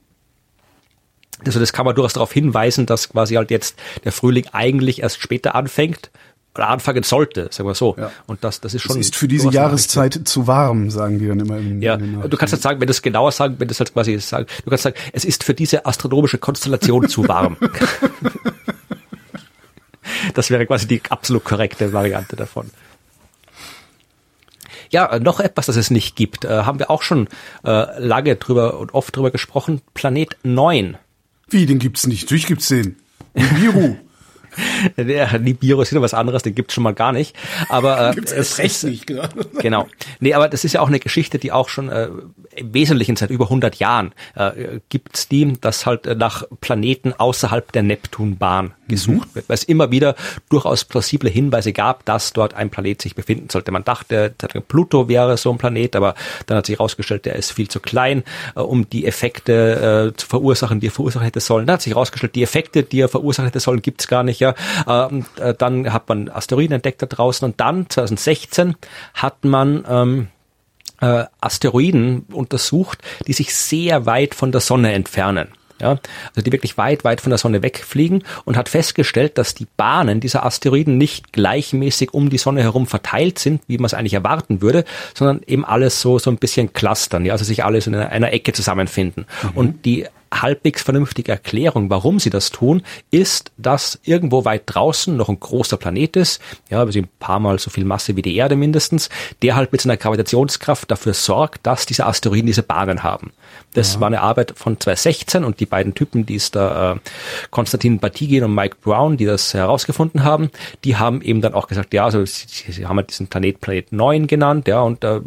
[1.47, 5.21] Also das kann man durchaus darauf hinweisen, dass quasi halt jetzt der Frühling eigentlich erst
[5.21, 6.11] später anfängt
[6.55, 7.97] oder anfangen sollte, sagen wir so.
[7.99, 8.13] Ja.
[8.27, 8.99] Und das, das ist schon.
[8.99, 11.57] Es ist für diese Jahreszeit zu warm, sagen die dann immer.
[11.57, 13.93] In, ja, du kannst jetzt sagen, wenn du es genauer sagen, wenn du es halt
[13.93, 17.57] quasi sagen, du kannst sagen, es ist für diese astronomische Konstellation zu warm.
[20.35, 22.71] das wäre quasi die absolut korrekte Variante davon.
[24.91, 27.29] Ja, noch etwas, das es nicht gibt, äh, haben wir auch schon
[27.65, 29.81] äh, lange drüber und oft drüber gesprochen.
[29.95, 30.99] Planet 9.
[31.53, 32.23] Wie, den gibt's nicht?
[32.23, 32.97] Natürlich gibt's den.
[33.35, 33.97] Nibiru.
[34.97, 37.37] Der Nibiru ist wieder was anderes, den gibt's schon mal gar nicht.
[37.69, 39.33] Aber äh, gibt's erst recht nicht gerade.
[39.63, 39.87] Genau.
[40.19, 42.09] Nee, aber das ist ja auch eine Geschichte, die auch schon äh,
[42.57, 47.71] im Wesentlichen seit über 100 Jahren äh, gibt's die, dass halt äh, nach Planeten außerhalb
[47.73, 49.35] der Neptunbahn gesucht mhm.
[49.35, 50.15] wird, weil es immer wieder
[50.49, 53.73] durchaus plausible Hinweise gab, dass dort ein Planet sich befinden sollte.
[53.73, 54.35] Man dachte,
[54.69, 56.15] Pluto wäre so ein Planet, aber
[56.47, 58.23] dann hat sich herausgestellt, der ist viel zu klein,
[58.55, 61.67] äh, um die Effekte äh, zu verursachen, die er verursachen hätte sollen.
[61.67, 64.41] Dann hat sich herausgestellt, die Effekte, die er verursachen hätte sollen, gibt's gar nicht.
[64.41, 64.55] Ja,
[64.87, 68.77] ähm, äh, dann hat man Asteroiden entdeckt da draußen und dann 2016
[69.15, 70.29] hat man ähm,
[71.01, 75.49] äh, Asteroiden untersucht, die sich sehr weit von der Sonne entfernen
[75.83, 75.99] ja,
[76.31, 80.21] also die wirklich weit, weit von der Sonne wegfliegen und hat festgestellt, dass die Bahnen
[80.21, 84.63] dieser Asteroiden nicht gleichmäßig um die Sonne herum verteilt sind, wie man es eigentlich erwarten
[84.63, 88.11] würde, sondern eben alles so, so ein bisschen clustern, ja, also sich alles in einer,
[88.11, 89.27] einer Ecke zusammenfinden.
[89.43, 89.51] Mhm.
[89.55, 90.07] Und die
[90.41, 95.77] halbwegs vernünftige Erklärung, warum sie das tun, ist, dass irgendwo weit draußen noch ein großer
[95.77, 99.11] Planet ist, ja, also ein paar Mal so viel Masse wie die Erde mindestens,
[99.43, 103.33] der halt mit seiner Gravitationskraft dafür sorgt, dass diese Asteroiden diese Bahnen haben.
[103.75, 104.01] Das ja.
[104.01, 106.97] war eine Arbeit von 2016 und die beiden Typen, die ist da äh,
[107.51, 110.51] Konstantin Batygin und Mike Brown, die das herausgefunden haben,
[110.85, 113.93] die haben eben dann auch gesagt, ja, also sie, sie haben halt diesen Planet Planet
[113.93, 115.21] 9 genannt, ja, und äh,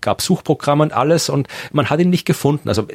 [0.00, 2.68] gab Suchprogramme und alles und man hat ihn nicht gefunden.
[2.68, 2.86] Also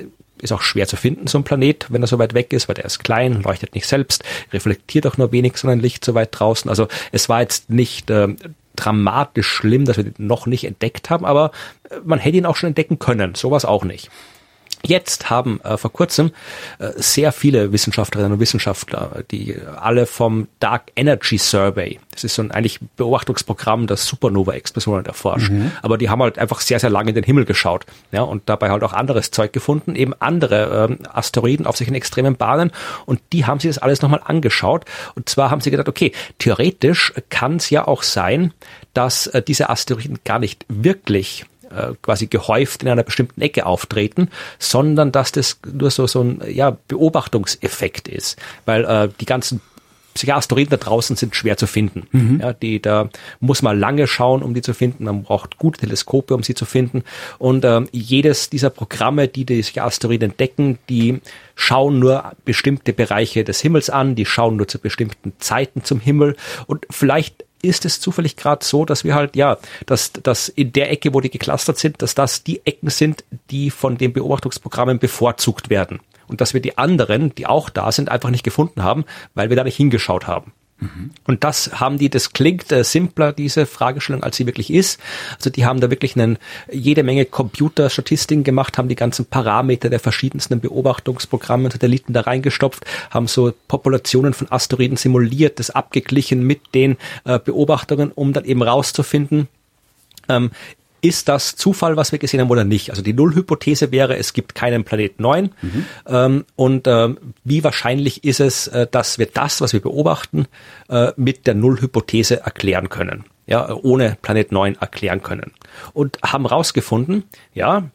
[0.44, 2.76] ist auch schwer zu finden, so ein Planet, wenn er so weit weg ist, weil
[2.76, 6.70] der ist klein, leuchtet nicht selbst, reflektiert auch nur wenig sondern Licht so weit draußen.
[6.70, 8.30] Also es war jetzt nicht äh,
[8.76, 11.52] dramatisch schlimm, dass wir ihn noch nicht entdeckt haben, aber
[11.90, 13.36] äh, man hätte ihn auch schon entdecken können.
[13.36, 14.10] Sowas auch nicht.
[14.86, 16.32] Jetzt haben äh, vor kurzem
[16.78, 22.42] äh, sehr viele Wissenschaftlerinnen und Wissenschaftler, die alle vom Dark Energy Survey, das ist so
[22.42, 25.72] ein eigentlich Beobachtungsprogramm, das Supernova-Explosionen erforscht, mhm.
[25.82, 28.72] aber die haben halt einfach sehr, sehr lange in den Himmel geschaut ja, und dabei
[28.72, 32.72] halt auch anderes Zeug gefunden, eben andere ähm, Asteroiden auf sich in extremen Bahnen
[33.06, 34.84] und die haben sich das alles nochmal angeschaut
[35.16, 38.54] und zwar haben sie gedacht, okay, theoretisch kann es ja auch sein,
[38.94, 41.46] dass äh, diese Asteroiden gar nicht wirklich
[41.76, 46.42] äh, quasi gehäuft in einer bestimmten Ecke auftreten, sondern dass das nur so, so ein
[46.48, 49.62] ja, Beobachtungseffekt ist, weil äh, die ganzen
[50.28, 52.08] Asteroiden da draußen sind schwer zu finden.
[52.12, 52.40] Mhm.
[52.40, 53.10] Ja, die, da
[53.40, 55.06] muss man lange schauen, um die zu finden.
[55.06, 57.04] Man braucht gute Teleskope, um sie zu finden.
[57.40, 61.20] Und äh, jedes dieser Programme, die diese Asteroiden entdecken, die
[61.56, 66.36] schauen nur bestimmte Bereiche des Himmels an, die schauen nur zu bestimmten Zeiten zum Himmel.
[66.68, 70.92] Und vielleicht ist es zufällig gerade so, dass wir halt, ja, dass, dass in der
[70.92, 75.70] Ecke, wo die geklustert sind, dass das die Ecken sind, die von den Beobachtungsprogrammen bevorzugt
[75.70, 76.00] werden.
[76.28, 79.58] Und dass wir die anderen, die auch da sind, einfach nicht gefunden haben, weil wir
[79.58, 80.54] da nicht hingeschaut haben.
[81.26, 85.00] Und das haben die, das klingt äh, simpler, diese Fragestellung, als sie wirklich ist.
[85.36, 86.38] Also die haben da wirklich einen,
[86.72, 92.86] jede Menge Computerstatistiken gemacht, haben die ganzen Parameter der verschiedensten Beobachtungsprogramme und Satelliten da reingestopft,
[93.10, 98.62] haben so Populationen von Asteroiden simuliert, das abgeglichen mit den äh, Beobachtungen, um dann eben
[98.62, 99.48] rauszufinden,
[100.30, 100.52] ähm,
[101.04, 102.90] ist das Zufall, was wir gesehen haben oder nicht?
[102.90, 105.50] Also die Nullhypothese wäre, es gibt keinen Planet 9.
[105.62, 105.86] Mhm.
[106.08, 110.48] Ähm, und ähm, wie wahrscheinlich ist es, äh, dass wir das, was wir beobachten,
[110.88, 113.26] äh, mit der Nullhypothese erklären können?
[113.46, 115.52] Ja, ohne Planet 9 erklären können.
[115.92, 117.90] Und haben rausgefunden, ja,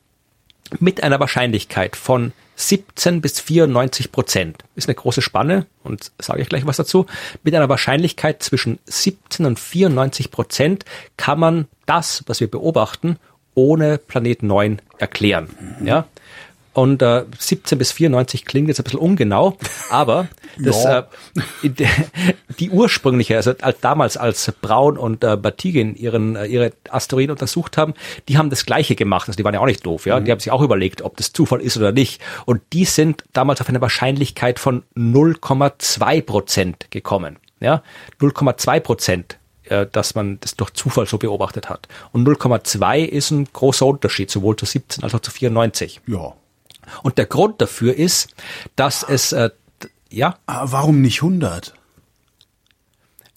[0.78, 4.64] mit einer Wahrscheinlichkeit von 17 bis 94 Prozent.
[4.74, 7.06] Ist eine große Spanne und sage ich gleich was dazu.
[7.44, 10.84] Mit einer Wahrscheinlichkeit zwischen 17 und 94 Prozent
[11.16, 13.16] kann man das, was wir beobachten,
[13.54, 15.48] ohne Planet 9 erklären.
[15.84, 16.06] Ja,
[16.78, 19.56] und äh, 17 bis 94 klingt jetzt ein bisschen ungenau,
[19.90, 20.28] aber
[20.58, 21.02] das, äh,
[22.60, 27.76] die ursprüngliche, also als, damals als Braun und äh, Batigin ihren, äh, ihre Asteroiden untersucht
[27.76, 27.94] haben,
[28.28, 29.28] die haben das Gleiche gemacht.
[29.28, 30.20] Also die waren ja auch nicht doof, ja.
[30.20, 30.24] Mhm.
[30.24, 32.20] Die haben sich auch überlegt, ob das Zufall ist oder nicht.
[32.46, 37.38] Und die sind damals auf eine Wahrscheinlichkeit von 0,2 Prozent gekommen.
[37.58, 37.82] Ja,
[38.20, 41.88] 0,2 Prozent äh, dass man das durch Zufall so beobachtet hat.
[42.12, 46.02] Und 0,2 ist ein großer Unterschied, sowohl zu 17 als auch zu 94.
[46.06, 46.34] Ja.
[47.02, 48.34] Und der Grund dafür ist,
[48.76, 49.50] dass es, äh,
[50.10, 50.36] ja.
[50.46, 51.74] Ah, warum nicht 100?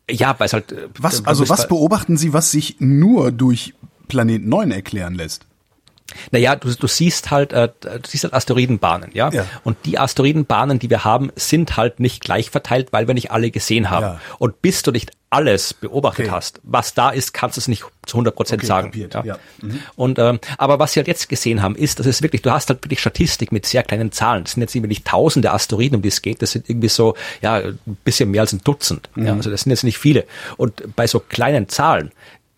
[0.09, 0.71] Ja, weil es halt.
[0.71, 3.73] Äh, was, also was beobachten Sie, was sich nur durch
[4.07, 5.45] Planet 9 erklären lässt?
[6.31, 9.29] Naja, du, du siehst halt, äh, du siehst halt Asteroidenbahnen, ja?
[9.31, 9.45] ja?
[9.63, 13.51] Und die Asteroidenbahnen, die wir haben, sind halt nicht gleich verteilt, weil wir nicht alle
[13.51, 14.03] gesehen haben.
[14.03, 14.21] Ja.
[14.39, 16.35] Und bis du nicht alles beobachtet okay.
[16.35, 18.91] hast, was da ist, kannst du es nicht zu 100 Prozent okay, sagen.
[18.93, 19.23] Ja?
[19.23, 19.38] ja.
[19.61, 19.79] Mhm.
[19.95, 22.67] Und ähm, aber was sie halt jetzt gesehen haben, ist, dass es wirklich, du hast
[22.69, 24.43] halt wirklich Statistik mit sehr kleinen Zahlen.
[24.43, 26.41] Das sind jetzt irgendwie nicht Tausende Asteroiden, um die es geht.
[26.41, 29.09] Das sind irgendwie so ja ein bisschen mehr als ein Dutzend.
[29.15, 29.25] Mhm.
[29.25, 29.33] Ja?
[29.33, 30.25] Also das sind jetzt nicht viele.
[30.57, 32.11] Und bei so kleinen Zahlen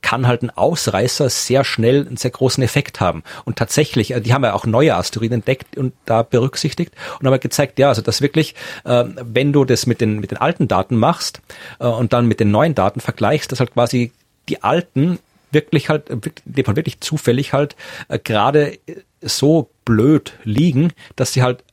[0.03, 3.23] kann halt ein Ausreißer sehr schnell einen sehr großen Effekt haben.
[3.45, 7.39] Und tatsächlich, äh, die haben ja auch neue Asteroiden entdeckt und da berücksichtigt und haben
[7.39, 8.53] gezeigt, ja, also das wirklich,
[8.84, 11.41] äh, wenn du das mit den, mit den alten Daten machst
[11.80, 14.11] äh, und dann mit den neuen Daten vergleichst, dass halt quasi
[14.49, 15.17] die alten
[15.51, 17.75] wirklich halt, in dem Fall wirklich zufällig halt
[18.23, 18.80] gerade
[19.21, 21.63] so blöd liegen, dass sie halt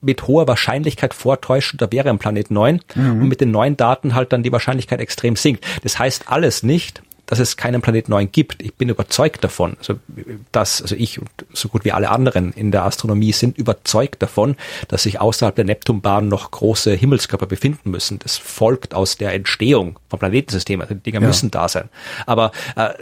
[0.00, 3.22] mit hoher Wahrscheinlichkeit vortäuschen, da wäre ein Planet 9 mhm.
[3.22, 5.64] und mit den neuen Daten halt dann die Wahrscheinlichkeit extrem sinkt.
[5.82, 8.62] Das heißt alles nicht, dass es keinen Planet 9 gibt.
[8.62, 9.94] Ich bin überzeugt davon, also
[10.50, 14.56] dass, also ich und so gut wie alle anderen in der Astronomie sind überzeugt davon,
[14.88, 18.18] dass sich außerhalb der Neptunbahn noch große Himmelskörper befinden müssen.
[18.18, 20.82] Das folgt aus der Entstehung vom Planetensystems.
[20.82, 21.26] Also die Dinger ja.
[21.26, 21.90] müssen da sein.
[22.24, 22.94] Aber äh,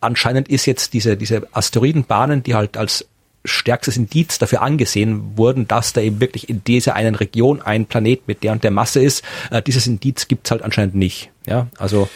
[0.00, 3.06] anscheinend ist jetzt diese, diese Asteroidenbahnen, die halt als
[3.44, 8.26] stärkstes Indiz dafür angesehen wurden, dass da eben wirklich in dieser einen Region ein Planet
[8.26, 9.22] mit der und der Masse ist.
[9.50, 11.30] Äh, dieses Indiz gibt's halt anscheinend nicht.
[11.46, 12.08] Ja, also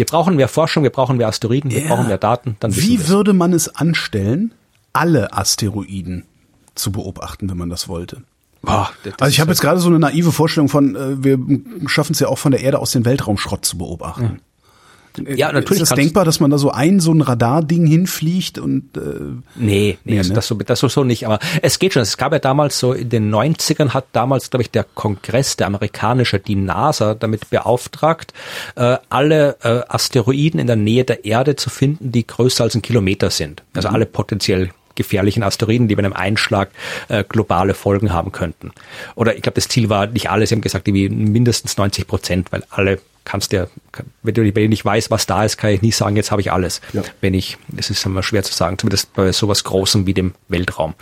[0.00, 2.56] wir brauchen mehr Forschung, wir brauchen mehr Asteroiden, wir brauchen mehr Daten.
[2.58, 4.54] Dann Wie würde man es anstellen,
[4.94, 6.24] alle Asteroiden
[6.74, 8.22] zu beobachten, wenn man das wollte?
[8.62, 11.38] Boah, also ich habe jetzt gerade so eine naive Vorstellung von, äh, wir
[11.86, 14.40] schaffen es ja auch von der Erde aus den Weltraumschrott zu beobachten.
[15.18, 15.36] Mhm.
[15.36, 15.82] Ja, natürlich.
[15.82, 19.00] Ist es denkbar, dass man da so ein so ein Radarding hinfliegt und äh,
[19.56, 20.34] Nee, nee, also ne?
[20.34, 22.02] das so das so, so nicht, aber es geht schon.
[22.02, 25.66] Es gab ja damals so in den 90ern hat damals, glaube ich, der Kongress, der
[25.66, 28.32] amerikanische, die NASA damit beauftragt,
[28.76, 32.82] äh, alle äh, Asteroiden in der Nähe der Erde zu finden, die größer als ein
[32.82, 33.62] Kilometer sind.
[33.74, 33.94] Also mhm.
[33.94, 36.70] alle potenziell gefährlichen Asteroiden, die bei einem Einschlag
[37.08, 38.72] äh, globale Folgen haben könnten.
[39.14, 42.52] Oder ich glaube, das Ziel war nicht alles, sie haben gesagt, irgendwie mindestens 90 Prozent,
[42.52, 43.66] weil alle kannst ja,
[44.22, 46.80] wenn du nicht weißt, was da ist, kann ich nie sagen, jetzt habe ich alles.
[46.92, 47.02] Ja.
[47.20, 50.94] Wenn ich, das ist immer schwer zu sagen, zumindest bei sowas Großem wie dem Weltraum.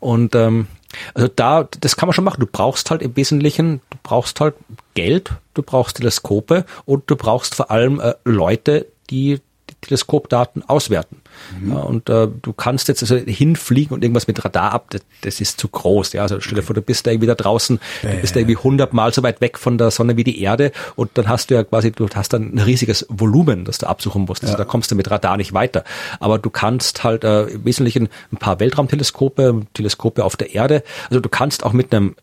[0.00, 0.66] Und ähm,
[1.14, 2.40] also da, das kann man schon machen.
[2.40, 4.54] Du brauchst halt im Wesentlichen, du brauchst halt
[4.94, 9.40] Geld, du brauchst Teleskope und du brauchst vor allem äh, Leute, die
[9.84, 11.20] Teleskopdaten auswerten.
[11.60, 11.72] Mhm.
[11.72, 15.40] Ja, und äh, du kannst jetzt also hinfliegen und irgendwas mit Radar ab, das, das
[15.40, 16.12] ist zu groß.
[16.14, 18.56] Ja, also stell dir vor, du bist da irgendwie da draußen, du bist da irgendwie
[18.56, 21.64] hundertmal so weit weg von der Sonne wie die Erde und dann hast du ja
[21.64, 24.42] quasi, du hast dann ein riesiges Volumen, das du absuchen musst.
[24.42, 24.58] Also ja.
[24.58, 25.84] da kommst du mit Radar nicht weiter.
[26.20, 31.20] Aber du kannst halt äh, im Wesentlichen ein paar Weltraumteleskope, Teleskope auf der Erde, also
[31.20, 32.14] du kannst auch mit einem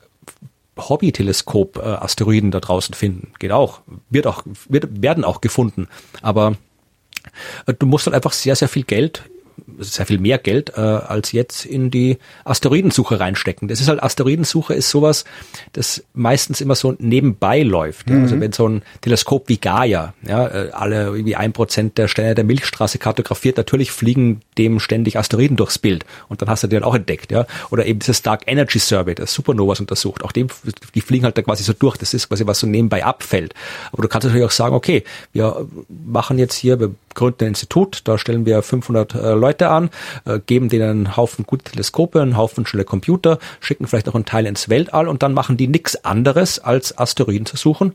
[0.77, 3.33] Hobby-Teleskop äh, Asteroiden da draußen finden.
[3.39, 3.81] Geht auch.
[4.09, 5.87] Wird auch, wird, werden auch gefunden.
[6.21, 6.55] Aber
[7.79, 9.23] du musst halt einfach sehr, sehr viel Geld
[9.79, 13.67] sehr viel mehr Geld äh, als jetzt in die Asteroidensuche reinstecken.
[13.67, 15.25] Das ist halt, Asteroidensuche ist sowas,
[15.73, 18.09] das meistens immer so nebenbei läuft.
[18.09, 18.15] Mhm.
[18.15, 18.21] Ja.
[18.23, 22.35] Also wenn so ein Teleskop wie Gaia, ja, äh, alle irgendwie ein Prozent der Sterne
[22.35, 26.05] der Milchstraße kartografiert, natürlich fliegen dem ständig Asteroiden durchs Bild.
[26.29, 27.45] Und dann hast du die dann auch entdeckt, ja.
[27.69, 30.23] Oder eben dieses Dark Energy Survey, das Supernovas untersucht.
[30.23, 30.47] Auch dem,
[30.95, 31.97] die fliegen halt da quasi so durch.
[31.97, 33.53] Das ist quasi was so nebenbei abfällt.
[33.91, 35.03] Aber du kannst natürlich auch sagen, okay,
[35.33, 39.89] wir machen jetzt hier, wir gründen ein Institut, da stellen wir 500 äh, Leute an,
[40.25, 44.25] äh, geben denen einen Haufen gute Teleskope, einen Haufen schnelle Computer, schicken vielleicht auch einen
[44.25, 47.93] Teil ins Weltall und dann machen die nichts anderes als Asteroiden zu suchen.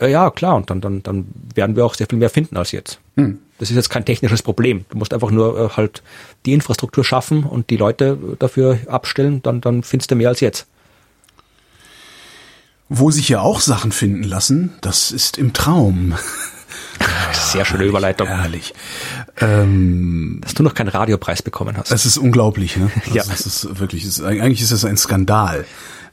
[0.00, 2.72] Äh, ja, klar, und dann, dann, dann werden wir auch sehr viel mehr finden als
[2.72, 2.98] jetzt.
[3.16, 3.38] Hm.
[3.58, 4.84] Das ist jetzt kein technisches Problem.
[4.88, 6.02] Du musst einfach nur äh, halt
[6.44, 10.66] die Infrastruktur schaffen und die Leute dafür abstellen, dann, dann findest du mehr als jetzt.
[12.88, 16.14] Wo sich ja auch Sachen finden lassen, das ist im Traum.
[17.36, 18.28] Sehr schöne Überleitung.
[18.28, 18.74] Herrlich.
[19.40, 21.90] Ähm, Dass du noch keinen Radiopreis bekommen hast.
[21.92, 22.90] es ist unglaublich, ne?
[23.04, 23.24] Also Ja.
[23.32, 25.64] Es ist wirklich, ist, eigentlich ist es ein Skandal.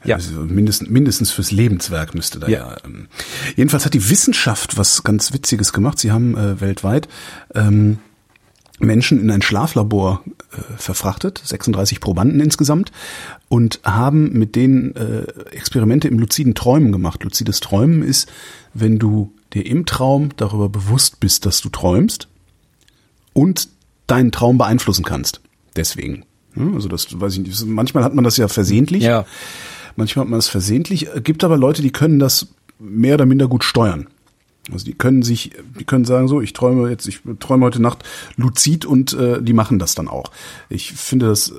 [0.04, 0.16] Ja.
[0.16, 2.70] Also mindestens, mindestens fürs Lebenswerk müsste da ja.
[2.70, 2.76] Ja.
[2.84, 3.06] ähm,
[3.54, 5.98] jedenfalls hat die Wissenschaft was ganz Witziges gemacht.
[5.98, 7.08] Sie haben äh, weltweit
[7.54, 7.98] ähm,
[8.80, 12.90] Menschen in ein Schlaflabor äh, verfrachtet, 36 Probanden insgesamt,
[13.48, 15.22] und haben mit denen äh,
[15.52, 17.22] Experimente im luziden Träumen gemacht.
[17.22, 18.28] Luzides Träumen ist,
[18.74, 22.28] wenn du dir im Traum darüber bewusst bist, dass du träumst
[23.32, 23.68] und
[24.06, 25.40] deinen Traum beeinflussen kannst.
[25.76, 26.24] Deswegen.
[26.56, 27.66] Also das weiß ich nicht.
[27.66, 29.02] Manchmal hat man das ja versehentlich.
[29.02, 29.24] Ja.
[29.96, 31.08] Manchmal hat man das versehentlich.
[31.08, 32.48] Es gibt aber Leute, die können das
[32.78, 34.08] mehr oder minder gut steuern.
[34.70, 38.04] Also die können sich, die können sagen so, ich träume jetzt, ich träume heute Nacht
[38.36, 40.30] luzid und äh, die machen das dann auch.
[40.68, 41.52] Ich finde das,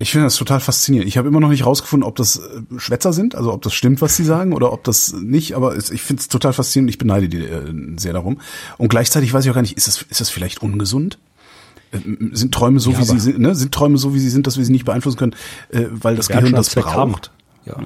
[0.00, 1.08] ich finde das total faszinierend.
[1.08, 4.00] Ich habe immer noch nicht rausgefunden, ob das äh, Schwätzer sind, also ob das stimmt,
[4.00, 5.54] was sie sagen, oder ob das nicht.
[5.54, 6.88] Aber ich finde es total faszinierend.
[6.88, 8.40] Ich beneide die äh, sehr darum.
[8.78, 11.18] Und gleichzeitig weiß ich auch gar nicht, ist das, ist das vielleicht ungesund?
[11.92, 11.98] Äh,
[12.32, 13.54] Sind Träume so, Ja, wie sie sind, ne?
[13.54, 15.34] Sind Träume so, wie sie sind, dass wir sie nicht beeinflussen können,
[15.68, 17.12] äh, weil das Gehirn das Zweck haben.
[17.12, 17.30] braucht?
[17.66, 17.76] Ja.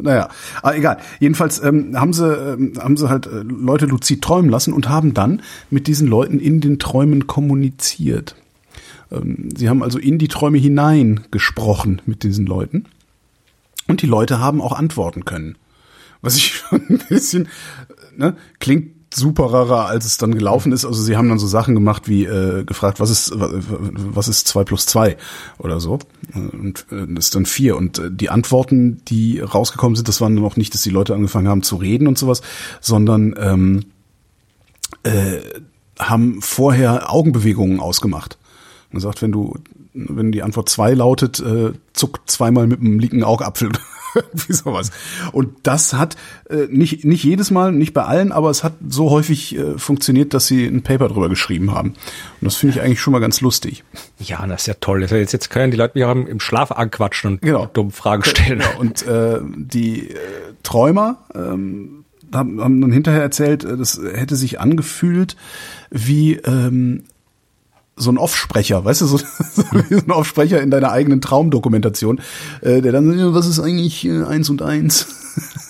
[0.00, 0.28] Naja,
[0.62, 0.98] aber egal.
[1.18, 5.42] Jedenfalls ähm, haben sie ähm, haben sie halt Leute luzid träumen lassen und haben dann
[5.70, 8.36] mit diesen Leuten in den Träumen kommuniziert.
[9.10, 12.86] Ähm, sie haben also in die Träume hinein gesprochen mit diesen Leuten
[13.88, 15.56] und die Leute haben auch antworten können.
[16.20, 17.48] Was ich schon ein bisschen
[18.16, 20.84] ne, klingt superer, als es dann gelaufen ist.
[20.84, 24.64] Also sie haben dann so Sachen gemacht wie äh, gefragt, was ist was ist zwei
[24.64, 25.16] plus zwei
[25.58, 25.98] oder so
[26.34, 30.34] und äh, das ist dann vier und äh, die Antworten, die rausgekommen sind, das waren
[30.34, 32.42] noch nicht, dass die Leute angefangen haben zu reden und sowas,
[32.80, 33.84] sondern ähm,
[35.04, 35.38] äh,
[35.98, 38.38] haben vorher Augenbewegungen ausgemacht.
[38.94, 39.56] Man sagt, wenn du,
[39.92, 43.70] wenn die Antwort zwei lautet, äh, zuck zweimal mit dem linken Augapfel.
[44.32, 44.92] Wie sowas.
[45.32, 46.16] Und das hat
[46.48, 50.32] äh, nicht, nicht jedes Mal, nicht bei allen, aber es hat so häufig äh, funktioniert,
[50.34, 51.90] dass sie ein Paper drüber geschrieben haben.
[51.90, 53.82] Und das finde ich eigentlich schon mal ganz lustig.
[54.20, 55.02] Ja, das ist ja toll.
[55.02, 57.66] Also jetzt, jetzt können die Leute mich auch im, im Schlaf anquatschen und Genau.
[57.66, 58.60] dumm Fragen stellen.
[58.60, 58.78] Genau.
[58.78, 60.16] Und äh, die äh,
[60.62, 65.36] Träumer ähm, haben, haben dann hinterher erzählt, äh, das hätte sich angefühlt
[65.90, 67.02] wie ähm,
[67.96, 69.18] so ein Offsprecher, weißt du, so,
[69.52, 72.20] so ein Offsprecher in deiner eigenen Traumdokumentation,
[72.60, 75.06] äh, der dann, was ist eigentlich äh, eins und eins?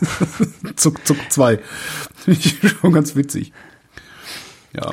[0.77, 1.59] zuck, zuck, zwei.
[2.17, 3.53] Finde ich schon ganz witzig.
[4.75, 4.91] Ja.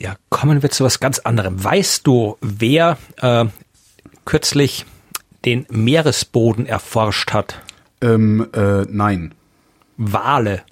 [0.00, 1.62] Ja, kommen wir zu was ganz anderem.
[1.62, 3.44] Weißt du, wer äh,
[4.24, 4.86] kürzlich
[5.44, 7.60] den Meeresboden erforscht hat?
[8.00, 9.34] Ähm, äh, nein.
[9.98, 10.62] Wale.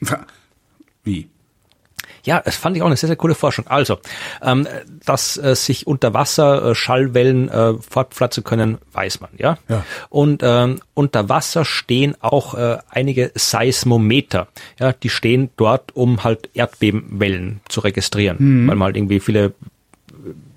[2.28, 3.66] Ja, das fand ich auch eine sehr, sehr coole Forschung.
[3.68, 4.00] Also,
[4.42, 4.68] ähm,
[5.06, 9.56] dass äh, sich unter Wasser äh, Schallwellen äh, fortpflanzen können, weiß man, ja.
[9.66, 9.82] Ja.
[10.10, 14.48] Und ähm, unter Wasser stehen auch äh, einige Seismometer.
[14.78, 19.54] Ja, die stehen dort, um halt Erdbebenwellen zu registrieren, weil mal halt irgendwie viele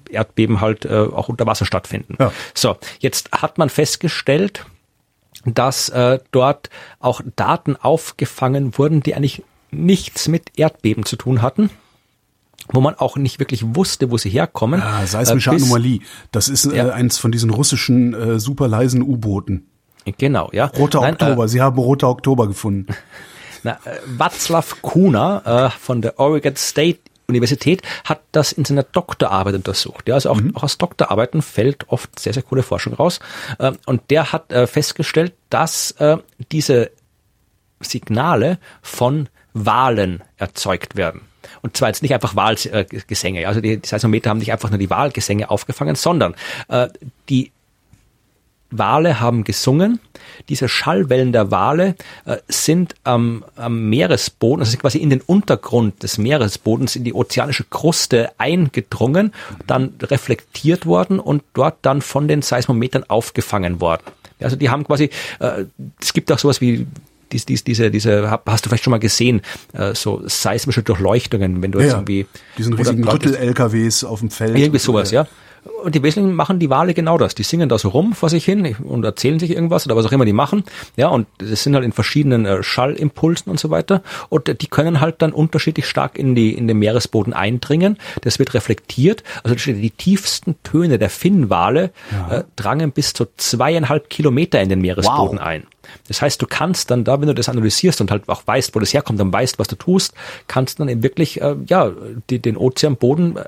[0.10, 2.18] Erdbeben halt äh, auch unter Wasser stattfinden.
[2.20, 2.34] Ja.
[2.54, 4.66] So, jetzt hat man festgestellt,
[5.46, 6.70] dass äh, dort
[7.00, 11.70] auch Daten aufgefangen wurden, die eigentlich nichts mit Erdbeben zu tun hatten,
[12.72, 14.82] wo man auch nicht wirklich wusste, wo sie herkommen.
[14.82, 16.00] Ah, seismische Äh, bis- Anomalie.
[16.32, 16.90] Das ist äh, Ja.
[16.90, 19.66] eins von diesen russischen äh, super leisen U-Booten.
[20.18, 20.66] Genau, ja.
[20.66, 21.48] Roter Nein, Oktober.
[21.48, 22.92] Sie haben roter Oktober gefunden.
[22.92, 22.96] Äh,
[23.64, 29.56] na, äh, Václav Kuna äh, von der Oregon State Universität hat das in seiner Doktorarbeit
[29.56, 30.10] untersucht.
[30.10, 33.20] Ja, also auch, auch aus Doktorarbeiten fällt oft sehr, sehr coole Forschung raus.
[33.60, 36.18] Ähm, und der hat äh, festgestellt, dass äh,
[36.52, 36.92] diese
[37.80, 41.22] Signale von Walen erzeugt werden.
[41.62, 43.48] Und zwar jetzt nicht einfach Wahlgesänge.
[43.48, 46.36] Also die, Seismometer haben nicht einfach nur die Wahlgesänge aufgefangen, sondern
[46.70, 46.88] äh,
[47.30, 47.52] die
[48.72, 50.00] Wale haben gesungen.
[50.50, 51.96] Diese Schallwellen der Wale
[52.26, 57.66] äh, sind am, am Meeresboden, also quasi in den Untergrund des Meeresbodens, in die ozeanische
[57.66, 59.34] Kruste eingedrungen,
[59.68, 64.04] dann reflektiert worden und dort dann von den Seismometern aufgefangen worden.
[64.40, 65.10] Also die haben quasi,
[65.40, 65.66] äh,
[66.02, 66.88] es gibt auch sowas wie
[67.32, 69.42] dies, dies, diese, diese, hast du vielleicht schon mal gesehen,
[69.74, 72.28] äh, so seismische Durchleuchtungen, wenn du jetzt irgendwie
[72.58, 74.58] Diesen riesigen Rüttel-LKWs auf dem Feld.
[74.58, 75.28] irgendwie sowas, ja.
[75.84, 77.36] Und die Wesentlichen machen die Wale genau das.
[77.36, 80.12] Die singen da so rum vor sich hin und erzählen sich irgendwas oder was auch
[80.12, 80.64] immer die machen.
[80.96, 84.02] Ja, und das sind halt in verschiedenen äh, Schallimpulsen und so weiter.
[84.30, 87.98] Und äh, die können halt dann unterschiedlich stark in die in den Meeresboden eindringen.
[88.22, 89.24] Das wird reflektiert.
[89.44, 92.38] Also die tiefsten Töne der Finnwale ja.
[92.38, 95.46] äh, drangen bis zu zweieinhalb Kilometer in den Meeresboden wow.
[95.46, 95.68] ein.
[96.08, 98.80] Das heißt, du kannst dann da, wenn du das analysierst und halt auch weißt, wo
[98.80, 100.14] das herkommt, dann weißt, was du tust,
[100.48, 101.92] kannst dann eben wirklich äh, ja
[102.30, 103.44] die, den Ozeanboden äh,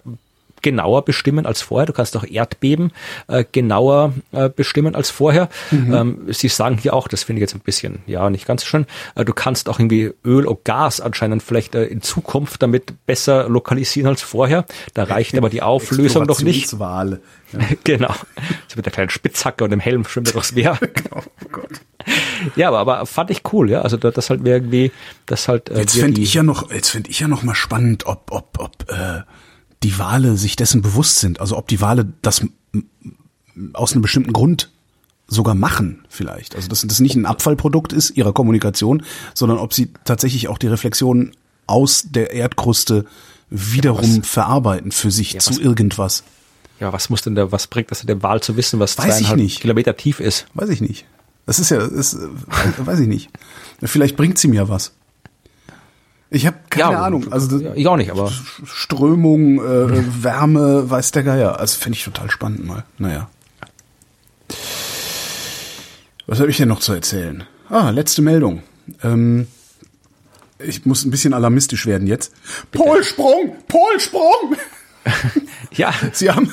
[0.64, 1.85] genauer bestimmen als vorher.
[1.85, 2.91] Du kannst auch Erdbeben
[3.27, 5.49] äh, genauer äh, bestimmen als vorher.
[5.69, 5.94] Mhm.
[5.94, 8.68] Ähm, Sie sagen hier auch, das finde ich jetzt ein bisschen, ja, nicht ganz so
[8.68, 8.88] schön.
[9.15, 13.48] Äh, du kannst auch irgendwie Öl und Gas anscheinend vielleicht äh, in Zukunft damit besser
[13.48, 14.65] lokalisieren als vorher.
[14.95, 16.73] Da reicht aber die Auflösung doch nicht.
[16.73, 17.07] Ja.
[17.84, 18.14] genau.
[18.68, 20.77] So mit der kleinen Spitzhacke und dem Helm schwimmt er durchs Meer.
[21.11, 21.22] oh
[21.52, 21.69] Gott.
[22.56, 23.81] Ja, aber, aber fand ich cool, ja.
[23.81, 24.91] Also das halt irgendwie,
[25.26, 25.69] das halt.
[25.69, 28.60] Äh, jetzt finde ich ja noch, jetzt finde ich ja noch mal spannend, ob, ob,
[28.60, 29.22] ob äh,
[29.84, 31.39] die Wale sich dessen bewusst sind.
[31.39, 32.45] Also ob die Wale das
[33.73, 34.72] aus einem bestimmten Grund
[35.27, 36.55] sogar machen vielleicht.
[36.55, 39.03] Also dass das nicht ein Abfallprodukt ist ihrer Kommunikation,
[39.34, 41.31] sondern ob sie tatsächlich auch die Reflexion
[41.68, 43.05] aus der Erdkruste
[43.49, 46.23] wiederum ja, verarbeiten für sich ja, zu irgendwas.
[46.80, 49.49] Ja, was muss denn der, was bringt das dem Wal zu wissen, was weiß zweieinhalb
[49.49, 50.47] Kilometer tief ist?
[50.53, 51.05] Weiß ich nicht.
[51.45, 52.27] Das ist ja, das, äh,
[52.77, 53.30] weiß ich nicht.
[53.81, 54.93] Vielleicht bringt sie mir was.
[56.34, 57.31] Ich habe keine ja, Ahnung.
[57.31, 58.31] Also ich auch nicht, aber
[58.65, 61.60] Strömung, äh, Wärme, weiß der Geier.
[61.60, 62.85] Also finde ich total spannend mal.
[62.97, 63.30] Naja.
[66.26, 67.43] Was habe ich denn noch zu erzählen?
[67.69, 68.64] Ah, letzte Meldung.
[69.03, 69.45] Ähm,
[70.57, 72.34] ich muss ein bisschen alarmistisch werden jetzt.
[72.72, 73.55] Polsprung!
[73.68, 74.55] Polsprung!
[75.72, 75.93] ja.
[76.14, 76.51] Sie haben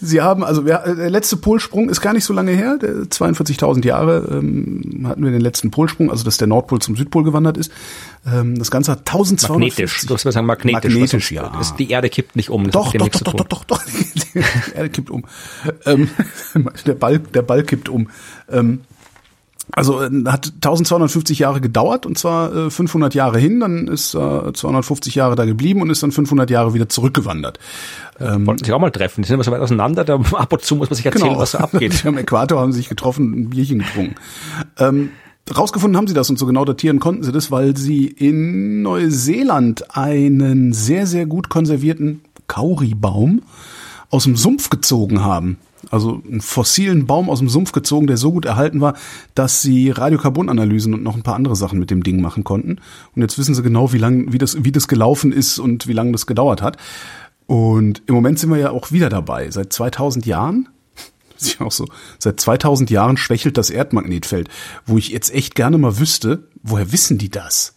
[0.00, 3.84] Sie haben, also wer, äh, der letzte Polsprung ist gar nicht so lange her, 42.000
[3.84, 7.72] Jahre ähm, hatten wir den letzten Polsprung, also dass der Nordpol zum Südpol gewandert ist.
[8.26, 10.94] Ähm, das Ganze hat 1200 Magnetisch, du sagen magnetisch.
[10.94, 11.50] Magnetisch, ja.
[11.56, 12.70] Das, die Erde kippt nicht um.
[12.70, 14.38] doch, doch, doch, doch, doch, doch, doch, die
[14.74, 15.24] Erde kippt um.
[15.86, 16.10] Ähm,
[16.86, 18.08] der Ball, der Ball kippt um.
[18.50, 18.80] Ähm,
[19.72, 24.52] also äh, hat 1250 Jahre gedauert und zwar äh, 500 Jahre hin, dann ist äh,
[24.52, 27.58] 250 Jahre da geblieben und ist dann 500 Jahre wieder zurückgewandert.
[28.18, 30.62] Ähm, Wollten sich auch mal treffen, die sind immer so weit auseinander, da ab und
[30.62, 31.40] zu muss man sich erzählen, genau.
[31.40, 32.02] was da abgeht.
[32.06, 34.14] Am Äquator haben sie sich getroffen und ein Bierchen getrunken.
[34.78, 35.10] Ähm,
[35.56, 39.96] rausgefunden haben sie das und so genau datieren konnten sie das, weil sie in Neuseeland
[39.96, 43.42] einen sehr, sehr gut konservierten Kauribaum
[44.10, 45.58] aus dem Sumpf gezogen haben
[45.90, 48.94] also einen fossilen Baum aus dem Sumpf gezogen, der so gut erhalten war,
[49.34, 52.78] dass sie Radiokarbonanalysen und noch ein paar andere Sachen mit dem Ding machen konnten.
[53.14, 55.92] Und jetzt wissen sie genau, wie lang, wie das, wie das gelaufen ist und wie
[55.92, 56.76] lange das gedauert hat.
[57.46, 59.50] Und im Moment sind wir ja auch wieder dabei.
[59.50, 60.68] Seit 2000 Jahren,
[61.40, 61.86] ist auch so,
[62.18, 64.48] seit 2000 Jahren schwächelt das Erdmagnetfeld,
[64.86, 67.74] wo ich jetzt echt gerne mal wüsste, woher wissen die das?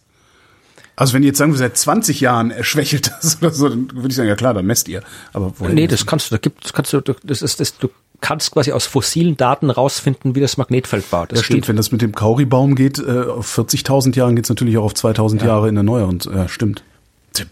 [0.96, 4.08] Also wenn die jetzt sagen, wir seit 20 Jahren schwächelt das oder so, dann würde
[4.08, 5.02] ich sagen, ja klar, dann messt ihr.
[5.32, 7.88] Aber Nee, das kannst du, da gibt, kannst du, das ist, das, du
[8.20, 11.26] kannst quasi aus fossilen Daten rausfinden, wie das Magnetfeld war.
[11.26, 11.68] Das ja, stimmt.
[11.68, 14.94] Wenn das mit dem Kauribaum geht, äh, auf 40.000 Jahren geht es natürlich auch auf
[14.94, 15.46] 2.000 ja.
[15.46, 16.20] Jahre in der neueren.
[16.32, 16.82] Ja, stimmt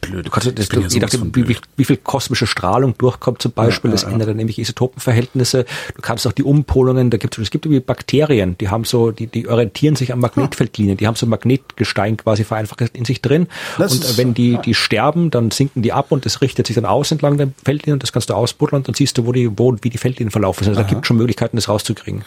[0.00, 0.26] blöd.
[0.26, 3.92] Du kannst, das, du, je nachdem, wie, wie, viel kosmische Strahlung durchkommt zum Beispiel, ja,
[3.92, 5.64] das ja, ändert dann nämlich Isotopenverhältnisse.
[5.94, 9.26] Du kannst auch die Umpolungen, da gibt es, gibt irgendwie Bakterien, die haben so, die,
[9.26, 13.48] die orientieren sich am Magnetfeldlinien, die haben so Magnetgestein quasi vereinfacht in sich drin.
[13.78, 16.86] Das und wenn die, die sterben, dann sinken die ab und das richtet sich dann
[16.86, 19.50] aus entlang der Feldlinien und das kannst du ausbuddeln und dann siehst du, wo die,
[19.58, 20.72] wo, wie die Feldlinien verlaufen sind.
[20.72, 22.24] Also da gibt es schon Möglichkeiten, das rauszukriegen.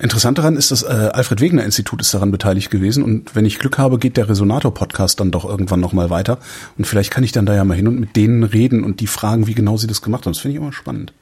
[0.00, 3.58] Interessant daran ist, das äh, Alfred Wegener Institut ist daran beteiligt gewesen und wenn ich
[3.58, 6.38] Glück habe, geht der Resonator Podcast dann doch irgendwann noch mal weiter
[6.78, 9.06] und vielleicht kann ich dann da ja mal hin und mit denen reden und die
[9.06, 10.32] fragen, wie genau sie das gemacht haben.
[10.32, 11.12] Das finde ich immer spannend.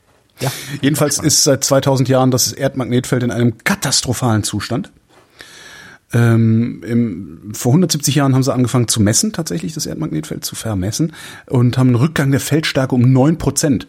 [0.41, 0.53] Ja.
[0.81, 4.93] Jedenfalls ist seit 2000 Jahren das Erdmagnetfeld in einem katastrophalen Zustand.
[6.13, 11.15] Ähm, im, vor 170 Jahren haben sie angefangen zu messen, tatsächlich das Erdmagnetfeld zu vermessen
[11.47, 13.89] und haben einen Rückgang der Feldstärke um neun Prozent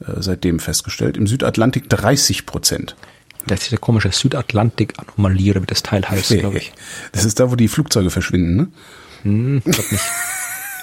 [0.00, 1.16] äh, seitdem festgestellt.
[1.16, 2.96] Im Südatlantik 30 Prozent.
[3.46, 6.72] Das ist diese komische Südatlantik-Anomalie, wie das Teil heißt, hey, glaube ich.
[7.12, 8.68] Das ist da, wo die Flugzeuge verschwinden, ne?
[9.22, 10.04] Hm, glaub nicht.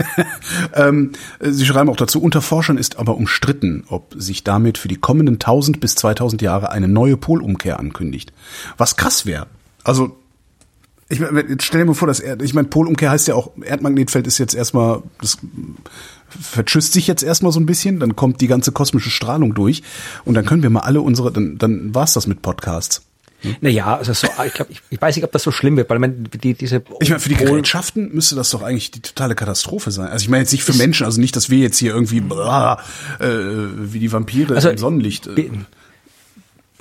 [0.73, 4.95] ähm, Sie schreiben auch dazu, unter Forschern ist aber umstritten, ob sich damit für die
[4.95, 8.33] kommenden 1000 bis 2000 Jahre eine neue Polumkehr ankündigt.
[8.77, 9.47] Was krass wäre.
[9.83, 10.17] Also,
[11.13, 14.27] ich jetzt stell dir mal vor, dass Erd, ich meine, Polumkehr heißt ja auch, Erdmagnetfeld
[14.27, 15.37] ist jetzt erstmal, das
[16.29, 19.83] verschüsst sich jetzt erstmal so ein bisschen, dann kommt die ganze kosmische Strahlung durch
[20.25, 23.03] und dann können wir mal alle unsere, dann, dann war's das mit Podcasts.
[23.41, 23.57] Hm?
[23.61, 25.99] Naja, also so, ich glaube, ich, ich weiß nicht, ob das so schlimm wird, weil
[25.99, 26.81] man die diese.
[27.01, 30.07] Ich meine, für die Gerätschaften müsste das doch eigentlich die totale Katastrophe sein.
[30.07, 32.81] Also ich meine jetzt nicht für Menschen, also nicht, dass wir jetzt hier irgendwie blah,
[33.19, 35.27] äh, wie die Vampire also, im Sonnenlicht.
[35.27, 35.49] Äh,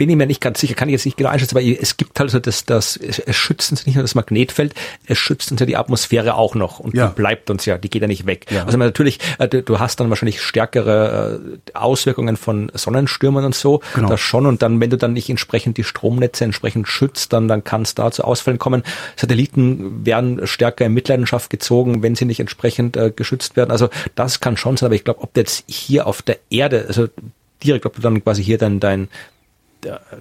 [0.03, 2.19] bin ich mir nicht ganz sicher, kann ich jetzt nicht genau einschätzen, weil es gibt
[2.19, 4.75] halt so das, das, es schützt uns nicht nur das Magnetfeld,
[5.07, 7.07] es schützt uns ja die Atmosphäre auch noch und Ja.
[7.07, 8.47] die bleibt uns ja, die geht ja nicht weg.
[8.51, 8.65] Ja.
[8.65, 14.09] Also natürlich, äh, du hast dann wahrscheinlich stärkere äh, Auswirkungen von Sonnenstürmen und so, Genau.
[14.09, 17.63] das schon und dann, wenn du dann nicht entsprechend die Stromnetze entsprechend schützt, dann, dann
[17.63, 18.83] kann es da zu Ausfällen kommen.
[19.17, 23.71] Satelliten werden stärker in Mitleidenschaft gezogen, wenn sie nicht entsprechend äh, geschützt werden.
[23.71, 26.87] Also das kann schon sein, aber ich glaube, ob du jetzt hier auf der Erde,
[26.89, 27.07] also
[27.63, 29.09] direkt, ob du dann quasi hier dein, dein,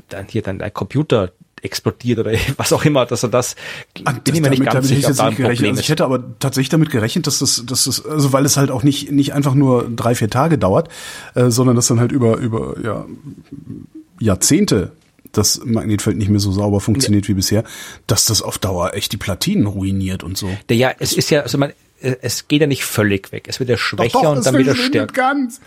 [0.09, 1.31] dein hier dein, dein Computer
[1.61, 3.55] explodiert oder was auch immer, dass er das,
[4.03, 5.69] Ah, bin ich mir nicht ganz damit ich sicher, da ein nicht gerechnet.
[5.69, 8.71] Also ich hätte aber tatsächlich damit gerechnet, dass das, dass das, also weil es halt
[8.71, 10.89] auch nicht, nicht einfach nur drei, vier Tage dauert,
[11.35, 13.05] äh, sondern dass dann halt über, über, ja,
[14.19, 14.91] Jahrzehnte
[15.31, 17.63] das Magnetfeld nicht mehr so sauber funktioniert wie bisher,
[18.05, 20.49] dass das auf Dauer echt die Platinen ruiniert und so.
[20.69, 21.71] Der, ja, es ist ja, also man,
[22.01, 23.45] äh, es geht ja nicht völlig weg.
[23.47, 25.13] Es wird ja schwächer Doch, doch, und dann wieder stärker.
[25.13, 25.61] ganz.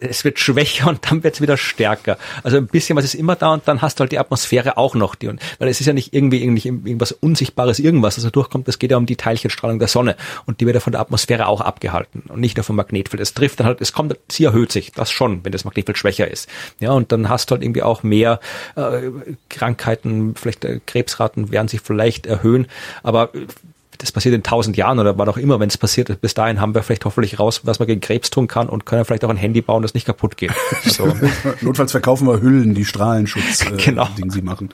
[0.00, 2.18] Es wird schwächer und dann wird es wieder stärker.
[2.42, 4.94] Also ein bisschen was ist immer da und dann hast du halt die Atmosphäre auch
[4.94, 5.14] noch.
[5.14, 8.68] Die, weil es ist ja nicht irgendwie, irgendwie irgendwas Unsichtbares, irgendwas, das da durchkommt.
[8.68, 11.46] Es geht ja um die Teilchenstrahlung der Sonne und die wird ja von der Atmosphäre
[11.46, 13.20] auch abgehalten und nicht nur vom Magnetfeld.
[13.20, 16.28] Es trifft dann halt, es kommt, sie erhöht sich, das schon, wenn das Magnetfeld schwächer
[16.28, 16.48] ist.
[16.80, 18.40] Ja, und dann hast du halt irgendwie auch mehr
[18.76, 19.10] äh,
[19.48, 22.66] Krankheiten, vielleicht äh, Krebsraten werden sich vielleicht erhöhen,
[23.02, 23.46] aber äh,
[24.00, 26.20] das passiert in tausend Jahren oder wann auch immer, wenn es passiert.
[26.20, 29.04] Bis dahin haben wir vielleicht hoffentlich raus, was man gegen Krebs tun kann und können
[29.04, 30.52] vielleicht auch ein Handy bauen, das nicht kaputt geht.
[30.84, 31.06] So.
[31.60, 34.08] Notfalls verkaufen wir Hüllen, die Strahlenschutz, äh, Genau.
[34.18, 34.70] Ding sie machen.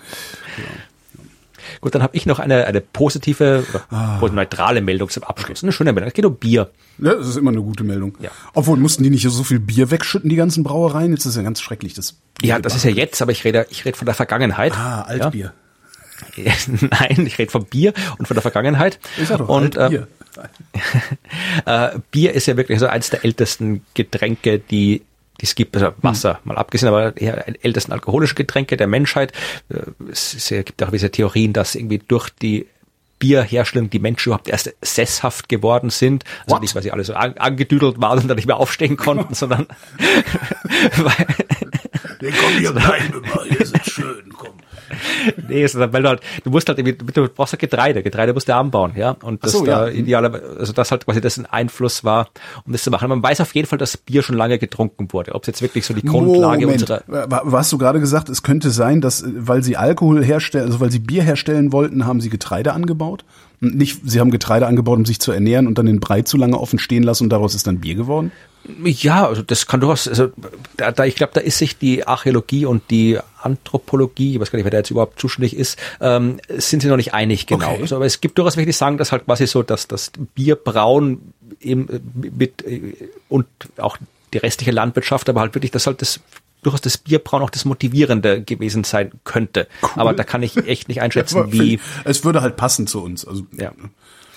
[1.80, 4.20] Gut, dann habe ich noch eine, eine positive Ah.
[4.20, 5.62] oder neutrale Meldung zum Abschluss.
[5.62, 6.08] Eine schöne Meldung.
[6.08, 6.70] Es geht um Bier.
[6.98, 8.16] Ja, das ist immer eine gute Meldung.
[8.20, 8.30] Ja.
[8.54, 11.10] Obwohl, mussten die nicht so viel Bier wegschütten, die ganzen Brauereien?
[11.12, 13.66] Jetzt ist ja ganz schrecklich, das Bier Ja, das ist ja jetzt, aber ich rede,
[13.70, 14.72] ich rede von der Vergangenheit.
[14.76, 15.46] Ah, Altbier.
[15.46, 15.52] Ja.
[16.90, 18.98] Nein, ich rede vom Bier und von der Vergangenheit.
[19.20, 20.06] Ich sag doch, und Altbier.
[21.66, 25.02] äh, Bier ist ja wirklich so eins der ältesten Getränke, die
[25.40, 29.32] es gibt, also Wasser, mal abgesehen, aber eher ältesten alkoholischen Getränke der Menschheit.
[29.68, 29.80] Äh,
[30.10, 32.66] Es, ist, ja- gibt auch diese Theorien, dass irgendwie durch die
[33.18, 36.24] Bierherstellung die Menschen überhaupt erst sesshaft geworden sind.
[36.44, 36.62] Also What?
[36.62, 39.66] nicht, weil sie alle so an, angedüdelt waren und dann nicht mehr aufstehen konnten, sondern
[40.96, 41.26] weil,
[42.20, 42.98] Nee, komm, hier mal,
[43.48, 44.54] hier ist es schön, komm.
[45.48, 48.48] Nee, sondern weil du halt, du musst halt irgendwie, du brauchst halt Getreide, Getreide musst
[48.48, 49.16] du anbauen, ja.
[49.22, 49.92] Und das so, da ja.
[49.92, 52.28] idealer, also das halt quasi das ein Einfluss war,
[52.66, 53.08] um das zu machen.
[53.08, 55.34] Man weiß auf jeden Fall, dass Bier schon lange getrunken wurde.
[55.34, 56.82] Ob es jetzt wirklich so die Grundlage Moment.
[56.82, 60.24] unserer Wa- wa- Hast du gerade gesagt, es könnte sein, dass, äh, weil sie Alkohol
[60.24, 63.24] herstellen, also weil sie Bier herstellen wollten, haben sie Getreide angebaut?
[63.60, 66.58] Nicht, sie haben Getreide angebaut, um sich zu ernähren und dann den Brei zu lange
[66.58, 68.32] offen stehen lassen und daraus ist dann Bier geworden?
[68.84, 70.32] Ja, also das kann durchaus, also
[70.76, 74.56] da, da ich glaube, da ist sich die Archäologie und die Anthropologie, ich weiß gar
[74.56, 77.70] nicht, wer da jetzt überhaupt zuständig ist, ähm, sind sie noch nicht einig genau.
[77.72, 77.82] Okay.
[77.82, 81.32] Also, aber es gibt durchaus welche, die sagen, dass halt quasi so, dass das Bierbrauen
[81.60, 81.88] eben
[82.36, 82.64] mit
[83.28, 83.46] und
[83.78, 83.98] auch
[84.32, 86.20] die restliche Landwirtschaft, aber halt wirklich, dass halt das
[86.62, 89.68] durchaus das Bierbrauen auch das Motivierende gewesen sein könnte.
[89.94, 91.80] Aber da kann ich echt nicht einschätzen, Aber wie.
[92.04, 93.26] Es würde halt passen zu uns.
[93.26, 93.72] Also, Ja.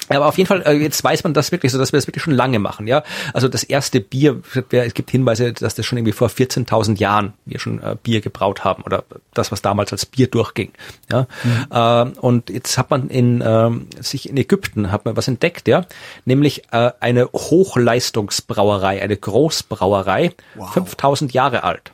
[0.09, 2.07] Ja, Aber auf jeden Fall, äh, jetzt weiß man das wirklich so, dass wir das
[2.07, 3.03] wirklich schon lange machen, ja.
[3.33, 4.41] Also das erste Bier,
[4.71, 8.63] es gibt Hinweise, dass das schon irgendwie vor 14.000 Jahren wir schon äh, Bier gebraut
[8.63, 10.71] haben oder das, was damals als Bier durchging,
[11.11, 11.27] ja.
[11.71, 15.85] Ähm, und jetzt hat man in ähm, sich in Ägypten hat man was entdeckt, ja,
[16.25, 21.91] nämlich äh, eine Hochleistungsbrauerei, eine Großbrauerei, 5.000 Jahre alt.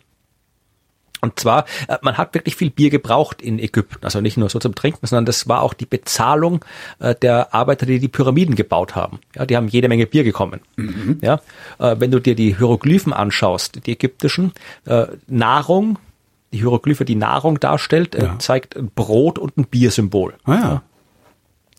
[1.26, 4.04] Und zwar, äh, man hat wirklich viel Bier gebraucht in Ägypten.
[4.06, 6.64] Also nicht nur so zum Trinken, sondern das war auch die Bezahlung
[7.00, 9.20] äh, der Arbeiter, die die Pyramiden gebaut haben.
[9.36, 10.62] Ja, die haben jede Menge Bier gekommen.
[11.22, 11.42] Ja,
[11.80, 14.54] äh, wenn du dir die Hieroglyphen anschaust, die ägyptischen,
[15.28, 15.98] Nahrung,
[16.54, 18.38] die Hieroglyphe, die Nahrung darstellt, Ja.
[18.40, 20.36] zeigt ein Brot und ein Biersymbol.
[20.46, 20.82] ah ja.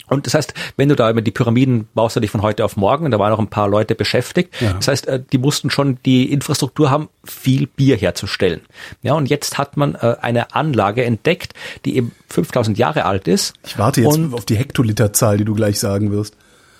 [0.08, 2.76] Und das heißt, wenn du da über die Pyramiden baust du dich von heute auf
[2.76, 4.54] morgen, da waren noch ein paar Leute beschäftigt.
[4.60, 4.74] Ja.
[4.74, 8.60] Das heißt, äh, die mussten schon die Infrastruktur haben, viel Bier herzustellen.
[9.02, 11.54] Ja, und jetzt hat man äh, eine Anlage entdeckt,
[11.84, 13.54] die eben 5000 Jahre alt ist.
[13.66, 16.36] Ich warte jetzt auf die Hektoliterzahl, die du gleich sagen wirst.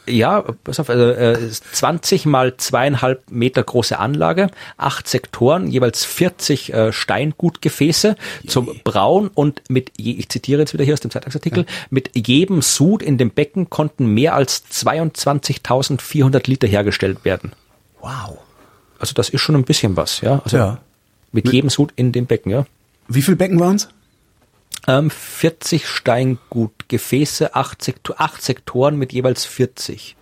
[0.09, 6.73] Ja, pass auf, also, äh, 20 mal zweieinhalb Meter große Anlage, acht Sektoren, jeweils 40
[6.73, 8.17] äh, Steingutgefäße
[8.47, 12.63] zum Brauen und mit, je, ich zitiere jetzt wieder hier aus dem Zeitungsartikel, mit jedem
[12.63, 17.53] Sud in dem Becken konnten mehr als 22.400 Liter hergestellt werden.
[18.01, 18.39] Wow.
[18.99, 20.41] Also das ist schon ein bisschen was, ja.
[20.45, 20.79] Also Ja.
[21.33, 22.67] mit jedem Sud in dem Becken, ja.
[23.09, 23.89] Wie viel Becken waren's?
[24.89, 30.17] Ähm, 40 Steingutgefäße, acht, Sektor, acht Sektoren mit jeweils 40.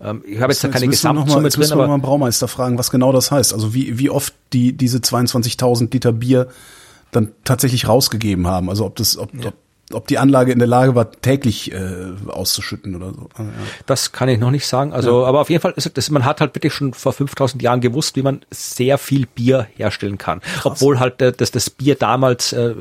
[0.00, 2.48] Ähm, ich habe jetzt da keine mal- Gesamtsumme jetzt drin, müssen wir aber mal Braumeister
[2.48, 3.54] fragen, was genau das heißt.
[3.54, 6.48] Also wie, wie oft die diese 22.000 Liter Bier
[7.12, 8.68] dann tatsächlich rausgegeben haben.
[8.68, 9.54] Also ob das, ob, ob
[9.92, 11.78] ob die Anlage in der Lage war, täglich äh,
[12.26, 13.28] auszuschütten oder so.
[13.34, 13.50] Ah, ja.
[13.86, 14.92] Das kann ich noch nicht sagen.
[14.92, 15.28] Also, ja.
[15.28, 18.16] aber auf jeden Fall ist es, man hat halt wirklich schon vor 5000 Jahren gewusst,
[18.16, 20.40] wie man sehr viel Bier herstellen kann.
[20.40, 20.64] Krass.
[20.64, 22.74] Obwohl halt äh, dass das Bier damals äh,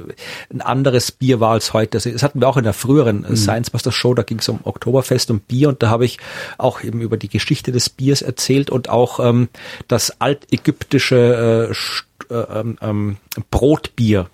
[0.51, 1.97] ein anderes Bier war als heute.
[1.97, 3.35] Also, das hatten wir auch in der früheren mhm.
[3.35, 6.17] Science Buster Show, da ging es um Oktoberfest und Bier und da habe ich
[6.57, 9.49] auch eben über die Geschichte des Biers erzählt und auch ähm,
[9.87, 11.73] das altägyptische äh,
[12.29, 13.17] äh, ähm, ähm,
[13.51, 14.27] Brotbier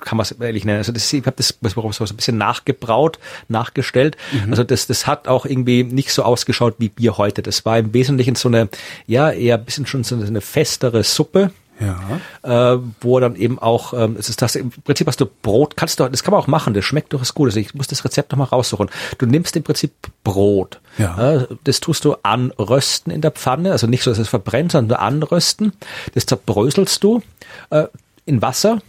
[0.00, 0.78] kann man es ehrlich nennen.
[0.78, 4.16] Also das, ich habe das so ein bisschen nachgebraut, nachgestellt.
[4.32, 4.50] Mhm.
[4.50, 7.42] Also das, das hat auch irgendwie nicht so ausgeschaut wie Bier heute.
[7.42, 8.68] Das war im Wesentlichen so eine,
[9.06, 11.50] ja, eher ein bisschen schon so eine festere Suppe.
[11.78, 12.74] Ja.
[12.74, 16.00] Äh, wo dann eben auch, ähm, es ist das im Prinzip hast du Brot, kannst
[16.00, 17.48] du, das kann man auch machen, das schmeckt durchaus gut.
[17.48, 18.88] Also ich muss das Rezept nochmal raussuchen.
[19.18, 19.92] Du nimmst im Prinzip
[20.24, 20.80] Brot.
[20.96, 21.34] Ja.
[21.34, 24.98] Äh, das tust du anrösten in der Pfanne, also nicht so, dass es verbrennt, sondern
[24.98, 25.72] nur anrösten.
[26.14, 27.22] Das zerbröselst du
[27.70, 27.86] äh,
[28.24, 28.80] in Wasser,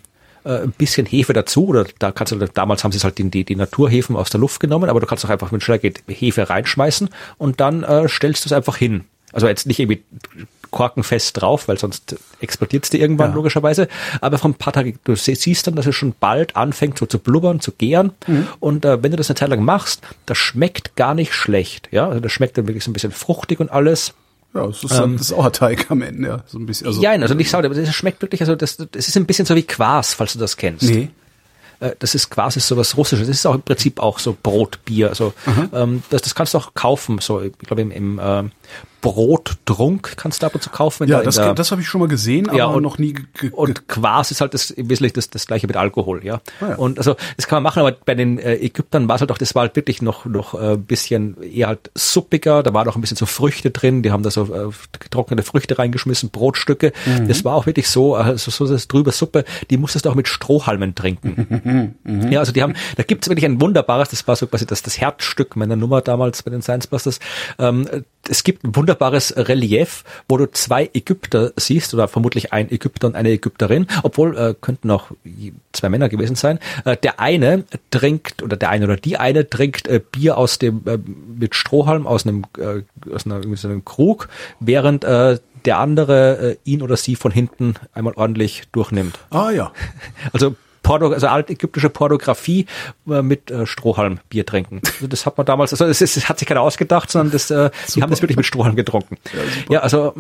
[0.47, 3.55] äh, ein bisschen Hefe dazu oder da kannst du, damals haben sie halt die, die
[3.55, 7.09] Naturhefen aus der Luft genommen, aber du kannst auch einfach, wenn schneller geht, Hefe reinschmeißen
[7.37, 9.03] und dann äh, stellst du es einfach hin.
[9.33, 10.03] Also jetzt nicht irgendwie
[10.71, 13.35] korkenfest drauf, weil sonst explodiert es dir irgendwann ja.
[13.35, 13.87] logischerweise.
[14.21, 17.19] Aber von ein paar Tagen, du siehst dann, dass es schon bald anfängt so zu
[17.19, 18.11] blubbern, zu gären.
[18.27, 18.47] Mhm.
[18.59, 21.89] Und äh, wenn du das eine Zeit lang machst, das schmeckt gar nicht schlecht.
[21.91, 24.13] Ja, also das schmeckt dann wirklich so ein bisschen fruchtig und alles.
[24.57, 26.87] Ja, es ist ähm, das Sauerteig am Ende, ja, so ein bisschen.
[26.87, 29.45] Also, ja, also nicht Sauerteig, aber es schmeckt wirklich, also das, das ist ein bisschen
[29.45, 30.83] so wie Quas, falls du das kennst.
[30.83, 31.09] Nee.
[31.79, 33.27] Äh, das ist quasi so was Russisches.
[33.27, 35.09] Das ist auch im Prinzip auch so Brotbier.
[35.09, 35.33] Also
[35.73, 37.19] ähm, das, das kannst du auch kaufen.
[37.19, 38.43] So, ich glaube im, im äh,
[39.01, 41.07] Brottrunk kannst du ab und zu kaufen.
[41.07, 43.15] Ja, das, das habe ich schon mal gesehen, aber ja, noch nie.
[43.51, 46.41] Und Quas ist halt das im Wesentlichen das, das gleiche mit Alkohol, ja.
[46.59, 46.75] Ah, ja.
[46.75, 49.37] Und also das kann man machen, aber bei den äh, Ägyptern war es halt auch,
[49.37, 52.63] das war halt wirklich noch noch äh, ein bisschen eher halt suppiger.
[52.63, 54.01] Da war noch ein bisschen so Früchte drin.
[54.01, 56.91] Die haben da so äh, getrocknete Früchte reingeschmissen, Brotstücke.
[57.05, 57.27] Mhm.
[57.27, 59.45] Das war auch wirklich so, also so das drüber Suppe.
[59.69, 61.47] Die musstest du auch mit Strohhalmen trinken.
[62.03, 62.31] Mhm.
[62.31, 64.09] Ja, also die haben, da gibt's wirklich ein wunderbares.
[64.09, 67.19] Das war so quasi das das Herzstück meiner Nummer damals bei den Science Busters.
[67.59, 67.87] Ähm,
[68.29, 73.15] es gibt ein wunderbares Relief, wo du zwei Ägypter siehst oder vermutlich ein Ägypter und
[73.15, 75.11] eine Ägypterin, obwohl äh, könnten auch
[75.71, 76.59] zwei Männer gewesen sein.
[76.85, 80.81] Äh, der eine trinkt oder der eine oder die eine trinkt äh, Bier aus dem
[80.85, 84.29] äh, mit Strohhalm aus einem äh, aus, einer, aus einem Krug,
[84.59, 89.19] während äh, der andere äh, ihn oder sie von hinten einmal ordentlich durchnimmt.
[89.29, 89.71] Ah ja.
[90.33, 90.55] Also
[90.87, 92.65] Porno, also altägyptische Pornografie
[93.09, 94.81] äh, mit äh, Strohhalm Bier trinken.
[94.95, 97.69] Also das hat man damals, also ist, das hat sich keiner ausgedacht, sondern das, äh,
[97.93, 99.17] die haben das wirklich mit Strohhalm getrunken.
[99.33, 100.13] Ja, ja also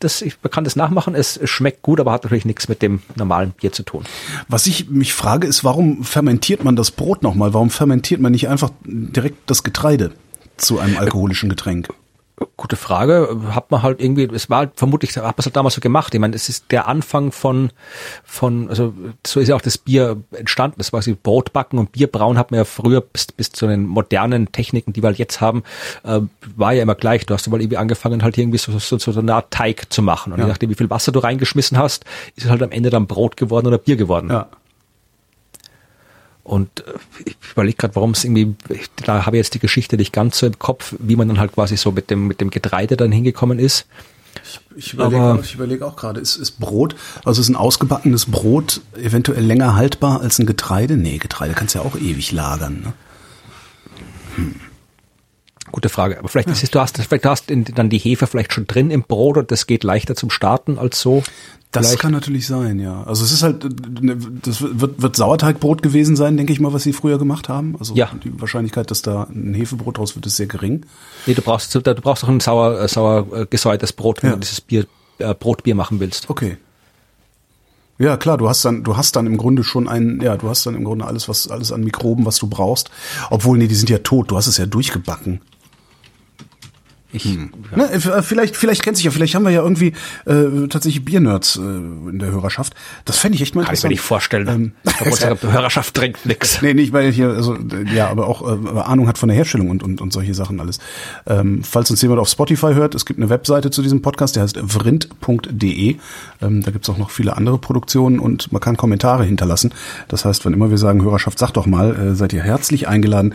[0.00, 1.14] das, ich kann das nachmachen.
[1.14, 4.04] Es schmeckt gut, aber hat natürlich nichts mit dem normalen Bier zu tun.
[4.48, 7.54] Was ich mich frage, ist, warum fermentiert man das Brot nochmal?
[7.54, 10.10] Warum fermentiert man nicht einfach direkt das Getreide
[10.56, 11.88] zu einem alkoholischen Getränk?
[12.56, 13.36] Gute Frage.
[13.50, 16.14] Hat man halt irgendwie, es war vermutlich, hat man es halt damals so gemacht.
[16.14, 17.70] Ich meine, es ist der Anfang von,
[18.24, 18.94] von, also
[19.26, 20.76] so ist ja auch das Bier entstanden.
[20.78, 24.52] Das war so Brotbacken und Bierbrauen hat man ja früher bis, bis zu den modernen
[24.52, 25.62] Techniken, die wir halt jetzt haben,
[26.04, 26.20] äh,
[26.56, 27.26] war ja immer gleich.
[27.26, 30.02] Du hast ja mal irgendwie angefangen, halt irgendwie so, so, so eine Art Teig zu
[30.02, 30.32] machen.
[30.32, 30.44] Und ja.
[30.44, 32.04] je nachdem, wie viel Wasser du reingeschmissen hast,
[32.36, 34.30] ist es halt am Ende dann Brot geworden oder Bier geworden.
[34.30, 34.48] Ja.
[36.48, 36.92] Und äh,
[37.26, 38.54] ich überlege gerade, warum es irgendwie,
[39.04, 41.52] da habe ich jetzt die Geschichte nicht ganz so im Kopf, wie man dann halt
[41.52, 43.86] quasi so mit dem, mit dem Getreide dann hingekommen ist.
[44.42, 48.26] Ich, ich überlege auch, ich überleg auch gerade, ist, ist Brot, also ist ein ausgebackenes
[48.26, 50.96] Brot eventuell länger haltbar als ein Getreide?
[50.96, 52.80] Nee, Getreide kannst du ja auch ewig lagern.
[52.80, 52.92] Ne?
[54.36, 54.54] Hm.
[55.72, 56.18] Gute Frage.
[56.18, 56.54] Aber vielleicht, ja.
[56.54, 59.50] ist, du hast, vielleicht hast du dann die Hefe vielleicht schon drin im Brot und
[59.50, 61.22] das geht leichter zum Starten als so.
[61.70, 62.00] Das Vielleicht.
[62.00, 63.02] kann natürlich sein, ja.
[63.02, 63.62] Also es ist halt,
[64.02, 67.76] ne, das wird, wird Sauerteigbrot gewesen sein, denke ich mal, was sie früher gemacht haben.
[67.78, 68.10] Also ja.
[68.24, 70.86] die Wahrscheinlichkeit, dass da ein Hefebrot draus wird, ist sehr gering.
[71.26, 74.36] Nee, du brauchst, du brauchst auch ein sauer, äh, sauer äh, gesäuertes Brot, wenn ja.
[74.36, 74.86] du dieses Bier,
[75.18, 76.30] äh, Brotbier machen willst.
[76.30, 76.56] Okay.
[77.98, 80.64] Ja, klar, du hast dann, du hast dann im Grunde schon ein, ja, du hast
[80.64, 82.90] dann im Grunde alles, was, alles an Mikroben, was du brauchst.
[83.28, 85.42] Obwohl, nee, die sind ja tot, du hast es ja durchgebacken.
[87.10, 87.50] Ich, hm.
[87.70, 87.76] ja.
[87.78, 89.94] ne, äh, vielleicht, vielleicht kennt sich ja, vielleicht haben wir ja irgendwie
[90.26, 92.74] äh, tatsächlich Biernerds äh, in der Hörerschaft.
[93.06, 93.82] Das fände ich echt mal Kann interessant.
[93.82, 94.72] Kann ich mir nicht vorstellen.
[95.44, 96.60] Ähm, Hörerschaft trinkt nix.
[96.60, 97.56] Nee, nicht, weil hier, also
[97.94, 100.80] ja, aber auch äh, Ahnung hat von der Herstellung und, und, und solche Sachen alles.
[101.26, 104.42] Ähm, falls uns jemand auf Spotify hört, es gibt eine Webseite zu diesem Podcast, der
[104.42, 105.96] heißt vrind.de.
[106.42, 109.72] Ähm, da gibt's auch noch viele andere Produktionen und man kann Kommentare hinterlassen.
[110.08, 113.34] Das heißt, wenn immer wir sagen, Hörerschaft, sagt doch mal, äh, seid ihr herzlich eingeladen,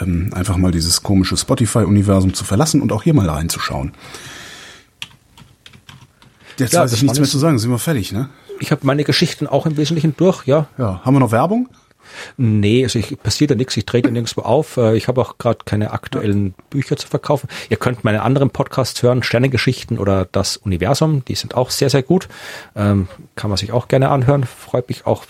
[0.00, 3.92] ähm, einfach mal dieses komische Spotify-Universum zu verlassen und auch hier hier mal reinzuschauen.
[6.58, 8.28] Jetzt ja, weiß ich nichts mehr zu sagen, sind wir fertig, ne?
[8.60, 10.68] Ich habe meine Geschichten auch im Wesentlichen durch, ja.
[10.78, 11.68] Ja, haben wir noch Werbung?
[12.36, 14.76] Nee, also ich passiert ja nichts, ich trete nirgendwo auf.
[14.76, 17.48] Äh, ich habe auch gerade keine aktuellen Bücher zu verkaufen.
[17.68, 22.02] Ihr könnt meine anderen Podcasts hören, Sternengeschichten oder das Universum, die sind auch sehr, sehr
[22.02, 22.28] gut.
[22.76, 24.44] Ähm, kann man sich auch gerne anhören.
[24.44, 25.24] Freut mich auch,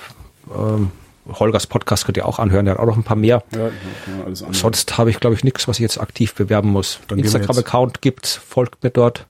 [0.54, 0.90] ähm,
[1.28, 3.42] Holgers Podcast könnt ihr auch anhören, der hat auch noch ein paar mehr.
[3.52, 4.34] Ja, ja.
[4.34, 7.00] Sonst habe ich, glaube ich, nichts, was ich jetzt aktiv bewerben muss.
[7.10, 9.26] Instagram-Account gibt's, folgt mir dort.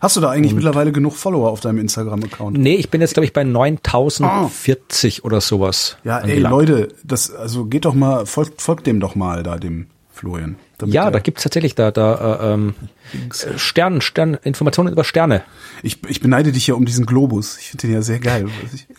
[0.00, 2.56] Hast du da eigentlich mittlerweile genug Follower auf deinem Instagram-Account?
[2.56, 5.98] Nee, ich bin jetzt, glaube ich, bei 9040 oder sowas.
[6.04, 6.52] Ja, ey, angelangt.
[6.52, 9.88] Leute, das, also geht doch mal, folgt, folgt dem doch mal da, dem
[10.20, 10.56] Florian.
[10.84, 12.74] Ja, da gibt's tatsächlich da, da äh, ähm,
[13.12, 15.42] äh, Stern, Stern, Informationen über Sterne.
[15.82, 17.56] Ich, ich beneide dich ja um diesen Globus.
[17.58, 18.48] Ich finde den ja sehr geil.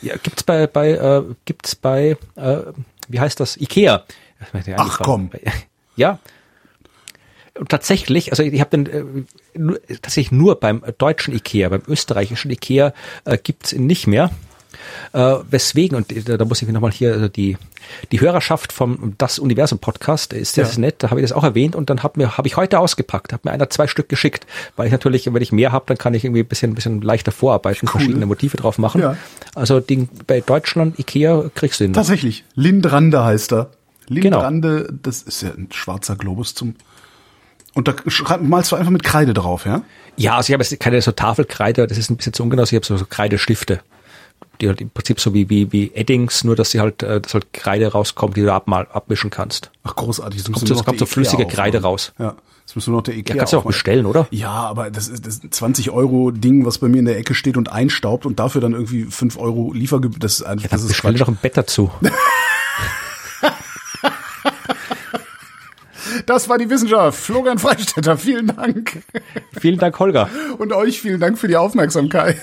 [0.02, 2.58] Ja, gibt's bei, bei, äh, gibt's bei, äh,
[3.08, 3.56] wie heißt das?
[3.58, 4.04] Ikea.
[4.78, 5.30] Ach, komm.
[5.96, 6.18] Ja.
[7.60, 12.94] Und tatsächlich, also ich habe den äh, tatsächlich nur beim deutschen Ikea, beim österreichischen Ikea
[13.26, 14.32] äh, gibt's ihn nicht mehr.
[15.14, 17.58] Äh, weswegen, und da, da muss ich nochmal hier äh, die,
[18.12, 20.80] die Hörerschaft vom Das Universum Podcast ist sehr, Ja.
[20.80, 23.42] nett, da habe ich das auch erwähnt und dann hab habe ich heute ausgepackt, habe
[23.46, 24.46] mir einer zwei Stück geschickt,
[24.76, 27.02] weil ich natürlich, wenn ich mehr habe, dann kann ich irgendwie ein bisschen, ein bisschen
[27.02, 29.02] leichter vorarbeiten, verschiedene Motive drauf machen.
[29.02, 29.18] Ja.
[29.56, 31.94] Also den, bei Deutschland Ikea kriegst du noch.
[31.96, 32.44] tatsächlich.
[32.56, 33.70] Lindrander heißt er.
[34.08, 34.38] Genau.
[34.38, 36.76] Lindrander, das ist ja ein schwarzer Globus zum.
[37.74, 37.94] Und da
[38.42, 39.84] malst du einfach mit Kreide drauf, ja?
[40.18, 42.74] Ja, also ich habe jetzt keine so Tafelkreide, das ist ein bisschen zu ungenau, ich
[42.74, 43.80] habe so, so Kreidestifte.
[44.62, 47.34] Die halt im Prinzip so wie, wie, wie Eddings, nur dass sie halt, äh, dass
[47.34, 49.72] halt Kreide rauskommt, die du abmal, abmischen kannst.
[49.84, 50.40] Ach, großartig.
[50.40, 51.92] Jetzt kommt so- noch kommt so flüssige Ikea Kreide aufmachen.
[51.92, 52.14] raus.
[52.20, 52.36] Ja.
[52.62, 54.28] Jetzt musst du noch der Ikea Ja, kannst du auch bestellen, oder?
[54.30, 57.18] Ja, aber das ist das ist ein 20 Euro Ding, was bei mir in der
[57.18, 60.20] Ecke steht und einstaubt und dafür dann irgendwie 5 Euro Liefergebühr.
[60.20, 61.90] Das ist einfach, Dann das ist bestell doch ein Bett dazu.
[66.26, 67.18] Das war die Wissenschaft.
[67.20, 69.02] Florian Freistetter, vielen Dank.
[69.60, 70.30] Vielen Dank, Holger.
[70.58, 72.38] Und euch vielen Dank für die Aufmerksamkeit.